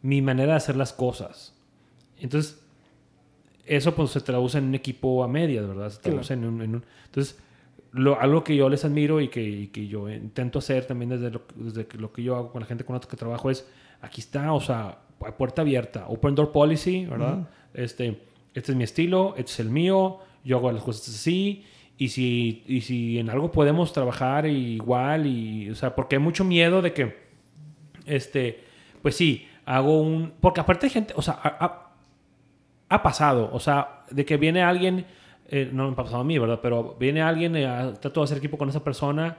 mi 0.02 0.22
manera 0.22 0.54
de 0.54 0.58
hacer 0.58 0.76
las 0.76 0.94
cosas. 0.94 1.55
Entonces, 2.20 2.62
eso 3.66 3.96
pues 3.96 4.12
se 4.12 4.22
traduce 4.22 4.58
en 4.58 4.66
un 4.66 4.76
equipo 4.76 5.24
a 5.24 5.28
medias, 5.28 5.68
¿verdad? 5.68 5.90
Se 5.90 6.00
traduce 6.02 6.34
en, 6.34 6.46
un, 6.46 6.62
en 6.62 6.76
un- 6.76 6.86
Entonces, 7.06 7.40
lo, 7.92 8.20
algo 8.20 8.44
que 8.44 8.56
yo 8.56 8.70
les 8.70 8.84
admiro 8.86 9.22
y 9.22 9.30
que, 9.30 9.42
y 9.42 9.68
que 9.68 9.88
yo 9.88 10.10
intento 10.10 10.60
hacer 10.60 10.86
también 10.86 11.10
desde 11.10 11.32
lo, 11.32 11.42
desde 11.56 11.88
que- 11.88 11.98
lo 11.98 12.12
que 12.12 12.22
yo 12.24 12.36
hago 12.36 12.52
con 12.52 12.62
la 12.62 12.68
gente 12.68 12.84
con 12.84 12.94
la 12.96 13.00
que 13.00 13.16
trabajo 13.18 13.50
es, 13.50 13.68
aquí 14.02 14.22
está, 14.22 14.54
o 14.54 14.62
sea, 14.62 15.00
puerta 15.38 15.62
abierta, 15.64 16.06
open 16.08 16.36
door 16.36 16.52
policy, 16.52 17.06
¿verdad? 17.06 17.48
este, 17.74 18.22
este 18.54 18.72
es 18.72 18.78
mi 18.78 18.84
estilo, 18.84 19.34
este 19.38 19.52
es 19.54 19.60
el 19.62 19.70
mío, 19.70 20.20
yo 20.44 20.58
hago 20.58 20.72
las 20.72 20.84
cosas 20.84 21.08
así, 21.10 21.66
y 21.98 22.10
si, 22.10 22.64
y 22.68 22.82
si 22.82 23.18
en 23.18 23.30
algo 23.30 23.52
podemos 23.52 23.94
trabajar 23.94 24.46
igual, 24.46 25.26
y, 25.26 25.70
o 25.70 25.76
sea, 25.76 25.96
porque 25.96 26.18
hay 26.18 26.22
mucho 26.22 26.44
miedo 26.44 26.82
de 26.82 26.94
que, 26.94 27.16
este, 28.06 28.64
pues 29.02 29.16
sí, 29.16 29.48
hago 29.66 30.02
un, 30.02 30.34
porque 30.42 30.60
aparte 30.60 30.86
hay 30.88 30.92
gente, 30.92 31.14
o 31.18 31.22
sea, 31.22 31.34
ha 32.90 33.02
pasado, 33.04 33.50
o 33.52 33.60
sea, 33.60 34.04
de 34.12 34.26
que 34.26 34.38
viene 34.38 34.62
alguien, 34.64 35.06
eh, 35.50 35.70
no 35.72 35.88
me 35.88 35.94
ha 35.94 35.96
pasado 35.96 36.18
a 36.20 36.24
mí, 36.24 36.38
¿verdad? 36.38 36.60
Pero 36.62 36.96
viene 37.00 37.22
alguien, 37.22 37.56
eh, 37.56 37.94
trato 38.00 38.22
de 38.22 38.24
hacer 38.26 38.38
equipo 38.38 38.58
con 38.58 38.70
esa 38.70 38.84
persona 38.84 39.38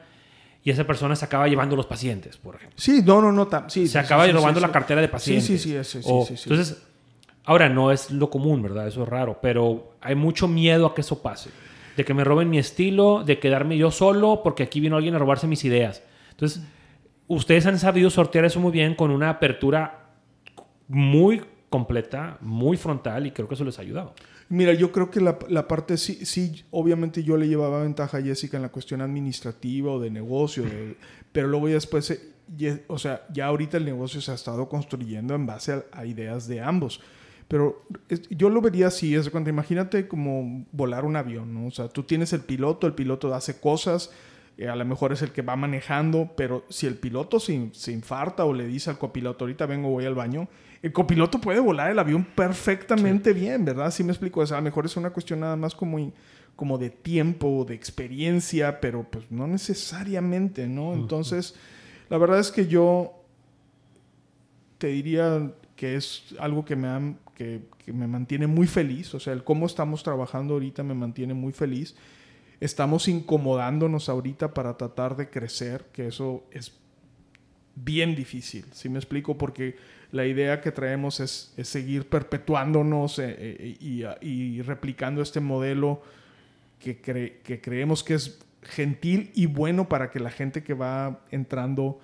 y 0.65 0.71
esa 0.71 0.85
persona 0.85 1.15
se 1.15 1.25
acaba 1.25 1.47
llevando 1.47 1.77
los 1.77 1.87
pacientes, 1.87 2.37
por 2.39 2.57
ejemplo. 2.57 2.77
Sí, 2.79 3.03
no, 3.05 3.21
no, 3.23 3.31
no. 3.33 3.49
sí, 3.69 3.87
Se 3.87 3.93
sí, 3.93 3.99
acaba 3.99 4.27
sí, 4.27 4.33
robando 4.33 4.59
la 4.61 4.73
cartera 4.73 5.01
de 5.01 5.09
pacientes. 5.09 5.47
sí, 5.47 5.59
sí, 5.59 5.85
sí, 5.85 6.01
O- 6.05 6.25
sí, 6.27 6.37
sí. 6.37 6.49
Entonces, 6.51 6.83
ahora 7.45 7.69
no 7.69 7.93
es 7.93 8.11
lo 8.11 8.29
común, 8.31 8.63
¿verdad? 8.63 8.89
Eso 8.89 9.05
es 9.05 9.09
raro, 9.09 9.39
pero 9.41 9.93
hay 10.01 10.17
mucho 10.17 10.49
miedo 10.49 10.87
a 10.87 10.95
que 10.95 11.03
eso 11.03 11.23
pase. 11.23 11.51
De 11.97 12.05
que 12.05 12.13
me 12.15 12.25
roben 12.25 12.51
mi 12.51 12.59
estilo, 12.59 13.23
de 13.25 13.39
quedarme 13.39 13.79
yo 13.79 13.91
solo 13.91 14.41
porque 14.43 14.65
aquí 14.65 14.81
vino 14.81 14.97
alguien 14.97 15.15
a 15.15 15.19
robarse 15.19 15.47
mis 15.47 15.65
ideas. 15.65 16.03
Entonces, 16.33 16.63
ustedes 17.29 17.65
han 17.67 17.79
sabido 17.79 18.11
sortear 18.11 18.45
eso 18.45 18.59
muy 18.61 18.73
bien 18.73 18.95
con 18.97 19.11
una 19.11 19.31
apertura 19.31 20.01
muy 20.89 21.43
completa, 21.71 22.39
muy 22.41 22.77
frontal 22.77 23.27
y 23.27 23.31
creo 23.33 23.49
que 23.49 23.55
eso 23.55 23.65
les 23.65 23.79
ha 23.79 23.83
ayudado. 23.83 24.15
Mira, 24.49 24.73
yo 24.75 24.93
creo 24.93 25.11
que 25.11 25.21
la, 25.21 25.39
la 25.49 25.67
parte 25.67 25.97
sí, 25.97 26.25
sí, 26.25 26.65
obviamente 26.71 27.25
yo 27.25 27.37
le 27.37 27.49
llevaba 27.49 27.83
ventaja 27.83 28.19
a 28.19 28.23
Jessica 28.23 28.57
en 28.57 28.63
la 28.63 28.69
cuestión 28.69 29.01
administrativa 29.01 29.91
o 29.93 30.01
de 30.01 30.11
negocio, 30.11 30.63
de- 30.63 30.97
pero 31.33 31.49
luego 31.49 31.69
ya 31.69 31.75
después, 31.75 32.11
eh, 32.11 32.85
o 32.87 32.99
sea, 32.99 33.27
ya 33.33 33.47
ahorita 33.47 33.77
el 33.77 33.85
negocio 33.85 34.21
se 34.21 34.31
ha 34.31 34.35
estado 34.35 34.69
construyendo 34.69 35.35
en 35.35 35.47
base 35.47 35.73
a, 35.73 35.85
a 35.93 36.07
ideas 36.07 36.47
de 36.47 36.61
ambos. 36.61 37.01
Pero 37.49 37.83
es- 38.09 38.29
yo 38.29 38.49
lo 38.49 38.61
vería 38.61 38.87
así, 38.89 39.15
es 39.15 39.29
cuenta, 39.31 39.51
imagínate 39.51 40.07
como 40.09 40.65
volar 40.73 41.05
un 41.05 41.17
avión, 41.17 41.53
¿no? 41.53 41.67
O 41.67 41.71
sea, 41.73 41.89
tú 41.89 42.05
tienes 42.05 42.33
el 42.33 42.41
piloto, 42.41 42.87
el 42.87 42.95
piloto 42.95 43.35
hace 43.35 43.59
cosas, 43.61 44.13
eh, 44.59 44.69
a 44.69 44.77
lo 44.77 44.85
mejor 44.85 45.13
es 45.13 45.23
el 45.23 45.33
que 45.33 45.43
va 45.43 45.55
manejando, 45.57 46.31
pero 46.37 46.65
si 46.69 46.87
el 46.87 46.95
piloto 46.95 47.39
se, 47.41 47.69
se 47.73 47.91
infarta 47.93 48.45
o 48.45 48.55
le 48.55 48.67
dice 48.67 48.91
al 48.91 48.99
copiloto, 48.99 49.45
ahorita 49.45 49.67
vengo, 49.67 49.91
voy 49.91 50.07
al 50.07 50.15
baño, 50.15 50.49
el 50.83 50.93
copiloto 50.93 51.41
puede 51.41 51.61
volar 51.61 51.91
el 51.91 51.99
avión 51.99 52.25
perfectamente 52.25 53.33
bien, 53.33 53.65
¿verdad? 53.65 53.91
Sí 53.91 54.05
me 54.05 54.13
explico, 54.13 54.41
o 54.41 54.47
sea, 54.47 54.59
a 54.59 54.61
lo 54.61 54.65
mejor 54.65 54.87
es 54.87 54.97
una 54.97 55.11
cuestión 55.11 55.41
nada 55.41 55.57
más 55.57 55.75
como, 55.75 56.13
como 56.55 56.79
de 56.79 56.91
tiempo, 56.91 57.65
de 57.67 57.75
experiencia, 57.75 58.81
pero 58.81 59.05
pues 59.05 59.31
no 59.31 59.47
necesariamente, 59.47 60.67
¿no? 60.67 60.95
Entonces, 60.95 61.55
la 62.09 62.19
verdad 62.19 62.39
es 62.39 62.51
que 62.51 62.67
yo 62.67 63.25
te 64.79 64.89
diría 64.89 65.53
que 65.75 65.97
es 65.97 66.35
algo 66.39 66.65
que 66.65 66.77
me, 66.77 67.17
que 67.35 67.63
me 67.93 68.07
mantiene 68.07 68.47
muy 68.47 68.67
feliz, 68.67 69.15
o 69.15 69.21
sea, 69.21 69.33
el 69.33 69.45
cómo 69.45 69.67
estamos 69.67 70.03
trabajando 70.03 70.55
ahorita 70.55 70.83
me 70.83 70.95
mantiene 70.95 71.35
muy 71.35 71.53
feliz. 71.53 71.97
Estamos 72.59 73.07
incomodándonos 73.09 74.09
ahorita 74.09 74.55
para 74.55 74.79
tratar 74.79 75.15
de 75.17 75.29
crecer, 75.29 75.87
que 75.93 76.07
eso 76.07 76.45
es 76.51 76.73
bien 77.77 78.17
difícil, 78.17 78.65
¿sí 78.73 78.89
me 78.89 78.99
explico? 78.99 79.39
Porque 79.39 79.77
la 80.11 80.27
idea 80.27 80.61
que 80.61 80.73
traemos 80.73 81.21
es, 81.21 81.55
seguir 81.63 82.09
perpetuándonos 82.09 83.19
eh, 83.21 83.37
eh, 83.39 83.77
y, 83.81 84.05
y 84.27 84.63
replicando 84.63 85.23
este 85.23 85.41
modelo 85.41 86.03
que, 86.81 86.99
que 86.99 87.61
creemos 87.61 88.03
que 88.03 88.15
es 88.15 88.41
gentil 88.63 89.31
y 89.35 89.47
bueno 89.47 89.89
para 89.89 90.11
que 90.11 90.19
la 90.19 90.31
gente 90.31 90.63
que 90.63 90.75
va 90.75 91.21
entrando 91.31 92.01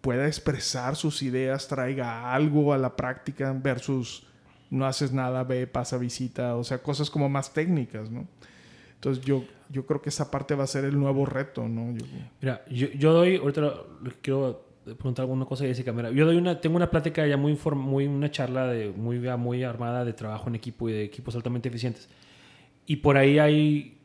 pueda 0.00 0.26
expresar 0.26 0.96
sus 0.96 1.22
ideas, 1.22 1.66
traiga 1.66 2.34
algo 2.34 2.74
a 2.74 2.78
la 2.78 2.94
práctica 2.94 3.52
versus 3.52 4.26
no 4.68 4.86
haces 4.86 5.12
nada, 5.12 5.44
ve, 5.44 5.66
pasa 5.66 5.96
visita, 5.96 6.56
o 6.56 6.64
sea, 6.64 6.82
cosas 6.82 7.08
como 7.08 7.28
más 7.28 7.54
técnicas, 7.54 8.10
¿no? 8.10 8.26
Entonces 9.04 9.22
yo, 9.22 9.44
yo 9.68 9.84
creo 9.84 10.00
que 10.00 10.08
esa 10.08 10.30
parte 10.30 10.54
va 10.54 10.64
a 10.64 10.66
ser 10.66 10.86
el 10.86 10.98
nuevo 10.98 11.26
reto, 11.26 11.68
¿no? 11.68 11.94
Mira, 12.40 12.64
yo, 12.70 12.88
yo 12.92 13.12
doy, 13.12 13.36
ahorita 13.36 13.74
quiero 14.22 14.64
preguntar 14.82 15.24
alguna 15.24 15.44
cosa, 15.44 15.64
Jessica. 15.66 15.92
Mira, 15.92 16.10
yo 16.10 16.24
doy 16.24 16.36
una, 16.36 16.58
tengo 16.58 16.76
una 16.76 16.90
plática 16.90 17.26
ya 17.26 17.36
muy, 17.36 17.58
muy 17.74 18.06
una 18.06 18.30
charla 18.30 18.66
de, 18.66 18.88
muy, 18.88 19.18
muy 19.18 19.62
armada 19.62 20.06
de 20.06 20.14
trabajo 20.14 20.48
en 20.48 20.54
equipo 20.54 20.88
y 20.88 20.94
de 20.94 21.04
equipos 21.04 21.36
altamente 21.36 21.68
eficientes. 21.68 22.08
Y 22.86 22.96
por 22.96 23.18
ahí 23.18 23.38
hay 23.38 23.98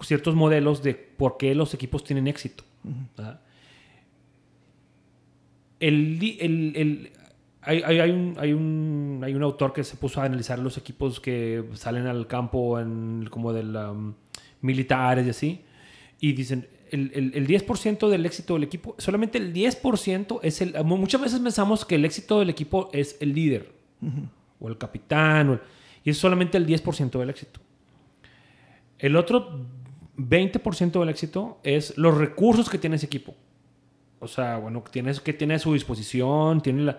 ciertos 0.00 0.34
modelos 0.34 0.82
de 0.82 0.94
por 0.94 1.36
qué 1.36 1.54
los 1.54 1.74
equipos 1.74 2.02
tienen 2.02 2.26
éxito. 2.26 2.64
el, 5.80 6.38
el, 6.40 6.72
el, 6.76 7.12
hay, 7.64 7.82
hay, 7.82 8.10
un, 8.10 8.36
hay, 8.38 8.52
un, 8.52 9.20
hay 9.24 9.34
un 9.34 9.42
autor 9.42 9.72
que 9.72 9.84
se 9.84 9.96
puso 9.96 10.20
a 10.20 10.24
analizar 10.24 10.58
los 10.58 10.76
equipos 10.76 11.20
que 11.20 11.64
salen 11.74 12.06
al 12.06 12.26
campo 12.26 12.78
en, 12.78 13.26
como 13.30 13.52
de 13.52 13.62
um, 13.62 14.14
militares 14.60 15.26
y 15.26 15.30
así. 15.30 15.64
Y 16.20 16.32
dicen, 16.32 16.68
el, 16.90 17.10
el, 17.14 17.32
el 17.34 17.46
10% 17.46 18.08
del 18.08 18.26
éxito 18.26 18.54
del 18.54 18.64
equipo, 18.64 18.94
solamente 18.98 19.38
el 19.38 19.52
10% 19.52 20.40
es 20.42 20.60
el... 20.60 20.84
Muchas 20.84 21.20
veces 21.20 21.40
pensamos 21.40 21.84
que 21.84 21.96
el 21.96 22.04
éxito 22.04 22.38
del 22.38 22.50
equipo 22.50 22.90
es 22.92 23.16
el 23.20 23.34
líder 23.34 23.72
o 24.60 24.68
el 24.68 24.78
capitán, 24.78 25.60
y 26.02 26.10
es 26.10 26.18
solamente 26.18 26.58
el 26.58 26.66
10% 26.66 27.18
del 27.18 27.30
éxito. 27.30 27.60
El 28.98 29.16
otro 29.16 29.66
20% 30.16 31.00
del 31.00 31.08
éxito 31.08 31.58
es 31.62 31.96
los 31.96 32.16
recursos 32.16 32.68
que 32.68 32.78
tiene 32.78 32.96
ese 32.96 33.06
equipo. 33.06 33.34
O 34.20 34.28
sea, 34.28 34.58
bueno, 34.58 34.82
tienes, 34.90 35.20
que 35.20 35.32
tiene 35.32 35.54
a 35.54 35.58
su 35.58 35.72
disposición, 35.72 36.60
tiene 36.60 36.94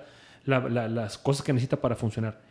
las 0.46 1.18
cosas 1.18 1.44
que 1.44 1.54
necesita 1.54 1.78
para 1.78 1.96
funcionar. 1.96 2.42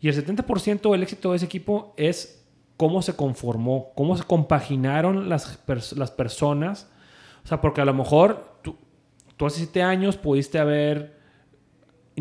Y 0.00 0.08
el 0.08 0.14
70% 0.14 0.90
del 0.90 1.02
éxito 1.02 1.30
de 1.30 1.36
ese 1.36 1.46
equipo 1.46 1.94
es 1.96 2.44
cómo 2.76 3.02
se 3.02 3.16
conformó, 3.16 3.92
cómo 3.94 4.16
se 4.16 4.24
compaginaron 4.24 5.28
las, 5.28 5.58
las 5.96 6.10
personas. 6.10 6.90
O 7.44 7.48
sea, 7.48 7.60
porque 7.60 7.80
a 7.80 7.84
lo 7.84 7.94
mejor 7.94 8.58
tú, 8.62 8.76
tú 9.36 9.46
hace 9.46 9.58
siete 9.58 9.82
años 9.82 10.16
pudiste 10.16 10.58
haber 10.58 11.16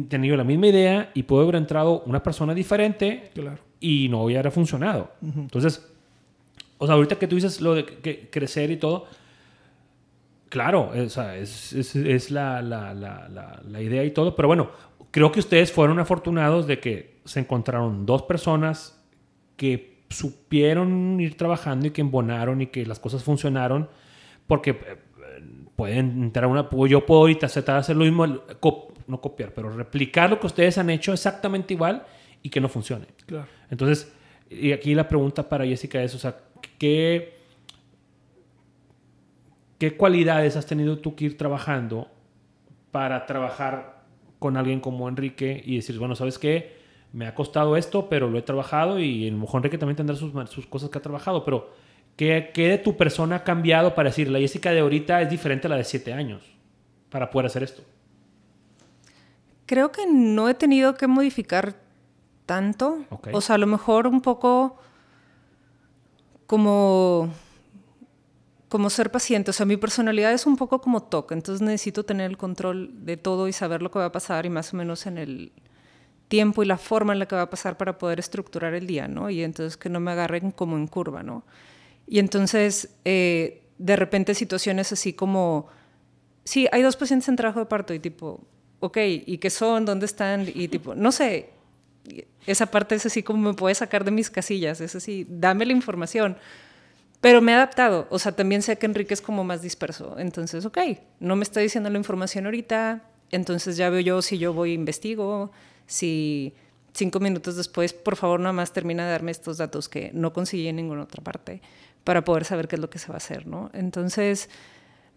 tenido 0.10 0.36
la 0.36 0.44
misma 0.44 0.68
idea 0.68 1.12
y 1.14 1.24
puede 1.24 1.44
haber 1.44 1.56
entrado 1.56 2.04
una 2.06 2.22
persona 2.22 2.54
diferente 2.54 3.32
y 3.80 4.10
no 4.10 4.24
hubiera 4.24 4.52
funcionado. 4.52 5.12
Entonces, 5.22 5.90
o 6.78 6.86
sea, 6.86 6.96
ahorita 6.96 7.18
que 7.18 7.28
tú 7.28 7.36
dices 7.36 7.62
lo 7.62 7.76
de 7.76 7.86
que, 7.86 8.30
crecer 8.30 8.72
y 8.72 8.78
todo, 8.78 9.08
claro, 10.50 10.92
o 10.94 11.10
sea, 11.10 11.38
es, 11.38 11.72
es, 11.74 11.96
es 11.96 12.32
la, 12.32 12.62
la, 12.62 12.94
la, 12.94 13.62
la, 13.66 13.82
idea 13.82 14.04
y 14.04 14.12
todo, 14.12 14.36
pero 14.36 14.50
bueno, 14.50 14.70
creo 15.16 15.32
que 15.32 15.40
ustedes 15.40 15.72
fueron 15.72 15.98
afortunados 16.00 16.68
de 16.68 16.82
que 16.82 17.22
se 17.24 17.40
encontraron 17.40 18.06
dos 18.06 18.24
personas 18.24 19.02
que 19.56 20.04
supieron 20.10 21.22
ir 21.22 21.38
trabajando 21.38 21.88
y 21.88 21.92
que 21.92 22.02
embonaron 22.02 22.62
y 22.62 22.68
que 22.68 22.86
las 22.86 23.00
cosas 23.00 23.24
funcionaron, 23.24 23.88
porque 24.46 24.72
eh, 24.72 24.98
pueden 25.78 26.22
entrar 26.22 26.44
a 26.44 26.48
una... 26.50 26.70
Yo 26.90 27.06
puedo 27.06 27.22
ahorita 27.22 27.46
aceptar 27.46 27.78
hacer 27.78 27.96
lo 27.96 28.04
mismo, 28.04 28.28
no 28.28 29.22
copiar, 29.22 29.54
pero 29.54 29.70
replicar 29.70 30.30
lo 30.30 30.38
que 30.38 30.48
ustedes 30.48 30.78
han 30.78 30.90
hecho 30.90 31.14
exactamente 31.14 31.74
igual 31.74 32.06
y 32.42 32.50
que 32.50 32.60
no 32.60 32.68
funcione. 32.68 33.06
Claro. 33.26 33.48
Entonces, 33.72 34.14
y 34.50 34.74
aquí 34.74 34.94
la 34.96 35.08
pregunta 35.08 35.48
para 35.48 35.66
Jessica 35.66 36.04
es, 36.04 36.14
o 36.14 36.20
sea, 36.20 36.36
¿qué, 36.78 37.38
qué 39.80 39.96
cualidades 39.96 40.58
has 40.58 40.66
tenido 40.66 40.98
tú 40.98 41.16
que 41.16 41.24
ir 41.24 41.38
trabajando 41.38 42.12
para 42.92 43.26
trabajar 43.26 43.95
con 44.40 44.58
alguien 44.58 44.80
como 44.80 45.08
Enrique 45.08 45.62
y 45.66 45.78
decir, 45.78 45.98
bueno, 46.00 46.16
¿sabes 46.16 46.40
qué? 46.40 46.78
Me 47.14 47.28
ha 47.28 47.36
costado 47.36 47.78
esto, 47.78 48.10
pero 48.10 48.30
lo 48.30 48.38
he 48.38 48.42
trabajado 48.42 49.00
y 49.00 49.28
a 49.28 49.32
lo 49.32 49.38
mejor 49.38 49.60
Enrique 49.60 49.78
también 49.78 49.96
tendrá 49.96 50.16
sus, 50.16 50.32
sus 50.50 50.68
cosas 50.68 50.90
que 50.90 50.98
ha 50.98 51.02
trabajado, 51.02 51.46
pero 51.46 51.72
¿qué, 52.16 52.52
¿qué, 52.54 52.70
de 52.70 52.78
tu 52.78 52.98
persona 52.98 53.38
ha 53.38 53.44
cambiado 53.44 53.96
para 53.96 54.10
decir, 54.10 54.30
la 54.30 54.40
Jessica 54.40 54.72
de 54.72 54.80
ahorita 54.80 55.22
es 55.22 55.30
diferente 55.30 55.68
a 55.68 55.70
la 55.70 55.78
de 55.78 55.84
siete 55.84 56.14
años 56.14 56.44
para 57.10 57.30
poder 57.30 57.48
hacer 57.48 57.64
esto? 57.64 57.84
Creo 59.66 59.92
que 59.92 60.06
no 60.12 60.50
he 60.50 60.54
tenido 60.54 60.96
que 60.96 61.08
modificar 61.08 61.76
tanto. 62.46 63.00
O 63.32 63.42
sea, 63.42 63.56
a 63.56 63.58
lo 63.58 63.68
mejor 63.68 64.08
un 64.08 64.22
poco 64.22 64.78
como, 66.46 67.30
como 68.76 68.90
ser 68.90 69.10
paciente. 69.10 69.52
O 69.52 69.54
sea, 69.54 69.66
mi 69.66 69.78
personalidad 69.78 70.34
es 70.34 70.46
un 70.46 70.58
poco 70.58 70.82
como 70.82 71.02
TOC, 71.02 71.32
entonces 71.32 71.62
necesito 71.62 72.04
tener 72.04 72.30
el 72.30 72.36
control 72.36 73.06
de 73.06 73.16
todo 73.16 73.48
y 73.48 73.54
saber 73.54 73.82
lo 73.82 73.90
que 73.90 74.00
va 74.00 74.06
a 74.08 74.12
pasar 74.12 74.46
y 74.46 74.50
más 74.50 74.74
o 74.74 74.76
menos 74.76 75.06
en 75.06 75.18
el 75.18 75.54
tiempo 76.28 76.62
y 76.62 76.66
la 76.66 76.78
forma 76.78 77.14
en 77.14 77.20
la 77.20 77.26
que 77.26 77.38
va 77.38 77.44
a 77.44 77.50
pasar 77.50 77.78
para 77.78 77.98
poder 77.98 78.20
estructurar 78.20 78.74
el 78.74 78.86
día, 78.86 79.08
¿no? 79.08 79.30
Y 79.30 79.44
entonces 79.44 79.78
que 79.78 79.88
no 79.88 80.02
me 80.02 80.12
agarren 80.12 80.52
como 80.52 80.76
en 80.76 80.88
curva, 80.88 81.24
¿no? 81.24 81.46
Y 82.06 82.20
entonces, 82.20 82.90
eh, 83.06 83.64
de 83.78 83.96
repente 83.96 84.36
situaciones 84.36 84.92
así 84.92 85.14
como, 85.14 85.70
sí, 86.44 86.68
hay 86.74 86.82
dos 86.82 86.98
pacientes 86.98 87.30
en 87.30 87.38
trabajo 87.38 87.62
de 87.62 87.68
parto 87.68 87.94
y 87.94 88.00
tipo, 88.00 88.46
ok, 88.82 88.98
¿y 89.26 89.38
qué 89.38 89.52
son? 89.52 89.86
¿Dónde 89.86 90.06
están? 90.06 90.50
Y 90.54 90.68
tipo, 90.68 90.96
no 90.96 91.14
sé, 91.14 91.52
esa 92.46 92.66
parte 92.66 92.96
es 92.96 93.06
así 93.06 93.24
como 93.24 93.52
me 93.52 93.54
puede 93.54 93.74
sacar 93.74 94.04
de 94.04 94.12
mis 94.12 94.30
casillas, 94.30 94.82
es 94.82 94.98
así, 94.98 95.26
dame 95.30 95.66
la 95.66 95.72
información. 95.72 96.36
Pero 97.22 97.42
me 97.42 97.52
he 97.52 97.56
adaptado, 97.56 98.08
o 98.10 98.20
sea, 98.20 98.34
también 98.34 98.62
sé 98.62 98.78
que 98.78 98.86
Enrique 98.86 99.14
es 99.14 99.22
como 99.22 99.44
más 99.44 99.62
disperso, 99.62 100.16
entonces, 100.20 100.66
ok, 100.66 100.78
no 101.20 101.36
me 101.36 101.44
está 101.44 101.60
diciendo 101.60 101.90
la 101.90 101.98
información 101.98 102.46
ahorita, 102.46 103.04
entonces 103.32 103.78
ya 103.78 103.90
veo 103.90 104.02
yo 104.02 104.22
si 104.22 104.38
yo 104.38 104.54
voy 104.54 104.72
e 104.72 104.74
investigo, 104.74 105.52
si 105.88 106.54
cinco 106.94 107.20
minutos 107.20 107.56
después, 107.56 107.94
por 107.94 108.16
favor, 108.16 108.40
nada 108.40 108.54
más 108.54 108.74
termina 108.74 109.06
de 109.06 109.12
darme 109.12 109.32
estos 109.32 109.58
datos 109.58 109.90
que 109.90 110.12
no 110.14 110.34
conseguí 110.34 110.68
en 110.68 110.76
ninguna 110.76 111.04
otra 111.04 111.24
parte 111.24 111.62
para 112.04 112.24
poder 112.24 112.46
saber 112.46 112.68
qué 112.68 112.76
es 112.76 112.82
lo 112.82 112.90
que 112.90 113.00
se 113.00 113.08
va 113.08 113.16
a 113.16 113.18
hacer, 113.18 113.48
¿no? 113.48 113.72
Entonces, 113.74 114.50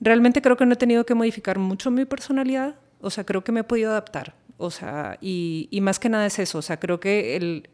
realmente 0.00 0.40
creo 0.40 0.56
que 0.56 0.66
no 0.66 0.72
he 0.72 0.76
tenido 0.76 1.04
que 1.04 1.14
modificar 1.14 1.58
mucho 1.58 1.90
mi 1.90 2.04
personalidad, 2.04 2.76
o 3.00 3.10
sea, 3.10 3.24
creo 3.24 3.44
que 3.44 3.52
me 3.52 3.60
he 3.60 3.64
podido 3.64 3.90
adaptar. 3.90 4.34
O 4.56 4.70
sea, 4.70 5.18
y, 5.20 5.68
más 5.82 5.98
que 5.98 6.08
nada 6.08 6.26
es 6.26 6.38
eso. 6.38 6.58
O 6.58 6.62
sea, 6.62 6.80
creo 6.80 6.98
que 6.98 7.36
el, 7.36 7.68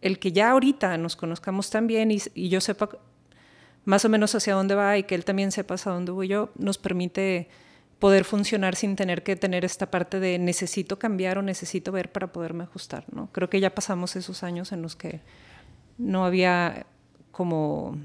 el 0.00 0.18
que 0.18 0.32
ya 0.32 0.50
ahorita 0.50 0.98
nos 0.98 1.16
conozcamos 1.16 1.70
tan 1.70 1.86
bien 1.86 2.10
y, 2.10 2.48
yo 2.48 2.60
sepa 2.60 2.90
más 3.84 4.04
o 4.04 4.08
menos 4.08 4.34
hacia 4.34 4.54
dónde 4.54 4.74
va 4.74 4.96
y 4.98 5.04
que 5.04 5.14
él 5.14 5.24
también 5.24 5.52
sepa 5.52 5.74
hacia 5.74 5.92
dónde 5.92 6.12
voy 6.12 6.28
yo, 6.28 6.50
nos 6.56 6.78
permite 6.78 7.48
poder 7.98 8.24
funcionar 8.24 8.76
sin 8.76 8.96
tener 8.96 9.22
que 9.22 9.36
tener 9.36 9.64
esta 9.64 9.90
parte 9.90 10.20
de 10.20 10.38
necesito 10.38 10.98
cambiar 10.98 11.38
o 11.38 11.42
necesito 11.42 11.92
ver 11.92 12.12
para 12.12 12.32
poderme 12.32 12.64
ajustar, 12.64 13.04
¿no? 13.12 13.28
Creo 13.32 13.48
que 13.48 13.60
ya 13.60 13.74
pasamos 13.74 14.16
esos 14.16 14.42
años 14.42 14.72
en 14.72 14.82
los 14.82 14.96
que 14.96 15.20
no 15.96 16.24
había 16.24 16.86
como 17.30 17.96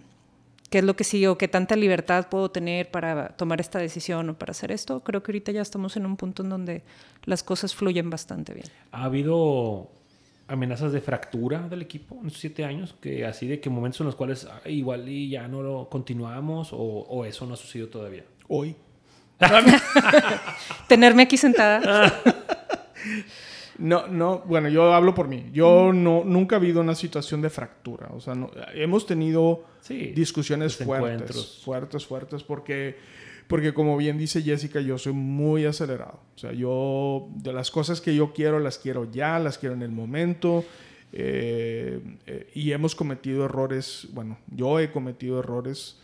qué 0.69 0.79
es 0.79 0.83
lo 0.83 0.95
que 0.95 1.03
sí 1.03 1.25
o 1.25 1.37
qué 1.37 1.47
tanta 1.47 1.75
libertad 1.75 2.27
puedo 2.29 2.49
tener 2.51 2.91
para 2.91 3.29
tomar 3.29 3.59
esta 3.59 3.79
decisión 3.79 4.29
o 4.29 4.37
para 4.37 4.51
hacer 4.51 4.71
esto. 4.71 5.01
Creo 5.01 5.23
que 5.23 5.31
ahorita 5.31 5.51
ya 5.51 5.61
estamos 5.61 5.97
en 5.97 6.05
un 6.05 6.15
punto 6.15 6.43
en 6.43 6.49
donde 6.49 6.83
las 7.25 7.43
cosas 7.43 7.75
fluyen 7.75 8.09
bastante 8.09 8.53
bien. 8.53 8.67
¿Ha 8.91 9.05
habido 9.05 9.89
amenazas 10.49 10.91
de 10.91 11.01
fractura 11.01 11.67
del 11.67 11.81
equipo 11.81 12.17
en 12.19 12.27
estos 12.27 12.41
siete 12.41 12.65
años? 12.65 12.95
Que 12.99 13.25
así 13.25 13.47
de 13.47 13.59
que 13.59 13.69
momentos 13.69 14.01
en 14.01 14.07
los 14.07 14.15
cuales 14.15 14.47
igual 14.65 15.07
y 15.07 15.29
ya 15.29 15.47
no 15.47 15.61
lo 15.61 15.89
continuamos 15.89 16.73
o, 16.73 16.77
o 16.77 17.25
eso 17.25 17.45
no 17.45 17.53
ha 17.53 17.57
sucedido 17.57 17.89
todavía. 17.89 18.25
Hoy. 18.47 18.75
Tenerme 20.87 21.23
aquí 21.23 21.37
sentada. 21.37 22.21
No, 23.79 24.07
no, 24.07 24.39
bueno, 24.39 24.67
yo 24.67 24.93
hablo 24.93 25.15
por 25.15 25.29
mí. 25.29 25.49
Yo 25.53 25.93
no, 25.93 26.23
nunca 26.25 26.55
he 26.55 26.57
habido 26.57 26.81
una 26.81 26.95
situación 26.95 27.41
de 27.41 27.49
fractura. 27.49 28.09
O 28.11 28.19
sea, 28.19 28.33
hemos 28.73 29.05
tenido 29.05 29.63
discusiones 30.13 30.75
fuertes, 30.75 31.61
fuertes, 31.63 32.05
fuertes, 32.05 32.43
porque, 32.43 32.97
porque 33.49 33.73
como 33.73 33.97
bien 33.97 34.19
dice 34.19 34.43
Jessica, 34.43 34.79
yo 34.79 34.99
soy 34.99 35.13
muy 35.13 35.65
acelerado. 35.65 36.19
O 36.35 36.37
sea, 36.37 36.53
yo 36.53 37.29
de 37.33 37.51
las 37.51 37.71
cosas 37.71 37.99
que 37.99 38.15
yo 38.15 38.31
quiero, 38.31 38.59
las 38.59 38.77
quiero 38.77 39.11
ya, 39.11 39.39
las 39.39 39.57
quiero 39.57 39.73
en 39.73 39.81
el 39.81 39.89
momento. 39.89 40.63
Eh, 41.11 41.99
eh, 42.27 42.51
y 42.53 42.71
hemos 42.73 42.93
cometido 42.93 43.45
errores, 43.45 44.07
bueno, 44.13 44.37
yo 44.51 44.79
he 44.79 44.91
cometido 44.91 45.39
errores 45.39 45.97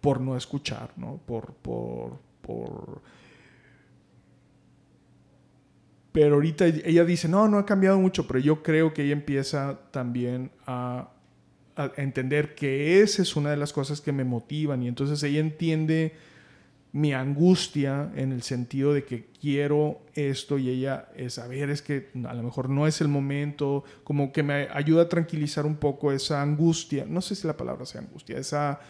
por 0.00 0.20
no 0.20 0.36
escuchar, 0.36 0.90
¿no? 0.96 1.20
Por, 1.24 1.54
por, 1.54 2.18
por 2.40 3.00
pero 6.10 6.34
ahorita 6.34 6.66
ella 6.66 7.04
dice, 7.04 7.28
no, 7.28 7.46
no 7.46 7.58
ha 7.58 7.64
cambiado 7.64 8.00
mucho, 8.00 8.26
pero 8.26 8.40
yo 8.40 8.60
creo 8.64 8.92
que 8.92 9.04
ella 9.04 9.12
empieza 9.12 9.78
también 9.92 10.50
a, 10.66 11.10
entender 11.96 12.56
que 12.56 13.00
esa 13.02 13.22
es 13.22 13.36
una 13.36 13.50
de 13.50 13.56
las 13.56 13.72
cosas 13.72 14.00
que 14.00 14.10
me 14.10 14.24
motivan 14.24 14.82
y 14.82 14.88
entonces 14.88 15.22
ella 15.22 15.38
entiende 15.38 16.12
mi 16.92 17.14
angustia 17.14 18.12
en 18.14 18.32
el 18.32 18.42
sentido 18.42 18.92
de 18.92 19.04
que 19.04 19.30
quiero 19.40 20.02
esto 20.14 20.58
y 20.58 20.68
ella 20.68 21.08
es, 21.16 21.38
a 21.38 21.46
ver, 21.46 21.70
es 21.70 21.80
que 21.80 22.10
a 22.26 22.34
lo 22.34 22.42
mejor 22.42 22.68
no 22.68 22.86
es 22.86 23.00
el 23.00 23.08
momento, 23.08 23.82
como 24.04 24.30
que 24.30 24.42
me 24.42 24.68
ayuda 24.70 25.04
a 25.04 25.08
tranquilizar 25.08 25.64
un 25.64 25.76
poco 25.76 26.12
esa 26.12 26.42
angustia, 26.42 27.06
no 27.08 27.22
sé 27.22 27.34
si 27.34 27.46
la 27.46 27.56
palabra 27.56 27.86
sea 27.86 28.02
angustia, 28.02 28.36
esa, 28.36 28.80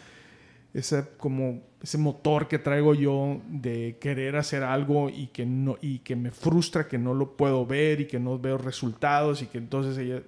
esa 0.75 1.11
como 1.17 1.63
ese 1.81 1.97
motor 1.97 2.49
que 2.49 2.59
traigo 2.59 2.95
yo 2.95 3.41
de 3.49 3.99
querer 4.01 4.37
hacer 4.37 4.65
algo 4.65 5.09
y 5.09 5.29
que 5.29 5.47
no 5.47 5.77
y 5.81 6.01
que 6.01 6.17
me 6.17 6.33
frustra 6.33 6.89
que 6.89 6.99
no 6.99 7.15
lo 7.15 7.37
puedo 7.37 7.67
ver 7.67 8.01
y 8.01 8.07
que 8.07 8.19
no 8.19 8.39
veo 8.39 8.59
resultados 8.59 9.43
y 9.43 9.47
que 9.47 9.59
entonces 9.59 9.97
ella 9.99 10.23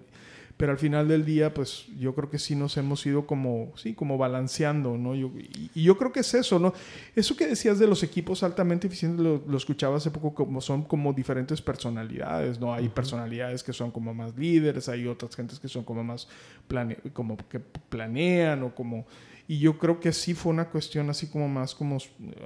pero 0.57 0.71
al 0.71 0.79
final 0.79 1.09
del 1.09 1.25
día, 1.25 1.53
pues 1.53 1.87
yo 1.99 2.15
creo 2.15 2.31
que 2.31 2.39
sí 2.39 2.55
nos 2.55 2.77
hemos 2.77 3.05
ido 3.05 3.27
como, 3.27 3.73
sí, 3.77 3.93
como 3.93 4.17
balanceando, 4.17 4.97
¿no? 4.97 5.17
Yo, 5.17 5.33
y, 5.75 5.83
yo 5.83 5.99
creo 5.99 6.13
que 6.13 6.21
es 6.21 6.33
eso, 6.33 6.61
¿no? 6.61 6.73
Eso 7.17 7.37
que 7.37 7.47
decías 7.47 7.81
de 7.81 7.89
los 7.89 8.05
equipos 8.05 8.45
altamente 8.45 8.87
eficientes, 8.87 9.25
lo, 9.25 9.57
escuchaba 9.57 9.97
hace 9.97 10.13
poco, 10.13 10.33
como 10.33 10.61
son 10.61 10.85
como 10.85 11.13
diferentes 11.13 11.61
personalidades, 11.61 12.61
¿no? 12.61 12.73
Hay 12.73 12.89
personalidades 12.89 13.65
que 13.65 13.73
son 13.73 13.91
como 13.91 14.15
más 14.15 14.37
líderes, 14.37 14.89
hay 14.89 15.09
otras 15.09 15.35
gentes 15.35 15.59
que 15.59 15.67
son 15.67 15.83
como 15.83 16.05
más, 16.05 16.29
plane, 16.69 16.99
como 17.13 17.37
que 17.37 17.59
planean 17.59 18.63
o 18.63 18.75
como... 18.75 19.07
Y 19.47 19.59
yo 19.59 19.77
creo 19.77 20.01
que 20.01 20.13
sí 20.13 20.35
fue 20.35 20.53
una 20.53 20.71
cuestión 20.71 21.11
así 21.11 21.27
como 21.27 21.49
más 21.49 21.75
como 21.75 21.99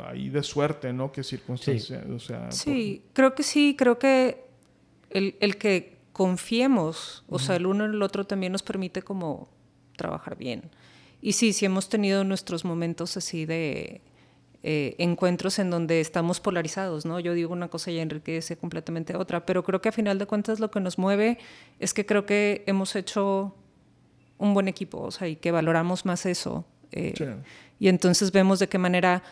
ahí 0.07 0.31
de 0.31 0.43
suerte, 0.43 0.93
¿no? 0.95 1.13
Que 1.13 1.23
circunstancia, 1.23 2.03
sí. 2.05 2.11
o 2.11 2.19
sea... 2.19 2.51
Sí, 2.51 3.03
creo 3.13 3.35
que 3.35 3.43
sí, 3.43 3.77
creo 3.79 3.99
que 3.99 4.45
el, 5.11 5.37
el 5.41 5.59
que 5.59 5.98
confiemos, 6.19 7.23
o 7.29 7.39
sea, 7.39 7.55
el 7.55 7.65
uno 7.65 7.85
en 7.85 7.93
el 7.93 8.03
otro 8.03 8.25
también 8.25 8.51
nos 8.51 8.65
permite 8.65 9.03
como 9.03 9.47
trabajar 9.95 10.37
bien. 10.37 10.69
Y 11.23 11.35
sí, 11.35 11.53
sí 11.53 11.65
hemos 11.65 11.89
tenido 11.89 12.25
nuestros 12.25 12.65
momentos 12.65 13.17
así 13.17 13.47
de 13.47 14.01
eh, 14.65 14.97
encuentros 14.99 15.61
en 15.61 15.71
donde 15.71 16.01
estamos 16.01 16.41
polarizados, 16.41 17.07
¿no? 17.07 17.21
Yo 17.21 17.35
digo 17.35 17.53
una 17.53 17.69
cosa 17.69 17.93
y 17.93 18.01
Enrique 18.01 18.35
dice 18.35 18.57
completamente 18.57 19.15
otra, 19.15 19.47
pero 19.47 19.63
creo 19.63 19.81
que 19.81 19.91
a 19.91 19.93
final 19.93 20.19
de 20.19 20.27
cuentas 20.27 20.59
lo 20.59 20.73
que 20.73 20.81
nos 20.81 20.99
mueve 20.99 21.39
es 21.79 21.95
que 21.95 22.05
creo 22.05 22.27
que 22.27 22.65
hemos 22.67 22.97
hecho 22.97 23.55
un 24.39 24.55
buen 24.55 24.67
equipo, 24.67 25.01
o 25.01 25.13
sea, 25.13 25.29
y 25.29 25.37
que 25.37 25.53
valoramos 25.53 26.05
más 26.05 26.27
eso. 26.27 26.65
Eh, 26.91 27.15
y 27.79 27.87
entonces 27.87 28.33
vemos 28.33 28.59
de 28.59 28.69
qué 28.69 28.79
manera 28.79 29.23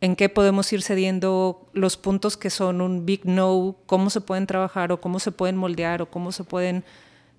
en 0.00 0.16
qué 0.16 0.28
podemos 0.28 0.72
ir 0.72 0.82
cediendo 0.82 1.68
los 1.72 1.96
puntos 1.96 2.36
que 2.36 2.50
son 2.50 2.80
un 2.80 3.06
big 3.06 3.24
no, 3.24 3.76
cómo 3.86 4.10
se 4.10 4.20
pueden 4.20 4.46
trabajar 4.46 4.92
o 4.92 5.00
cómo 5.00 5.18
se 5.18 5.32
pueden 5.32 5.56
moldear 5.56 6.02
o 6.02 6.10
cómo 6.10 6.32
se 6.32 6.44
pueden 6.44 6.84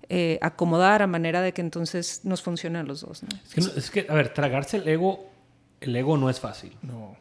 eh, 0.08 0.38
acomodar 0.40 1.02
a 1.02 1.06
manera 1.06 1.42
de 1.42 1.52
que 1.52 1.60
entonces 1.60 2.20
nos 2.24 2.42
funcionen 2.42 2.86
los 2.86 3.00
dos. 3.00 3.22
Es, 3.54 3.90
que, 3.90 4.06
a 4.08 4.14
ver, 4.14 4.32
tragarse 4.32 4.78
el 4.78 4.88
ego, 4.88 5.26
el 5.80 5.94
ego 5.94 6.16
no 6.16 6.30
es 6.30 6.40
fácil. 6.40 6.72
No. 6.82 7.16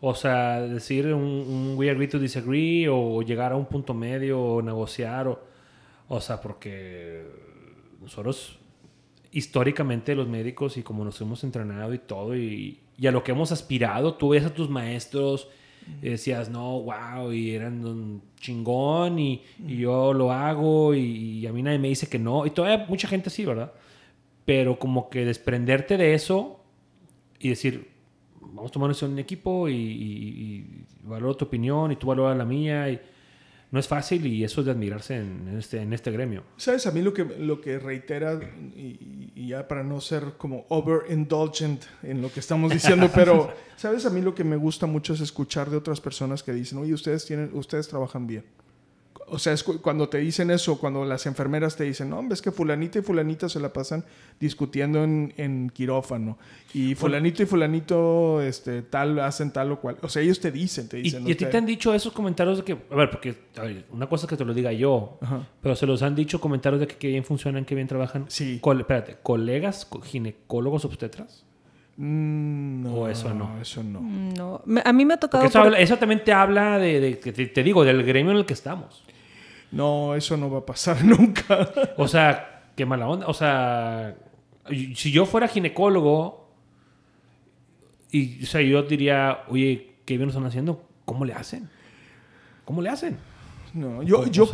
O 0.00 0.14
sea, 0.14 0.60
decir 0.60 1.12
un, 1.12 1.74
we 1.76 1.90
agree 1.90 2.08
to 2.08 2.18
disagree 2.18 2.88
o 2.88 3.22
llegar 3.22 3.52
a 3.52 3.56
un 3.56 3.66
punto 3.66 3.94
medio 3.94 4.40
o 4.40 4.62
negociar 4.62 5.28
o, 5.28 5.40
o 6.08 6.20
sea, 6.20 6.40
porque 6.40 7.26
nosotros 8.00 8.58
históricamente 9.32 10.14
los 10.14 10.28
médicos 10.28 10.76
y 10.76 10.82
como 10.82 11.04
nos 11.04 11.20
hemos 11.20 11.42
entrenado 11.44 11.92
y 11.94 11.98
todo 11.98 12.36
y, 12.36 12.80
y 12.98 13.06
a 13.06 13.12
lo 13.12 13.22
que 13.22 13.32
hemos 13.32 13.52
aspirado, 13.52 14.14
tú 14.14 14.30
ves 14.30 14.44
a 14.44 14.54
tus 14.54 14.70
maestros 14.70 15.48
y 16.02 16.10
decías, 16.10 16.48
no, 16.48 16.80
wow, 16.82 17.32
y 17.32 17.52
eran 17.52 17.84
un 17.84 18.22
chingón 18.40 19.18
y, 19.18 19.42
y 19.66 19.78
yo 19.78 20.12
lo 20.12 20.32
hago 20.32 20.94
y, 20.94 21.46
a 21.46 21.52
mí 21.52 21.62
nadie 21.62 21.78
me 21.78 21.88
dice 21.88 22.08
que 22.08 22.18
no. 22.18 22.46
Y 22.46 22.50
todavía 22.50 22.86
mucha 22.88 23.06
gente 23.06 23.30
sí, 23.30 23.44
¿verdad? 23.44 23.72
Pero 24.44 24.78
como 24.78 25.08
que 25.10 25.24
desprenderte 25.24 25.96
de 25.96 26.14
eso 26.14 26.60
y 27.38 27.50
decir, 27.50 27.90
vamos 28.40 28.70
a 28.70 28.72
tomarnos 28.72 29.02
en 29.02 29.12
un 29.12 29.18
equipo 29.18 29.68
y, 29.68 29.74
y, 29.74 30.84
valoro 31.02 31.36
tu 31.36 31.44
opinión 31.44 31.92
y 31.92 31.96
tú 31.96 32.08
valoras 32.08 32.36
la 32.36 32.44
mía 32.44 32.90
y 32.90 33.00
no 33.70 33.80
es 33.80 33.88
fácil 33.88 34.26
y 34.26 34.44
eso 34.44 34.60
es 34.60 34.66
de 34.66 34.72
admirarse 34.72 35.16
en, 35.16 35.56
este, 35.58 35.82
en 35.82 35.92
este 35.92 36.10
gremio. 36.10 36.44
¿Sabes? 36.56 36.86
A 36.86 36.92
mí 36.92 37.02
lo 37.02 37.12
que, 37.12 37.24
lo 37.24 37.60
que 37.60 37.78
reitera, 37.78 38.38
y, 38.74 39.48
ya 39.48 39.68
para 39.68 39.82
no 39.82 40.00
ser 40.00 40.34
como 40.38 40.66
overindulgent 40.68 41.84
en 42.02 42.22
lo 42.22 42.32
que 42.32 42.40
estamos 42.40 42.72
diciendo, 42.72 43.10
pero, 43.14 43.52
¿sabes? 43.76 44.06
A 44.06 44.10
mí 44.10 44.20
lo 44.20 44.34
que 44.34 44.44
me 44.44 44.56
gusta 44.56 44.86
mucho 44.86 45.14
es 45.14 45.20
escuchar 45.20 45.70
de 45.70 45.76
otras 45.76 46.00
personas 46.00 46.42
que 46.42 46.52
dicen, 46.52 46.78
oye, 46.78 46.94
ustedes, 46.94 47.24
tienen, 47.26 47.50
ustedes 47.54 47.88
trabajan 47.88 48.26
bien 48.26 48.44
o 49.28 49.38
sea, 49.38 49.52
es 49.52 49.62
cuando 49.62 50.08
te 50.08 50.18
dicen 50.18 50.50
eso, 50.50 50.78
cuando 50.78 51.04
las 51.04 51.26
enfermeras 51.26 51.76
te 51.76 51.84
dicen, 51.84 52.10
no, 52.10 52.22
ves 52.26 52.42
que 52.42 52.52
fulanita 52.52 52.98
y 52.98 53.02
fulanita 53.02 53.48
se 53.48 53.58
la 53.58 53.72
pasan 53.72 54.04
discutiendo 54.38 55.02
en, 55.02 55.34
en 55.36 55.70
quirófano. 55.70 56.38
Y 56.72 56.94
fulanito 56.94 57.42
y 57.42 57.46
fulanito 57.46 58.40
este, 58.40 58.82
tal, 58.82 59.18
hacen 59.20 59.50
tal 59.50 59.72
o 59.72 59.80
cual. 59.80 59.96
O 60.02 60.08
sea, 60.08 60.22
ellos 60.22 60.38
te 60.40 60.52
dicen, 60.52 60.88
te 60.88 60.98
dicen. 60.98 61.26
¿Y, 61.26 61.32
a 61.32 61.36
ti 61.36 61.46
te 61.46 61.56
han 61.56 61.66
dicho 61.66 61.92
esos 61.94 62.12
comentarios 62.12 62.58
de 62.58 62.64
que, 62.64 62.76
a 62.90 62.94
ver, 62.94 63.10
porque 63.10 63.34
una 63.90 64.08
cosa 64.08 64.26
es 64.26 64.30
que 64.30 64.36
te 64.36 64.44
lo 64.44 64.54
diga 64.54 64.72
yo, 64.72 65.18
pero 65.60 65.74
se 65.74 65.86
los 65.86 66.02
han 66.02 66.14
dicho 66.14 66.40
comentarios 66.40 66.80
de 66.80 66.86
que, 66.86 67.08
bien 67.08 67.24
funcionan, 67.24 67.64
que 67.64 67.74
bien 67.74 67.88
trabajan. 67.88 68.26
Sí. 68.28 68.60
espérate, 68.62 69.16
¿colegas 69.22 69.88
ginecólogos 70.04 70.84
obstetras? 70.84 71.44
Mm, 71.96 72.82
no, 72.82 72.94
o 72.94 73.08
eso 73.08 73.32
no. 73.32 73.58
Eso 73.60 73.82
no. 73.82 74.00
No. 74.00 74.62
A 74.84 74.92
mí 74.92 75.04
me 75.04 75.14
ha 75.14 75.16
tocado. 75.16 75.44
Eso, 75.44 75.96
también 75.96 76.22
te 76.22 76.32
habla 76.32 76.78
de, 76.78 77.16
te, 77.16 77.62
digo, 77.62 77.84
del 77.84 78.02
gremio 78.02 78.32
en 78.32 78.38
el 78.38 78.46
que 78.46 78.52
estamos. 78.52 79.02
No, 79.76 80.14
eso 80.14 80.36
no 80.36 80.50
va 80.50 80.58
a 80.58 80.66
pasar 80.66 81.04
nunca. 81.04 81.68
o 81.96 82.08
sea, 82.08 82.70
qué 82.74 82.86
mala 82.86 83.08
onda. 83.08 83.26
O 83.26 83.34
sea, 83.34 84.16
si 84.94 85.10
yo 85.12 85.26
fuera 85.26 85.48
ginecólogo, 85.48 86.50
y 88.10 88.42
o 88.42 88.46
sea, 88.46 88.62
yo 88.62 88.82
diría, 88.82 89.40
oye, 89.48 89.96
qué 90.04 90.16
bien 90.16 90.28
están 90.28 90.46
haciendo, 90.46 90.82
¿cómo 91.04 91.24
le 91.24 91.34
hacen? 91.34 91.68
¿Cómo 92.64 92.80
le 92.82 92.88
hacen? 92.88 93.16
No, 93.74 94.02
yo, 94.02 94.26
yo, 94.26 94.48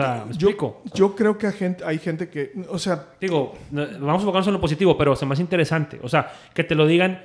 yo, 0.95 1.15
creo 1.15 1.39
que 1.39 1.47
hay 1.47 1.53
gente, 1.53 1.85
hay 1.85 1.99
gente 1.99 2.29
que, 2.29 2.53
o 2.69 2.79
sea... 2.79 3.11
Digo, 3.21 3.55
vamos 3.71 4.09
a 4.09 4.15
enfocarnos 4.15 4.49
en 4.49 4.55
lo 4.55 4.61
positivo, 4.61 4.99
pero 4.99 5.13
es 5.13 5.23
más 5.23 5.39
interesante. 5.39 6.01
O 6.03 6.09
sea, 6.09 6.33
que 6.53 6.65
te 6.65 6.75
lo 6.75 6.87
digan, 6.87 7.23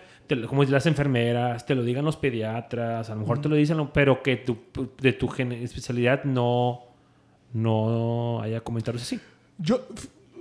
como 0.47 0.63
las 0.65 0.85
enfermeras, 0.85 1.65
te 1.65 1.73
lo 1.73 1.83
digan 1.83 2.05
los 2.05 2.15
pediatras, 2.15 3.09
a 3.09 3.15
lo 3.15 3.21
mejor 3.21 3.41
te 3.41 3.49
lo 3.49 3.55
dicen, 3.55 3.89
pero 3.91 4.21
que 4.21 4.37
tu, 4.37 4.57
de 5.01 5.13
tu 5.13 5.27
especialidad 5.33 6.23
no 6.23 6.86
no 7.57 8.39
haya 8.41 8.61
comentarios 8.61 9.01
así. 9.01 9.19
Yo, 9.57 9.87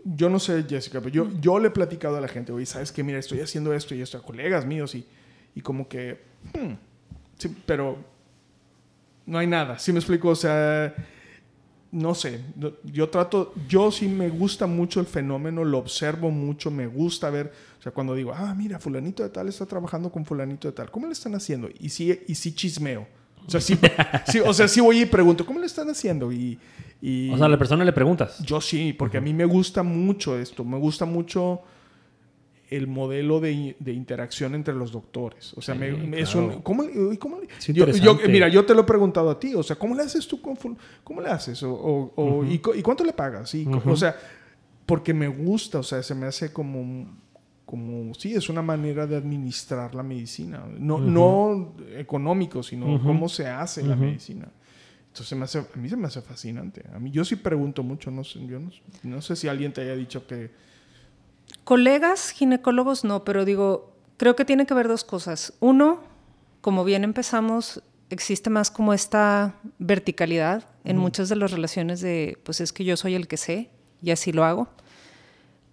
yo 0.05 0.29
no 0.29 0.39
sé, 0.39 0.65
Jessica, 0.69 1.01
pero 1.01 1.13
yo, 1.13 1.31
yo 1.41 1.59
le 1.59 1.69
he 1.69 1.71
platicado 1.71 2.17
a 2.17 2.21
la 2.21 2.29
gente, 2.29 2.53
oye, 2.53 2.67
¿sabes 2.67 2.93
qué? 2.93 3.03
Mira, 3.03 3.19
estoy 3.19 3.41
haciendo 3.41 3.73
esto 3.73 3.95
y 3.95 4.03
esto 4.03 4.19
a 4.19 4.23
colegas 4.23 4.67
míos 4.67 4.95
y, 4.95 5.07
y 5.55 5.61
como 5.63 5.89
que... 5.89 6.21
Hmm, 6.53 6.75
pero 7.65 7.99
no 9.25 9.39
hay 9.39 9.47
nada, 9.47 9.79
¿sí 9.79 9.93
me 9.93 9.99
explico? 9.99 10.29
O 10.29 10.37
sea, 10.37 10.95
no 11.91 12.15
sé, 12.15 12.41
yo 12.85 13.09
trato, 13.09 13.55
yo 13.67 13.91
sí 13.91 14.09
me 14.09 14.29
gusta 14.29 14.67
mucho 14.67 15.01
el 15.01 15.07
fenómeno, 15.07 15.65
lo 15.65 15.79
observo 15.79 16.31
mucho, 16.31 16.71
me 16.71 16.87
gusta 16.87 17.31
ver, 17.31 17.53
o 17.79 17.83
sea, 17.83 17.93
cuando 17.93 18.15
digo, 18.15 18.33
ah, 18.35 18.55
mira, 18.55 18.79
fulanito 18.79 19.23
de 19.23 19.31
tal 19.31 19.49
está 19.49 19.65
trabajando 19.65 20.11
con 20.11 20.25
fulanito 20.25 20.69
de 20.69 20.73
tal, 20.73 20.91
¿cómo 20.91 21.07
le 21.07 21.13
están 21.13 21.35
haciendo? 21.35 21.69
Y 21.81 21.89
sí, 21.89 22.23
y 22.27 22.35
sí 22.35 22.55
chismeo. 22.55 23.07
O 23.47 23.51
sea, 23.51 23.61
sí, 23.61 23.79
sí, 24.27 24.41
o 24.41 24.53
sea, 24.53 24.67
sí 24.67 24.81
voy 24.81 25.03
y 25.03 25.07
pregunto, 25.07 25.47
¿cómo 25.47 25.61
le 25.61 25.67
están 25.67 25.89
haciendo? 25.89 26.33
Y, 26.33 26.59
o 27.33 27.37
sea, 27.37 27.47
a 27.47 27.49
la 27.49 27.59
persona 27.59 27.85
le 27.85 27.93
preguntas. 27.93 28.39
Yo 28.43 28.61
sí, 28.61 28.93
porque 28.93 29.19
a 29.19 29.21
mí 29.21 29.33
me 29.33 29.45
gusta 29.45 29.83
mucho 29.83 30.39
esto. 30.39 30.65
Me 30.65 30.79
gusta 30.79 31.05
mucho 31.05 31.63
el 32.69 32.87
modelo 32.89 33.39
de, 33.39 33.77
de 33.79 33.93
interacción 33.93 34.55
entre 34.55 34.75
los 34.75 34.91
doctores. 34.91 35.55
O 35.55 35.63
sea, 35.63 35.75
me, 35.75 36.21
es 36.21 36.35
un... 36.35 36.63
¿Cómo, 36.63 36.85
cómo 37.19 37.41
yo, 37.69 38.19
mira, 38.29 38.49
yo 38.49 38.65
te 38.65 38.75
lo 38.75 38.81
he 38.81 38.85
preguntado 38.85 39.31
a 39.31 39.39
ti. 39.39 39.55
O 39.55 39.63
sea, 39.63 39.77
¿cómo 39.77 39.95
le 39.95 40.03
haces 40.03 40.27
tú 40.27 40.41
con... 40.41 40.57
¿Cómo 41.05 41.21
le 41.21 41.29
haces? 41.29 41.63
O, 41.63 42.13
o, 42.17 42.45
y, 42.45 42.59
cuánto 42.59 43.05
le 43.05 43.13
pagas? 43.13 43.55
Y, 43.55 43.67
O 43.85 43.97
sea, 43.97 44.17
porque 44.85 45.15
me 45.15 45.29
gusta. 45.29 45.79
O 45.79 45.83
sea, 45.83 46.03
se 46.03 46.15
me 46.15 46.27
hace 46.27 46.53
como... 46.53 47.25
Como, 47.67 48.15
sí, 48.15 48.35
es 48.35 48.49
una 48.49 48.63
manera 48.63 49.07
de 49.07 49.17
administrar 49.17 49.95
la 49.95 50.05
medicina. 50.05 50.65
No, 50.79 50.99
no 51.01 51.75
económico, 51.97 52.63
sino 52.63 53.03
cómo 53.03 53.29
se 53.29 53.49
hace 53.49 53.83
la 53.83 53.97
medicina. 53.97 54.49
Entonces 55.09 55.57
a 55.57 55.79
mí 55.79 55.89
se 55.89 55.97
me 55.97 56.07
hace 56.07 56.21
fascinante. 56.21 56.85
A 56.95 56.99
mí 56.99 57.11
yo 57.11 57.25
sí 57.25 57.37
pregunto 57.37 57.83
mucho, 57.83 58.11
no 58.11 58.23
sé, 58.23 58.47
yo 58.47 58.61
no, 59.03 59.23
sé 59.23 59.35
si 59.35 59.49
alguien 59.49 59.73
te 59.73 59.81
haya 59.81 59.97
dicho 59.97 60.27
que... 60.27 60.51
Colegas 61.65 62.31
ginecólogos 62.31 63.03
no, 63.03 63.25
pero 63.25 63.45
digo, 63.45 63.97
creo 64.19 64.37
que 64.37 64.45
tiene 64.45 64.67
que 64.67 64.75
ver 64.75 64.89
dos 64.89 65.05
cosas. 65.05 65.55
Uno, 65.59 66.01
como 66.61 66.85
bien 66.85 67.03
empezamos, 67.03 67.83
existe 68.11 68.51
más 68.51 68.71
como 68.71 68.93
esta 68.93 69.55
verticalidad 69.79 70.69
en 70.85 70.99
muchas 70.99 71.29
de 71.29 71.37
las 71.37 71.51
relaciones 71.51 72.01
de, 72.01 72.39
pues 72.45 72.61
es 72.61 72.73
que 72.73 72.85
yo 72.85 72.97
soy 72.97 73.15
el 73.15 73.27
que 73.27 73.39
sé 73.39 73.71
y 74.03 74.11
así 74.11 74.33
lo 74.33 74.45
hago. 74.45 74.69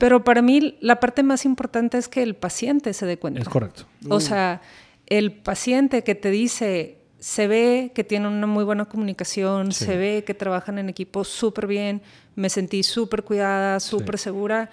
Pero 0.03 0.21
para 0.25 0.41
mí 0.41 0.75
la 0.81 0.99
parte 0.99 1.23
más 1.23 1.45
importante 1.45 1.97
es 1.97 2.09
que 2.09 2.23
el 2.23 2.35
paciente 2.35 2.91
se 2.91 3.05
dé 3.05 3.17
cuenta. 3.17 3.39
Es 3.39 3.47
correcto. 3.47 3.85
O 4.09 4.19
sea, 4.19 4.61
el 5.05 5.31
paciente 5.31 6.03
que 6.03 6.13
te 6.13 6.29
dice, 6.29 6.97
se 7.19 7.47
ve 7.47 7.93
que 7.95 8.03
tienen 8.03 8.33
una 8.33 8.45
muy 8.45 8.65
buena 8.65 8.83
comunicación, 8.83 9.71
se 9.71 9.95
ve 9.95 10.25
que 10.27 10.33
trabajan 10.33 10.77
en 10.77 10.89
equipo 10.89 11.23
súper 11.23 11.67
bien, 11.67 12.01
me 12.35 12.49
sentí 12.49 12.83
súper 12.83 13.23
cuidada, 13.23 13.79
súper 13.79 14.19
segura. 14.19 14.69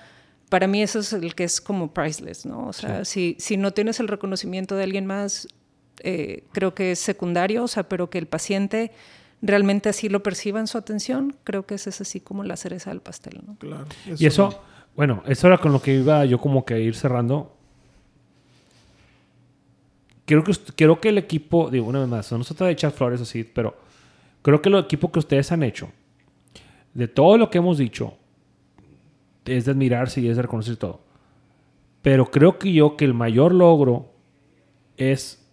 Para 0.48 0.66
mí 0.66 0.82
eso 0.82 0.98
es 0.98 1.12
el 1.12 1.36
que 1.36 1.44
es 1.44 1.60
como 1.60 1.94
priceless, 1.94 2.44
¿no? 2.44 2.66
O 2.66 2.72
sea, 2.72 3.04
si, 3.04 3.36
si 3.38 3.56
no 3.56 3.70
tienes 3.70 4.00
el 4.00 4.08
reconocimiento 4.08 4.74
de 4.74 4.82
alguien 4.82 5.06
más, 5.06 5.46
eh, 6.00 6.42
creo 6.50 6.74
que 6.74 6.90
es 6.90 6.98
secundario, 6.98 7.62
o 7.62 7.68
sea, 7.68 7.88
pero 7.88 8.10
que 8.10 8.18
el 8.18 8.26
paciente 8.26 8.90
realmente 9.42 9.88
así 9.90 10.08
lo 10.08 10.24
perciba 10.24 10.58
en 10.58 10.66
su 10.66 10.76
atención, 10.76 11.36
creo 11.44 11.66
que 11.66 11.76
ese 11.76 11.90
es 11.90 12.00
así 12.00 12.18
como 12.18 12.42
la 12.42 12.56
cereza 12.56 12.90
del 12.90 13.00
pastel, 13.00 13.42
¿no? 13.46 13.54
Claro. 13.58 13.86
Y 14.18 14.26
eso, 14.26 14.60
bueno, 14.97 15.22
eso 15.26 15.47
era 15.47 15.59
con 15.59 15.72
lo 15.72 15.80
que 15.80 15.95
iba 15.95 16.24
yo 16.24 16.38
como 16.38 16.64
que 16.64 16.80
ir 16.80 16.95
cerrando. 16.95 17.57
Creo 20.24 20.45
que, 20.45 20.53
creo 20.76 21.01
que 21.01 21.09
el 21.09 21.18
equipo, 21.18 21.70
digo 21.70 21.86
una 21.86 22.01
vez 22.01 22.09
más, 22.09 22.32
no 22.32 22.45
se 22.45 22.55
trata 22.55 22.66
de 22.66 22.72
echar 22.72 22.93
flores 22.93 23.20
así, 23.20 23.45
pero 23.45 23.76
creo 24.43 24.62
que 24.62 24.68
el 24.68 24.76
equipo 24.76 25.11
que 25.11 25.18
ustedes 25.18 25.51
han 25.53 25.62
hecho, 25.62 25.91
de 26.95 27.09
todo 27.09 27.36
lo 27.38 27.51
que 27.51 27.59
hemos 27.59 27.78
dicho, 27.78 28.14
es 29.45 29.64
de 29.64 29.72
admirarse 29.72 30.20
y 30.20 30.28
es 30.28 30.36
de 30.36 30.43
reconocer 30.43 30.76
todo. 30.76 31.01
Pero 32.03 32.30
creo 32.30 32.59
que 32.59 32.72
yo 32.72 32.97
que 32.97 33.05
el 33.05 33.14
mayor 33.14 33.53
logro 33.55 34.12
es 34.97 35.45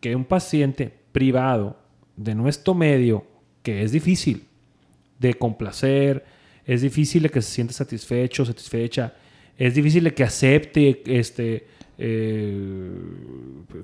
que 0.00 0.14
un 0.14 0.24
paciente 0.24 0.92
privado 1.12 1.78
de 2.16 2.34
nuestro 2.34 2.74
medio, 2.74 3.24
que 3.62 3.82
es 3.82 3.92
difícil 3.92 4.46
de 5.18 5.34
complacer, 5.34 6.24
es 6.66 6.82
difícil 6.82 7.22
de 7.22 7.30
que 7.30 7.42
se 7.42 7.50
sienta 7.50 7.72
satisfecho, 7.72 8.44
satisfecha, 8.44 9.14
es 9.56 9.74
difícil 9.74 10.04
de 10.04 10.14
que 10.14 10.24
acepte 10.24 11.02
este, 11.06 11.66
eh, 11.98 12.90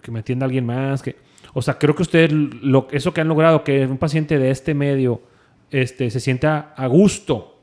que 0.02 0.10
me 0.10 0.20
atienda 0.20 0.46
alguien 0.46 0.66
más. 0.66 1.02
Que, 1.02 1.16
o 1.54 1.62
sea, 1.62 1.78
creo 1.78 1.94
que 1.94 2.02
ustedes, 2.02 2.32
lo, 2.32 2.88
eso 2.90 3.12
que 3.12 3.20
han 3.20 3.28
logrado, 3.28 3.62
que 3.62 3.86
un 3.86 3.98
paciente 3.98 4.38
de 4.38 4.50
este 4.50 4.74
medio 4.74 5.22
este, 5.70 6.10
se 6.10 6.20
sienta 6.20 6.74
a 6.76 6.86
gusto 6.86 7.60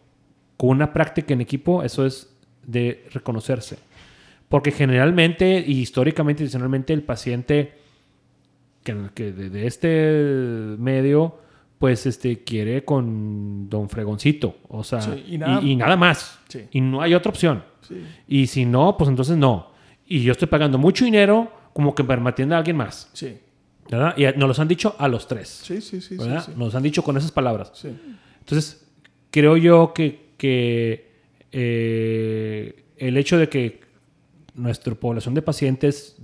con 0.55 0.70
una 0.70 0.93
práctica 0.93 1.34
en 1.34 1.41
equipo, 1.41 1.84
eso 1.84 2.05
es 2.05 2.34
de 2.65 3.05
reconocerse. 3.11 3.78
Porque 4.49 4.72
generalmente 4.72 5.63
y 5.65 5.80
históricamente, 5.80 6.39
tradicionalmente, 6.39 6.93
el 6.93 7.03
paciente 7.03 7.74
que, 8.84 9.34
de, 9.34 9.68
este 9.68 10.78
medio, 10.80 11.39
pues 11.80 12.05
este, 12.05 12.43
quiere 12.43 12.84
con 12.84 13.69
Don 13.69 13.89
Fregoncito. 13.89 14.57
O 14.67 14.84
sea, 14.84 14.99
y, 15.28 15.38
nada, 15.38 15.95
más. 15.95 16.39
Y 16.71 16.82
no 16.82 17.01
hay 17.01 17.13
otra 17.13 17.30
opción. 17.30 17.63
Y 18.28 18.47
si 18.47 18.65
no, 18.65 18.97
pues 18.97 19.09
entonces 19.09 19.38
no. 19.38 19.71
Y 20.05 20.21
yo 20.21 20.32
estoy 20.32 20.47
pagando 20.47 20.78
mucho 20.78 21.05
dinero 21.05 21.51
como 21.73 21.93
que 21.93 22.03
me 22.03 22.30
atienda 22.30 22.55
a 22.55 22.59
alguien 22.59 22.78
más. 22.78 23.09
Sí. 23.13 23.38
¿verdad? 23.89 24.17
Y 24.17 24.23
nos 24.38 24.47
los 24.47 24.59
han 24.59 24.67
dicho 24.67 24.95
a 24.97 25.07
los 25.07 25.28
tres. 25.28 25.47
Sí, 25.63 25.82
sí, 25.82 26.01
sí. 26.01 26.17
Nos 26.55 26.75
han 26.75 26.84
dicho 26.84 27.03
con 27.03 27.17
esas 27.17 27.32
palabras. 27.32 27.71
Entonces, 28.39 28.86
creo 29.32 29.57
yo 29.57 29.93
que, 29.93 30.32
que 30.38 31.11
eh, 31.51 32.84
el 32.97 33.17
hecho 33.17 33.38
de 33.38 33.49
que 33.49 33.82
nuestra 34.55 34.95
población 34.95 35.34
de 35.34 35.41
pacientes 35.41 36.17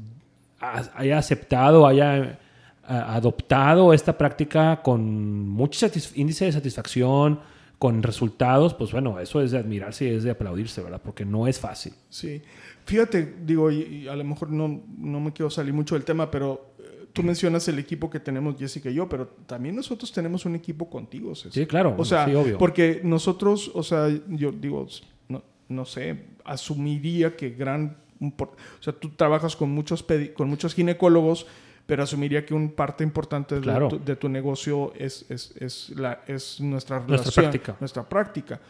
haya 0.60 1.18
aceptado, 1.18 1.86
haya 1.86 2.40
adoptado 2.86 3.94
esta 3.94 4.18
práctica 4.18 4.82
con 4.82 5.48
mucho 5.48 5.88
índice 6.16 6.46
de 6.46 6.52
satisfacción, 6.52 7.40
con 7.80 8.02
resultados, 8.02 8.74
pues 8.74 8.92
bueno, 8.92 9.20
eso 9.20 9.42
es 9.42 9.52
de 9.52 9.58
admirarse 9.58 10.06
y 10.06 10.10
es 10.16 10.24
de 10.24 10.32
aplaudirse, 10.32 10.82
¿verdad? 10.82 11.02
Porque 11.04 11.26
no 11.26 11.48
es 11.48 11.60
fácil. 11.60 11.94
Sí. 12.10 12.42
Fíjate, 12.86 13.36
digo, 13.46 13.72
y, 13.72 14.08
a 14.08 14.16
lo 14.16 14.24
mejor 14.24 14.52
no, 14.52 14.84
no, 14.98 15.20
me 15.20 15.34
quiero 15.34 15.50
salir 15.50 15.74
mucho 15.74 15.96
del 15.96 16.06
tema, 16.06 16.30
pero 16.32 16.76
eh, 16.80 17.08
tú 17.12 17.24
mencionas 17.24 17.68
el 17.68 17.80
equipo 17.80 18.10
que 18.10 18.20
tenemos 18.20 18.56
Jessica 18.58 18.90
y 18.90 18.94
yo, 18.94 19.08
pero 19.10 19.28
también 19.46 19.76
nosotros 19.76 20.12
tenemos 20.12 20.46
un 20.46 20.56
equipo 20.56 20.90
contigo. 20.90 21.36
Sí, 21.36 21.66
claro. 21.66 21.96
O 21.98 22.06
sea, 22.06 22.26
sí, 22.26 22.34
obvio. 22.36 22.58
porque 22.58 23.02
nosotros, 23.04 23.72
o 23.74 23.84
sea, 23.84 24.10
yo 24.30 24.52
digo, 24.52 24.88
no, 25.28 25.44
no 25.68 25.86
sé, 25.86 26.26
asumiría 26.46 27.36
que 27.36 27.50
gran... 27.50 27.98
O 28.22 28.56
sea, 28.80 28.94
tú 28.94 29.10
trabajas 29.10 29.58
con 29.58 29.72
muchos, 29.72 30.06
con 30.36 30.48
muchos 30.48 30.74
ginecólogos 30.74 31.48
pero 31.86 32.04
asumiría 32.04 32.46
que 32.46 32.54
un 32.54 32.72
parte 32.72 33.04
importante 33.04 33.60
de, 33.60 34.16
tu, 34.16 34.30
negocio 34.30 34.94
es, 34.98 35.26
es, 35.30 35.54
es, 35.60 35.90
la, 35.90 36.24
es 36.28 36.62
nuestra, 36.62 37.02
nuestra 37.02 37.32
práctica. 37.32 37.76
Nuestra 37.80 38.08
práctica. 38.08 38.62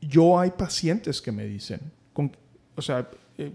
Yo 0.00 0.38
hay 0.38 0.50
pacientes 0.50 1.22
que 1.22 1.32
me 1.32 1.44
dicen, 1.44 1.80
con, 2.12 2.30
o 2.76 2.82
sea, 2.82 3.08
eh, 3.38 3.52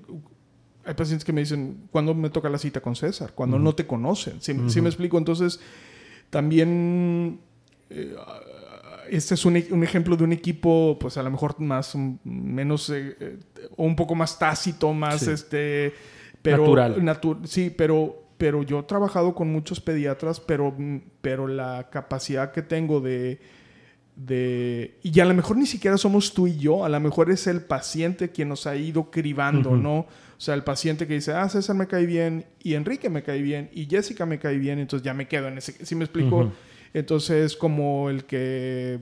hay 0.85 0.93
pacientes 0.95 1.23
que 1.23 1.31
me 1.31 1.41
dicen, 1.41 1.87
¿cuándo 1.91 2.13
me 2.15 2.29
toca 2.29 2.49
la 2.49 2.57
cita 2.57 2.81
con 2.81 2.95
César? 2.95 3.33
Cuando 3.33 3.59
no 3.59 3.75
te 3.75 3.85
conocen. 3.85 4.41
¿Sí, 4.41 4.53
me 4.53 4.89
explico? 4.89 5.17
Entonces, 5.17 5.59
también... 6.29 7.39
Eh, 7.89 8.15
este 9.09 9.35
es 9.35 9.45
un, 9.45 9.61
un, 9.71 9.83
ejemplo 9.83 10.15
de 10.15 10.23
un 10.23 10.31
equipo, 10.31 10.97
pues 10.99 11.17
a 11.17 11.23
lo 11.23 11.29
mejor 11.29 11.59
más, 11.59 11.93
menos, 12.23 12.89
eh, 12.89 13.37
o 13.75 13.83
un 13.83 13.95
poco 13.95 14.15
más 14.15 14.39
tácito, 14.39 14.93
más, 14.93 15.27
este, 15.27 15.93
pero, 16.41 16.73
natural. 16.99 17.41
sí, 17.45 17.69
pero 17.69 18.22
pero 18.43 18.61
yo 18.61 18.79
he 18.79 18.83
trabajado 18.83 19.33
con 19.33 19.53
muchos 19.53 19.79
pediatras, 19.79 20.41
pero, 20.41 20.75
pero 21.21 21.47
la 21.47 21.87
capacidad 21.89 22.51
que 22.51 22.61
tengo 22.61 22.99
de, 22.99 23.39
de... 24.17 24.99
Y 25.01 25.17
a 25.21 25.23
lo 25.23 25.33
mejor 25.33 25.55
ni 25.55 25.65
siquiera 25.65 25.97
somos 25.97 26.33
tú 26.33 26.47
y 26.47 26.57
yo, 26.57 26.83
a 26.83 26.89
lo 26.89 26.99
mejor 26.99 27.31
es 27.31 27.47
el 27.47 27.61
paciente 27.61 28.31
quien 28.31 28.49
nos 28.49 28.67
ha 28.67 28.75
ido 28.75 29.09
cribando, 29.11 29.77
¿no? 29.77 29.99
O 29.99 30.07
sea, 30.35 30.55
el 30.55 30.63
paciente 30.65 31.07
que 31.07 31.13
dice, 31.13 31.31
ah, 31.31 31.47
César 31.47 31.77
me 31.77 31.87
cae 31.87 32.05
bien, 32.05 32.45
y 32.61 32.73
Enrique 32.73 33.09
me 33.09 33.23
cae 33.23 33.41
bien, 33.41 33.69
y 33.71 33.85
Jessica 33.85 34.25
me 34.25 34.39
cae 34.39 34.57
bien, 34.57 34.77
entonces 34.77 35.05
ya 35.05 35.13
me 35.13 35.29
quedo 35.29 35.47
en 35.47 35.59
ese... 35.59 35.85
¿Sí 35.85 35.95
me 35.95 36.03
explico? 36.03 36.51
Entonces, 36.93 37.55
como 37.55 38.09
el 38.09 38.25
que... 38.25 38.99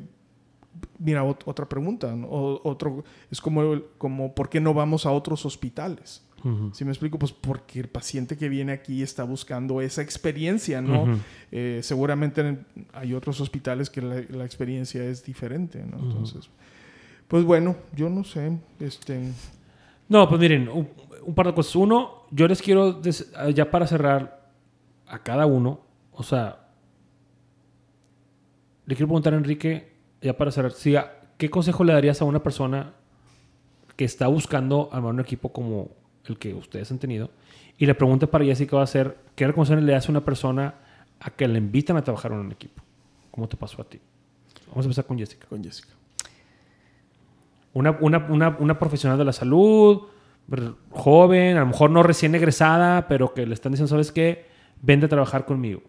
Mira, 1.00 1.24
otra 1.24 1.68
pregunta, 1.68 2.16
otro, 2.30 3.04
es 3.32 3.42
como, 3.42 3.82
como, 3.98 4.36
¿por 4.36 4.50
qué 4.50 4.62
no 4.62 4.76
vamos 4.76 5.08
a 5.08 5.12
otros 5.12 5.48
hospitales? 5.48 6.22
Si 6.74 6.86
me 6.86 6.92
explico, 6.92 7.20
pues 7.20 7.32
porque 7.32 7.80
el 7.80 7.88
paciente 7.88 8.38
que 8.38 8.50
viene 8.50 8.72
aquí 8.72 9.04
está 9.04 9.24
buscando 9.24 9.82
esa 9.82 10.02
experiencia, 10.02 10.82
¿no? 10.82 11.20
Eh, 11.52 11.82
seguramente 11.84 12.60
hay 12.94 13.14
otros 13.14 13.40
hospitales 13.42 13.90
que 13.90 14.02
la, 14.02 14.46
experiencia 14.46 15.04
es 15.04 15.24
diferente, 15.24 15.84
¿no? 15.86 16.00
Entonces, 16.00 16.50
pues 17.28 17.44
bueno, 17.44 17.76
yo 17.96 18.10
no 18.10 18.24
sé, 18.24 18.58
este... 18.80 19.32
No, 20.10 20.28
pues 20.28 20.42
miren, 20.42 20.68
un, 20.68 21.34
par 21.36 21.48
de 21.48 21.54
cosas. 21.54 21.76
Uno, 21.76 22.24
yo 22.32 22.48
les 22.48 22.62
quiero, 22.62 23.02
ya 23.54 23.72
para 23.72 23.88
cerrar 23.88 24.50
a 25.08 25.20
cada 25.20 25.46
uno, 25.46 25.82
o 26.12 26.24
sea, 26.24 26.68
le 28.86 28.96
quiero 28.96 29.08
preguntar 29.08 29.34
a 29.34 29.38
Enrique, 29.38 29.94
ya 30.22 30.36
para 30.36 30.52
cerrar, 30.52 30.72
si, 30.72 30.96
¿qué 31.38 31.50
consejo 31.50 31.84
le 31.84 31.94
darías 31.94 32.22
a 32.22 32.26
una 32.26 32.44
persona 32.44 32.94
que 33.96 34.06
está 34.06 34.28
buscando 34.28 34.90
armar 34.92 35.14
un 35.14 35.20
equipo 35.20 35.54
como 35.54 36.01
el 36.28 36.38
que 36.38 36.54
ustedes 36.54 36.92
han 36.92 37.00
tenido. 37.00 37.30
Y 37.78 37.86
la 37.86 37.94
pregunta 37.94 38.28
para 38.28 38.46
Jessica 38.46 38.78
va 38.78 38.84
a 38.84 38.88
ser, 38.88 39.18
¿qué 39.36 39.48
recomendaciones 39.48 39.86
le 39.86 39.96
hace 39.96 40.12
una 40.12 40.24
persona 40.24 40.76
a 41.20 41.30
que 41.32 41.48
le 41.48 41.58
invitan 41.58 41.98
a 41.98 42.04
trabajar 42.04 42.32
en 42.32 42.40
un 42.40 42.52
equipo? 42.52 42.82
¿Cómo 43.32 43.48
te 43.48 43.58
pasó 43.58 43.82
a 43.82 43.86
ti? 43.86 44.00
Vamos 44.68 44.86
a 44.86 44.88
empezar 44.88 45.06
con 45.06 45.18
Jessica. 45.18 45.48
Con 45.48 45.64
Jessica. 45.64 45.90
Una, 47.74 47.98
una, 48.02 48.18
una, 48.30 48.58
una 48.60 48.78
profesional 48.78 49.18
de 49.18 49.26
la 49.26 49.34
salud, 49.34 50.04
joven, 50.92 51.58
a 51.58 51.62
lo 51.62 51.68
mejor 51.68 51.90
no 51.92 52.04
recién 52.04 52.36
egresada, 52.36 53.08
pero 53.08 53.34
que 53.34 53.46
le 53.46 53.54
están 53.54 53.72
diciendo, 53.72 53.90
¿sabes 53.90 54.12
qué? 54.12 54.46
Vende 54.82 55.06
a 55.06 55.10
trabajar 55.10 55.46
conmigo. 55.46 55.82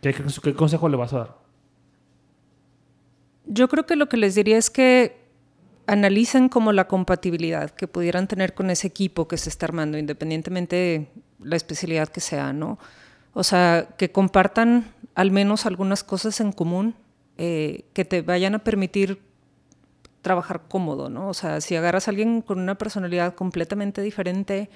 ¿Qué, 0.00 0.14
qué 0.42 0.54
consejo 0.54 0.88
le 0.88 0.96
vas 0.96 1.12
a 1.12 1.18
dar? 1.18 1.36
Yo 3.46 3.68
creo 3.68 3.86
que 3.86 3.96
lo 3.96 4.08
que 4.08 4.16
les 4.16 4.34
diría 4.34 4.58
es 4.58 4.70
que 4.70 5.21
analicen 5.86 6.48
como 6.48 6.72
la 6.72 6.86
compatibilidad 6.86 7.70
que 7.70 7.88
pudieran 7.88 8.28
tener 8.28 8.54
con 8.54 8.70
ese 8.70 8.86
equipo 8.86 9.28
que 9.28 9.36
se 9.36 9.48
está 9.48 9.66
armando, 9.66 9.98
independientemente 9.98 10.76
de 10.76 11.06
la 11.40 11.56
especialidad 11.56 12.08
que 12.08 12.20
sea, 12.20 12.52
¿no? 12.52 12.78
O 13.34 13.44
sea, 13.44 13.88
que 13.96 14.12
compartan 14.12 14.92
al 15.14 15.30
menos 15.30 15.66
algunas 15.66 16.04
cosas 16.04 16.40
en 16.40 16.52
común 16.52 16.94
eh, 17.38 17.84
que 17.94 18.04
te 18.04 18.22
vayan 18.22 18.54
a 18.54 18.60
permitir 18.60 19.20
trabajar 20.20 20.62
cómodo, 20.68 21.08
¿no? 21.08 21.28
O 21.28 21.34
sea, 21.34 21.60
si 21.60 21.74
agarras 21.74 22.06
a 22.06 22.12
alguien 22.12 22.42
con 22.42 22.60
una 22.60 22.76
personalidad 22.76 23.34
completamente 23.34 24.02
diferente, 24.02 24.70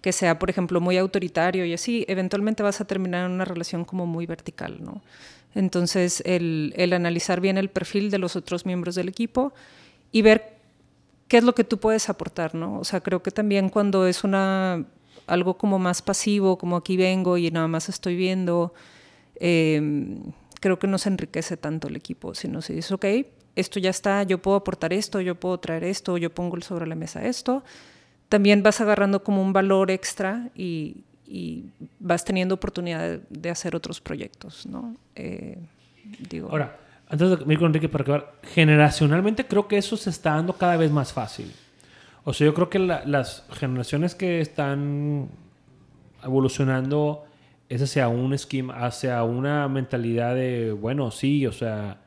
que 0.00 0.12
sea, 0.12 0.38
por 0.38 0.50
ejemplo, 0.50 0.80
muy 0.80 0.96
autoritario 0.96 1.64
y 1.64 1.74
así, 1.74 2.04
eventualmente 2.08 2.62
vas 2.62 2.80
a 2.80 2.84
terminar 2.84 3.26
en 3.26 3.32
una 3.32 3.44
relación 3.44 3.84
como 3.84 4.06
muy 4.06 4.26
vertical, 4.26 4.78
¿no? 4.82 5.02
Entonces, 5.54 6.22
el 6.24 6.92
analizar 6.94 7.40
bien 7.40 7.58
el 7.58 7.68
perfil 7.68 8.10
de 8.10 8.18
los 8.18 8.36
otros 8.36 8.64
miembros 8.64 8.94
del 8.94 9.08
equipo 9.08 9.52
y 10.12 10.22
ver 10.22 10.52
qué 11.28 11.38
es 11.38 11.44
lo 11.44 11.54
que 11.54 11.64
tú 11.64 11.78
puedes 11.78 12.08
aportar, 12.08 12.54
¿no? 12.54 12.78
O 12.78 12.84
sea, 12.84 13.00
creo 13.00 13.22
que 13.22 13.30
también 13.30 13.70
cuando 13.70 14.06
es 14.06 14.22
una 14.22 14.84
algo 15.26 15.56
como 15.56 15.78
más 15.78 16.02
pasivo, 16.02 16.58
como 16.58 16.76
aquí 16.76 16.96
vengo 16.96 17.38
y 17.38 17.50
nada 17.50 17.68
más 17.68 17.88
estoy 17.88 18.16
viendo, 18.16 18.74
em, 19.36 20.20
creo 20.60 20.78
que 20.78 20.86
no 20.86 20.98
se 20.98 21.08
enriquece 21.08 21.56
tanto 21.56 21.88
el 21.88 21.96
equipo, 21.96 22.34
sino 22.34 22.60
si 22.60 22.74
dices, 22.74 22.92
ok, 22.92 23.06
esto 23.56 23.80
ya 23.80 23.90
está, 23.90 24.22
yo 24.24 24.38
puedo 24.38 24.56
aportar 24.56 24.92
esto, 24.92 25.20
yo 25.20 25.34
puedo 25.34 25.58
traer 25.58 25.84
esto, 25.84 26.18
yo 26.18 26.30
pongo 26.34 26.60
sobre 26.60 26.86
la 26.86 26.94
mesa 26.94 27.24
esto, 27.24 27.64
también 28.28 28.62
vas 28.62 28.80
agarrando 28.80 29.22
como 29.22 29.42
un 29.42 29.52
valor 29.52 29.90
extra 29.90 30.50
y, 30.54 31.04
vas 31.98 32.26
teniendo 32.26 32.54
oportunidad 32.54 33.20
de, 33.30 33.50
hacer 33.50 33.74
otros 33.74 34.02
proyectos, 34.02 34.66
¿no? 34.66 34.96
Eh, 35.14 35.56
digo. 36.28 36.50
Ahora, 36.50 36.78
antes 37.12 37.46
de 37.46 37.52
ir 37.52 37.58
con 37.58 37.66
Enrique 37.66 37.88
para 37.88 38.02
acabar, 38.02 38.34
generacionalmente 38.42 39.46
creo 39.46 39.68
que 39.68 39.76
eso 39.76 39.96
se 39.96 40.10
está 40.10 40.30
dando 40.34 40.54
cada 40.54 40.76
vez 40.76 40.90
más 40.90 41.12
fácil. 41.12 41.52
O 42.24 42.32
sea, 42.32 42.46
yo 42.46 42.54
creo 42.54 42.70
que 42.70 42.78
las 42.78 43.46
generaciones 43.52 44.14
que 44.14 44.40
están 44.40 45.28
evolucionando 46.24 47.24
es 47.68 47.82
hacia 47.82 48.08
un 48.08 48.32
esquema, 48.32 48.84
hacia 48.84 49.22
una 49.24 49.68
mentalidad 49.68 50.34
de, 50.34 50.72
bueno, 50.72 51.10
sí, 51.10 51.46
o 51.46 51.52
sea, 51.52 52.00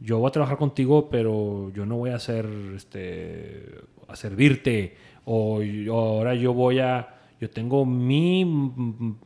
yo 0.00 0.18
voy 0.18 0.28
a 0.28 0.32
trabajar 0.32 0.56
contigo, 0.56 1.10
pero 1.10 1.70
yo 1.74 1.84
no 1.84 1.96
voy 1.96 2.10
a 2.10 2.16
hacer, 2.16 2.46
este, 2.74 3.66
a 4.08 4.16
servirte, 4.16 4.96
o, 5.24 5.62
yo- 5.62 5.94
ahora 5.96 6.34
yo 6.34 6.54
voy 6.54 6.78
a, 6.78 7.16
yo 7.40 7.50
tengo 7.50 7.84
mi 7.84 8.44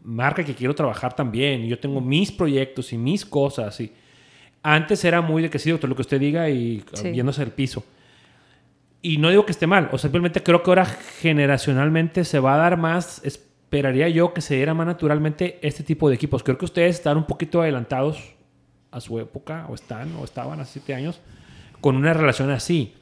marca 0.02 0.44
que 0.44 0.54
quiero 0.54 0.74
trabajar 0.74 1.14
también, 1.14 1.62
y 1.64 1.68
yo 1.68 1.78
tengo 1.78 2.00
mis 2.00 2.32
proyectos 2.32 2.92
y 2.92 2.98
mis 2.98 3.24
cosas, 3.24 3.78
y 3.80 3.92
antes 4.64 5.04
era 5.04 5.20
muy 5.20 5.42
de 5.42 5.50
que 5.50 5.58
sí, 5.60 5.70
doctor, 5.70 5.88
lo 5.88 5.94
que 5.94 6.02
usted 6.02 6.18
diga 6.18 6.48
y 6.50 6.82
Sí. 6.94 7.10
viéndose 7.12 7.42
el 7.42 7.50
piso. 7.52 7.84
Y 9.02 9.18
no 9.18 9.28
digo 9.30 9.44
que 9.44 9.52
esté 9.52 9.66
mal, 9.66 9.90
o 9.92 9.98
simplemente 9.98 10.42
creo 10.42 10.62
que 10.62 10.70
ahora 10.70 10.86
generacionalmente 10.86 12.24
se 12.24 12.38
va 12.40 12.54
a 12.54 12.56
dar 12.56 12.76
más, 12.78 13.20
esperaría 13.24 14.08
yo 14.08 14.32
que 14.32 14.40
se 14.40 14.54
diera 14.56 14.72
más 14.74 14.86
naturalmente 14.86 15.58
este 15.62 15.82
tipo 15.84 16.08
de 16.08 16.14
equipos. 16.14 16.42
Creo 16.42 16.56
que 16.56 16.64
ustedes 16.64 16.96
están 16.96 17.18
un 17.18 17.26
poquito 17.26 17.60
adelantados 17.60 18.34
a 18.90 19.00
su 19.00 19.20
época, 19.20 19.66
o 19.68 19.74
están, 19.74 20.14
o 20.16 20.24
estaban 20.24 20.58
hace 20.60 20.74
siete 20.74 20.94
años, 20.94 21.20
con 21.82 21.96
una 21.96 22.14
relación 22.14 22.50
así. 22.50 22.94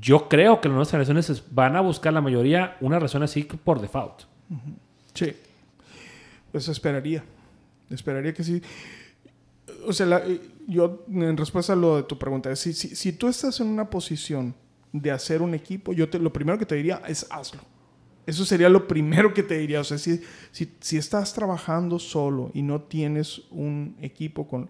Yo 0.00 0.28
creo 0.28 0.60
que 0.60 0.68
las 0.68 0.74
nuevas 0.74 0.90
generaciones 0.90 1.30
es- 1.30 1.42
van 1.54 1.74
a 1.76 1.80
buscar 1.80 2.12
la 2.12 2.20
mayoría 2.20 2.76
una 2.80 2.96
relación 2.98 3.22
así 3.22 3.44
por 3.44 3.80
default. 3.80 4.24
Sí. 5.14 5.32
Pues 6.52 6.68
esperaría. 6.68 7.24
Esperaría 7.88 8.34
que 8.34 8.44
sí. 8.44 8.60
O 9.86 9.92
sea, 9.94 10.04
la- 10.06 10.22
yo 10.68 11.04
en 11.10 11.36
respuesta 11.36 11.72
a 11.72 11.76
lo 11.76 11.96
de 11.96 12.02
tu 12.04 12.16
pregunta, 12.18 12.54
si, 12.54 12.72
si, 12.72 12.94
si 12.94 13.12
tú 13.12 13.26
estás 13.26 13.58
en 13.60 13.66
una 13.66 13.90
posición 13.90 14.54
de 14.92 15.10
hacer 15.10 15.42
un 15.42 15.54
equipo, 15.54 15.92
yo 15.92 16.08
te, 16.08 16.18
lo 16.20 16.32
primero 16.32 16.58
que 16.58 16.66
te 16.66 16.76
diría 16.76 17.02
es 17.08 17.26
hazlo. 17.30 17.60
Eso 18.26 18.44
sería 18.44 18.68
lo 18.68 18.86
primero 18.86 19.32
que 19.32 19.42
te 19.42 19.56
diría. 19.58 19.80
O 19.80 19.84
sea, 19.84 19.96
si, 19.98 20.20
si, 20.52 20.74
si 20.80 20.96
estás 20.98 21.32
trabajando 21.32 21.98
solo 21.98 22.50
y 22.54 22.60
no 22.62 22.82
tienes 22.82 23.40
un 23.50 23.96
equipo 24.00 24.46
con... 24.46 24.68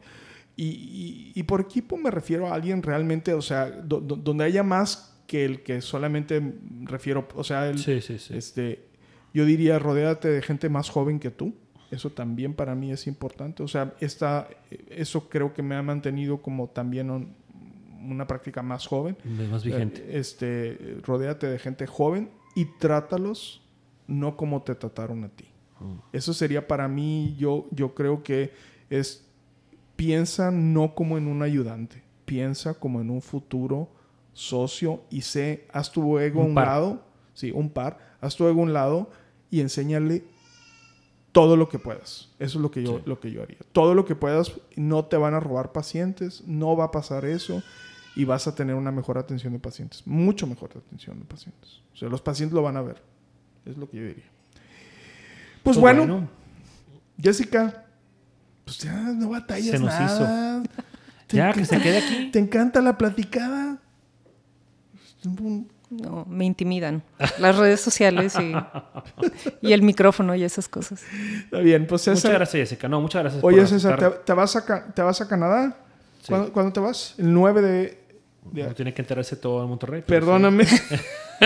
Y, 0.56 0.64
y- 0.66 1.32
y 1.34 1.42
por 1.42 1.60
equipo 1.60 1.96
me 1.96 2.10
refiero 2.10 2.48
a 2.48 2.54
alguien 2.54 2.82
realmente, 2.82 3.34
o 3.34 3.42
sea, 3.42 3.68
do- 3.70 4.00
do- 4.00 4.16
donde 4.16 4.44
haya 4.44 4.62
más 4.62 5.16
que 5.26 5.44
el 5.44 5.62
que 5.62 5.80
solamente 5.82 6.40
refiero, 6.84 7.28
o 7.34 7.44
sea, 7.44 7.68
el, 7.68 7.78
Sí, 7.78 8.00
sí, 8.00 8.18
sí. 8.18 8.36
este, 8.36 8.86
yo 9.34 9.44
diría, 9.44 9.78
rodéate 9.78 10.28
de 10.28 10.40
gente 10.42 10.68
más 10.68 10.88
joven 10.88 11.18
que 11.20 11.30
tú. 11.30 11.54
Eso 11.90 12.10
también 12.10 12.52
para 12.54 12.74
mí 12.74 12.90
es 12.92 13.06
importante. 13.06 13.62
O 13.62 13.68
sea, 13.68 13.94
esta, 14.00 14.48
eso 14.90 15.28
creo 15.28 15.54
que 15.54 15.62
me 15.62 15.74
ha 15.74 15.82
mantenido 15.82 16.42
como 16.42 16.68
también 16.68 17.10
un- 17.10 17.34
una 18.08 18.26
práctica 18.26 18.62
más 18.62 18.86
joven. 18.86 19.16
más 19.50 19.64
vigente. 19.64 20.02
Eh, 20.06 20.18
Este, 20.18 20.98
rodéate 21.04 21.46
de 21.48 21.58
gente 21.58 21.86
joven 21.86 22.30
y 22.54 22.66
trátalos 22.78 23.62
no 24.06 24.36
como 24.36 24.62
te 24.62 24.74
trataron 24.74 25.24
a 25.24 25.28
ti. 25.28 25.44
Mm. 25.80 25.94
Eso 26.12 26.32
sería 26.32 26.66
para 26.66 26.88
mí, 26.88 27.36
yo, 27.38 27.66
yo 27.70 27.94
creo 27.94 28.22
que 28.22 28.52
es, 28.90 29.24
piensa 29.96 30.50
no 30.50 30.94
como 30.94 31.18
en 31.18 31.26
un 31.26 31.42
ayudante, 31.42 32.02
piensa 32.24 32.74
como 32.74 33.00
en 33.00 33.10
un 33.10 33.20
futuro 33.22 33.88
socio 34.32 35.02
y 35.10 35.22
sé, 35.22 35.66
haz 35.72 35.90
tu 35.90 36.18
ego 36.18 36.40
a 36.40 36.44
Un 36.44 36.50
un 36.50 36.54
par. 36.54 36.66
lado, 36.66 37.02
sí, 37.34 37.50
un 37.52 37.70
par, 37.70 37.98
haz 38.20 38.36
tu 38.36 38.46
ego 38.46 38.60
a 38.60 38.64
un 38.64 38.72
lado 38.72 39.10
y 39.50 39.60
enséñale 39.60 40.24
todo 41.38 41.56
lo 41.56 41.68
que 41.68 41.78
puedas. 41.78 42.28
Eso 42.40 42.58
es 42.58 42.62
lo 42.62 42.70
que 42.72 42.82
yo, 42.82 42.96
Sí. 42.98 43.02
lo 43.06 43.20
que 43.20 43.30
yo 43.30 43.42
haría. 43.42 43.58
Todo 43.70 43.94
lo 43.94 44.04
que 44.04 44.16
puedas, 44.16 44.50
no 44.74 45.04
te 45.04 45.16
van 45.16 45.34
a 45.34 45.40
robar 45.40 45.70
pacientes, 45.70 46.42
no 46.46 46.76
va 46.76 46.86
a 46.86 46.90
pasar 46.90 47.24
eso 47.24 47.62
y 48.16 48.24
vas 48.24 48.48
a 48.48 48.56
tener 48.56 48.74
una 48.74 48.90
mejor 48.90 49.18
atención 49.18 49.52
de 49.52 49.60
pacientes, 49.60 50.04
mucho 50.04 50.48
mejor 50.48 50.70
atención 50.76 51.16
de 51.20 51.24
pacientes. 51.24 51.80
O 51.94 51.96
sea, 51.96 52.08
los 52.08 52.22
pacientes 52.22 52.54
lo 52.54 52.62
van 52.62 52.76
a 52.76 52.82
ver. 52.82 53.00
Es 53.64 53.76
lo 53.76 53.88
que 53.88 53.98
yo 53.98 54.02
diría. 54.04 54.24
Pues, 55.62 55.76
Pues 55.76 55.78
bueno, 55.78 56.28
Jessica, 57.22 57.84
pues 58.64 58.78
ya 58.78 58.94
no 58.94 59.30
batallas 59.30 59.70
Se 59.70 59.78
nos 59.78 59.90
nada. 59.90 60.62
Te 61.28 61.36
Ya, 61.36 61.52
que 61.52 61.64
se 61.64 61.78
quede 61.80 61.98
aquí. 61.98 62.30
¿Te 62.32 62.40
encanta 62.40 62.80
la 62.80 62.98
platicada? 62.98 63.80
No, 65.90 66.26
me 66.28 66.44
intimidan 66.44 67.02
las 67.38 67.56
redes 67.56 67.80
sociales 67.80 68.34
y, 68.38 68.52
y 69.66 69.72
el 69.72 69.80
micrófono 69.82 70.34
y 70.34 70.44
esas 70.44 70.68
cosas. 70.68 71.02
Está 71.44 71.60
bien, 71.60 71.86
pues 71.86 72.02
Muchas 72.06 72.20
César. 72.20 72.32
gracias, 72.36 72.68
Jessica. 72.68 72.88
No, 72.88 73.00
muchas 73.00 73.22
gracias 73.22 73.42
Oye, 73.42 73.58
por 73.58 73.66
César, 73.68 74.22
¿te, 74.24 74.32
vas 74.34 74.54
a, 74.56 74.92
¿te 74.92 75.00
vas 75.02 75.20
a 75.22 75.28
Canadá? 75.28 75.76
Sí. 76.20 76.26
¿Cuándo, 76.28 76.52
cuándo 76.52 76.72
te 76.74 76.80
vas? 76.80 77.14
El 77.16 77.32
9 77.32 77.62
de... 77.62 77.98
de- 78.52 78.62
No 78.64 78.74
tiene 78.74 78.92
que 78.92 79.00
enterarse 79.00 79.36
todo 79.36 79.62
en 79.62 79.68
Monterrey. 79.70 80.02
Perdóname. 80.06 80.66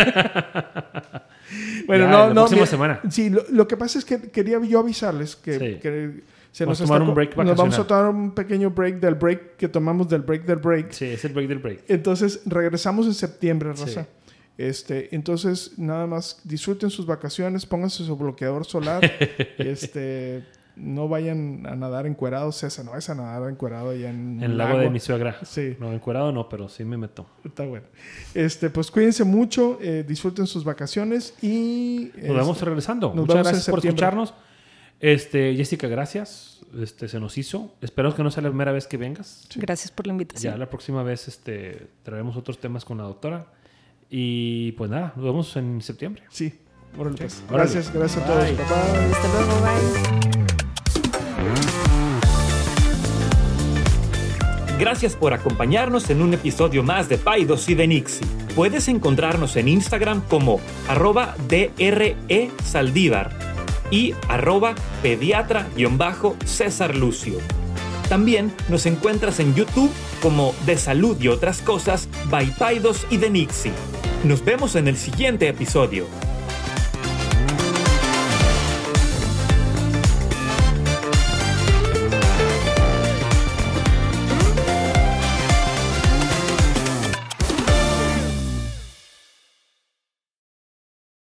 bueno, 1.87 2.05
Ya, 2.05 2.11
no, 2.11 2.19
la 2.19 2.27
no. 2.29 2.35
próxima 2.35 2.57
mira, 2.61 2.67
semana. 2.67 3.01
Sí, 3.11 3.31
lo, 3.31 3.45
lo 3.51 3.69
que 3.69 3.77
pasa 3.77 3.99
es 3.99 4.05
que 4.05 4.21
quería 4.31 4.59
yo 4.61 4.81
avisarles 4.81 5.37
que, 5.37 5.53
Sí. 5.59 5.79
que 5.81 6.23
se 6.51 6.65
Vamos 6.65 6.81
nos 6.81 6.91
a 6.91 6.93
tomar 6.95 7.01
está 7.03 7.09
un 7.11 7.15
break 7.15 7.37
Nos 7.37 7.57
vamos 7.57 7.79
a 7.79 7.87
tomar 7.87 8.07
un 8.09 8.33
pequeño 8.35 8.71
break 8.71 9.01
del 9.01 9.15
break 9.15 9.57
que 9.57 9.69
tomamos 9.69 10.09
del 10.09 10.23
break 10.23 10.45
del 10.45 10.59
break. 10.59 10.91
Sí, 10.93 11.07
es 11.07 11.25
el 11.25 11.33
break 11.33 11.49
del 11.49 11.59
break. 11.59 11.85
Entonces, 11.89 12.41
regresamos 12.45 13.07
en 13.07 13.15
septiembre, 13.15 13.71
Sí. 13.77 13.95
Este, 14.63 15.13
entonces, 15.13 15.77
nada 15.77 16.07
más 16.07 16.41
disfruten 16.45 16.89
sus 16.89 17.05
vacaciones, 17.05 17.67
pónganse 17.67 18.05
su 18.05 18.17
bloqueador 18.17 18.65
solar. 18.65 19.03
este, 19.59 20.45
no 20.77 21.09
vayan 21.09 21.67
a 21.67 21.75
nadar 21.75 22.07
encuerados, 22.07 22.59
César, 22.59 22.85
no 22.85 22.93
vayas 22.93 23.11
a 23.11 23.17
nadar 23.17 23.51
encuerado 23.51 23.91
allá 23.91 24.11
en, 24.11 24.41
En 24.41 24.53
el 24.53 24.57
lago 24.57 24.79
de 24.79 24.89
mi 24.89 25.01
suegra. 25.01 25.37
Sí. 25.45 25.77
No, 25.81 25.93
encuerado 25.93 26.31
no, 26.31 26.49
pero 26.49 26.69
sí 26.69 26.85
me 26.85 26.97
meto. 26.97 27.27
Está 27.45 27.67
bueno. 27.67 27.87
Este, 28.35 28.71
pues 28.71 28.93
cuídense 28.93 29.25
mucho, 29.25 29.79
eh, 29.83 30.05
disfruten 30.07 30.47
sus 30.47 30.63
vacaciones 30.63 31.35
y 31.43 32.13
Nos 32.23 32.37
vemos 32.37 32.63
regresando. 32.63 33.09
nos 33.09 33.27
Muchas 33.27 33.37
en 33.39 33.43
gracias 33.43 33.69
por 33.69 33.85
escucharnos. 33.85 34.33
Este, 35.01 35.57
Jessica, 35.57 35.89
gracias. 35.89 36.61
Este, 36.81 37.09
se 37.09 37.19
nos 37.19 37.37
hizo. 37.37 37.75
Espero 37.81 38.15
que 38.15 38.23
no 38.23 38.31
sea 38.31 38.45
la 38.45 38.51
primera 38.51 38.71
vez 38.71 38.87
que 38.87 38.97
vengas. 38.97 39.45
Gracias 39.57 39.91
por 39.91 40.07
la 40.07 40.13
invitación. 40.13 40.55
Ya 40.55 40.57
la 40.57 40.71
próxima 40.71 41.03
vez 41.03 41.27
este, 41.27 41.89
traeremos 42.05 42.37
otros 42.37 42.59
temas 42.59 42.85
con 42.85 42.99
la 42.99 43.05
doctora. 43.05 43.49
Y 44.15 44.73
pues 44.73 44.91
nada, 44.91 45.15
nos 45.17 45.25
vemos 45.25 45.57
en 45.57 45.81
septiembre. 45.81 46.23
Sí. 46.29 46.53
Órale, 46.99 47.17
pues. 47.17 47.43
Órale. 47.49 47.63
Gracias, 47.73 47.91
gracias 47.95 48.23
a 48.23 48.27
todos. 48.27 48.45
Bye. 48.45 48.53
Bye, 48.53 48.67
bye. 48.67 48.75
Hasta 49.15 49.29
luego, 49.33 49.55
bye. 49.63 49.73
Gracias 54.79 55.17
por 55.17 55.33
acompañarnos 55.33 56.11
en 56.11 56.21
un 56.21 56.35
episodio 56.35 56.83
más 56.83 57.09
de 57.09 57.17
Paidos 57.17 57.71
y 57.71 57.75
de 57.75 57.87
Nixie. 57.87 58.27
Puedes 58.55 58.89
encontrarnos 58.89 59.57
en 59.57 59.69
Instagram 59.69 60.21
como 60.29 60.61
arroba 60.89 61.35
DRE 61.49 62.51
Saldívar 62.63 63.31
y 63.91 64.13
arroba 64.29 64.75
pediatra-césar 65.03 66.95
Lucio. 66.97 67.39
También 68.13 68.53
nos 68.69 68.85
encuentras 68.85 69.41
en 69.41 69.55
YouTube 69.55 69.91
como 70.21 70.55
De 70.67 70.77
Salud 70.77 71.17
y 71.19 71.29
otras 71.29 71.63
cosas 71.63 72.11
by 72.29 72.45
Paidos 72.59 73.07
y 73.09 73.17
de 73.17 73.31
Nixie. 73.31 73.73
Nos 74.23 74.45
vemos 74.45 74.77
en 74.77 74.87
el 74.87 74.99
siguiente 74.99 75.49
episodio. 75.49 76.07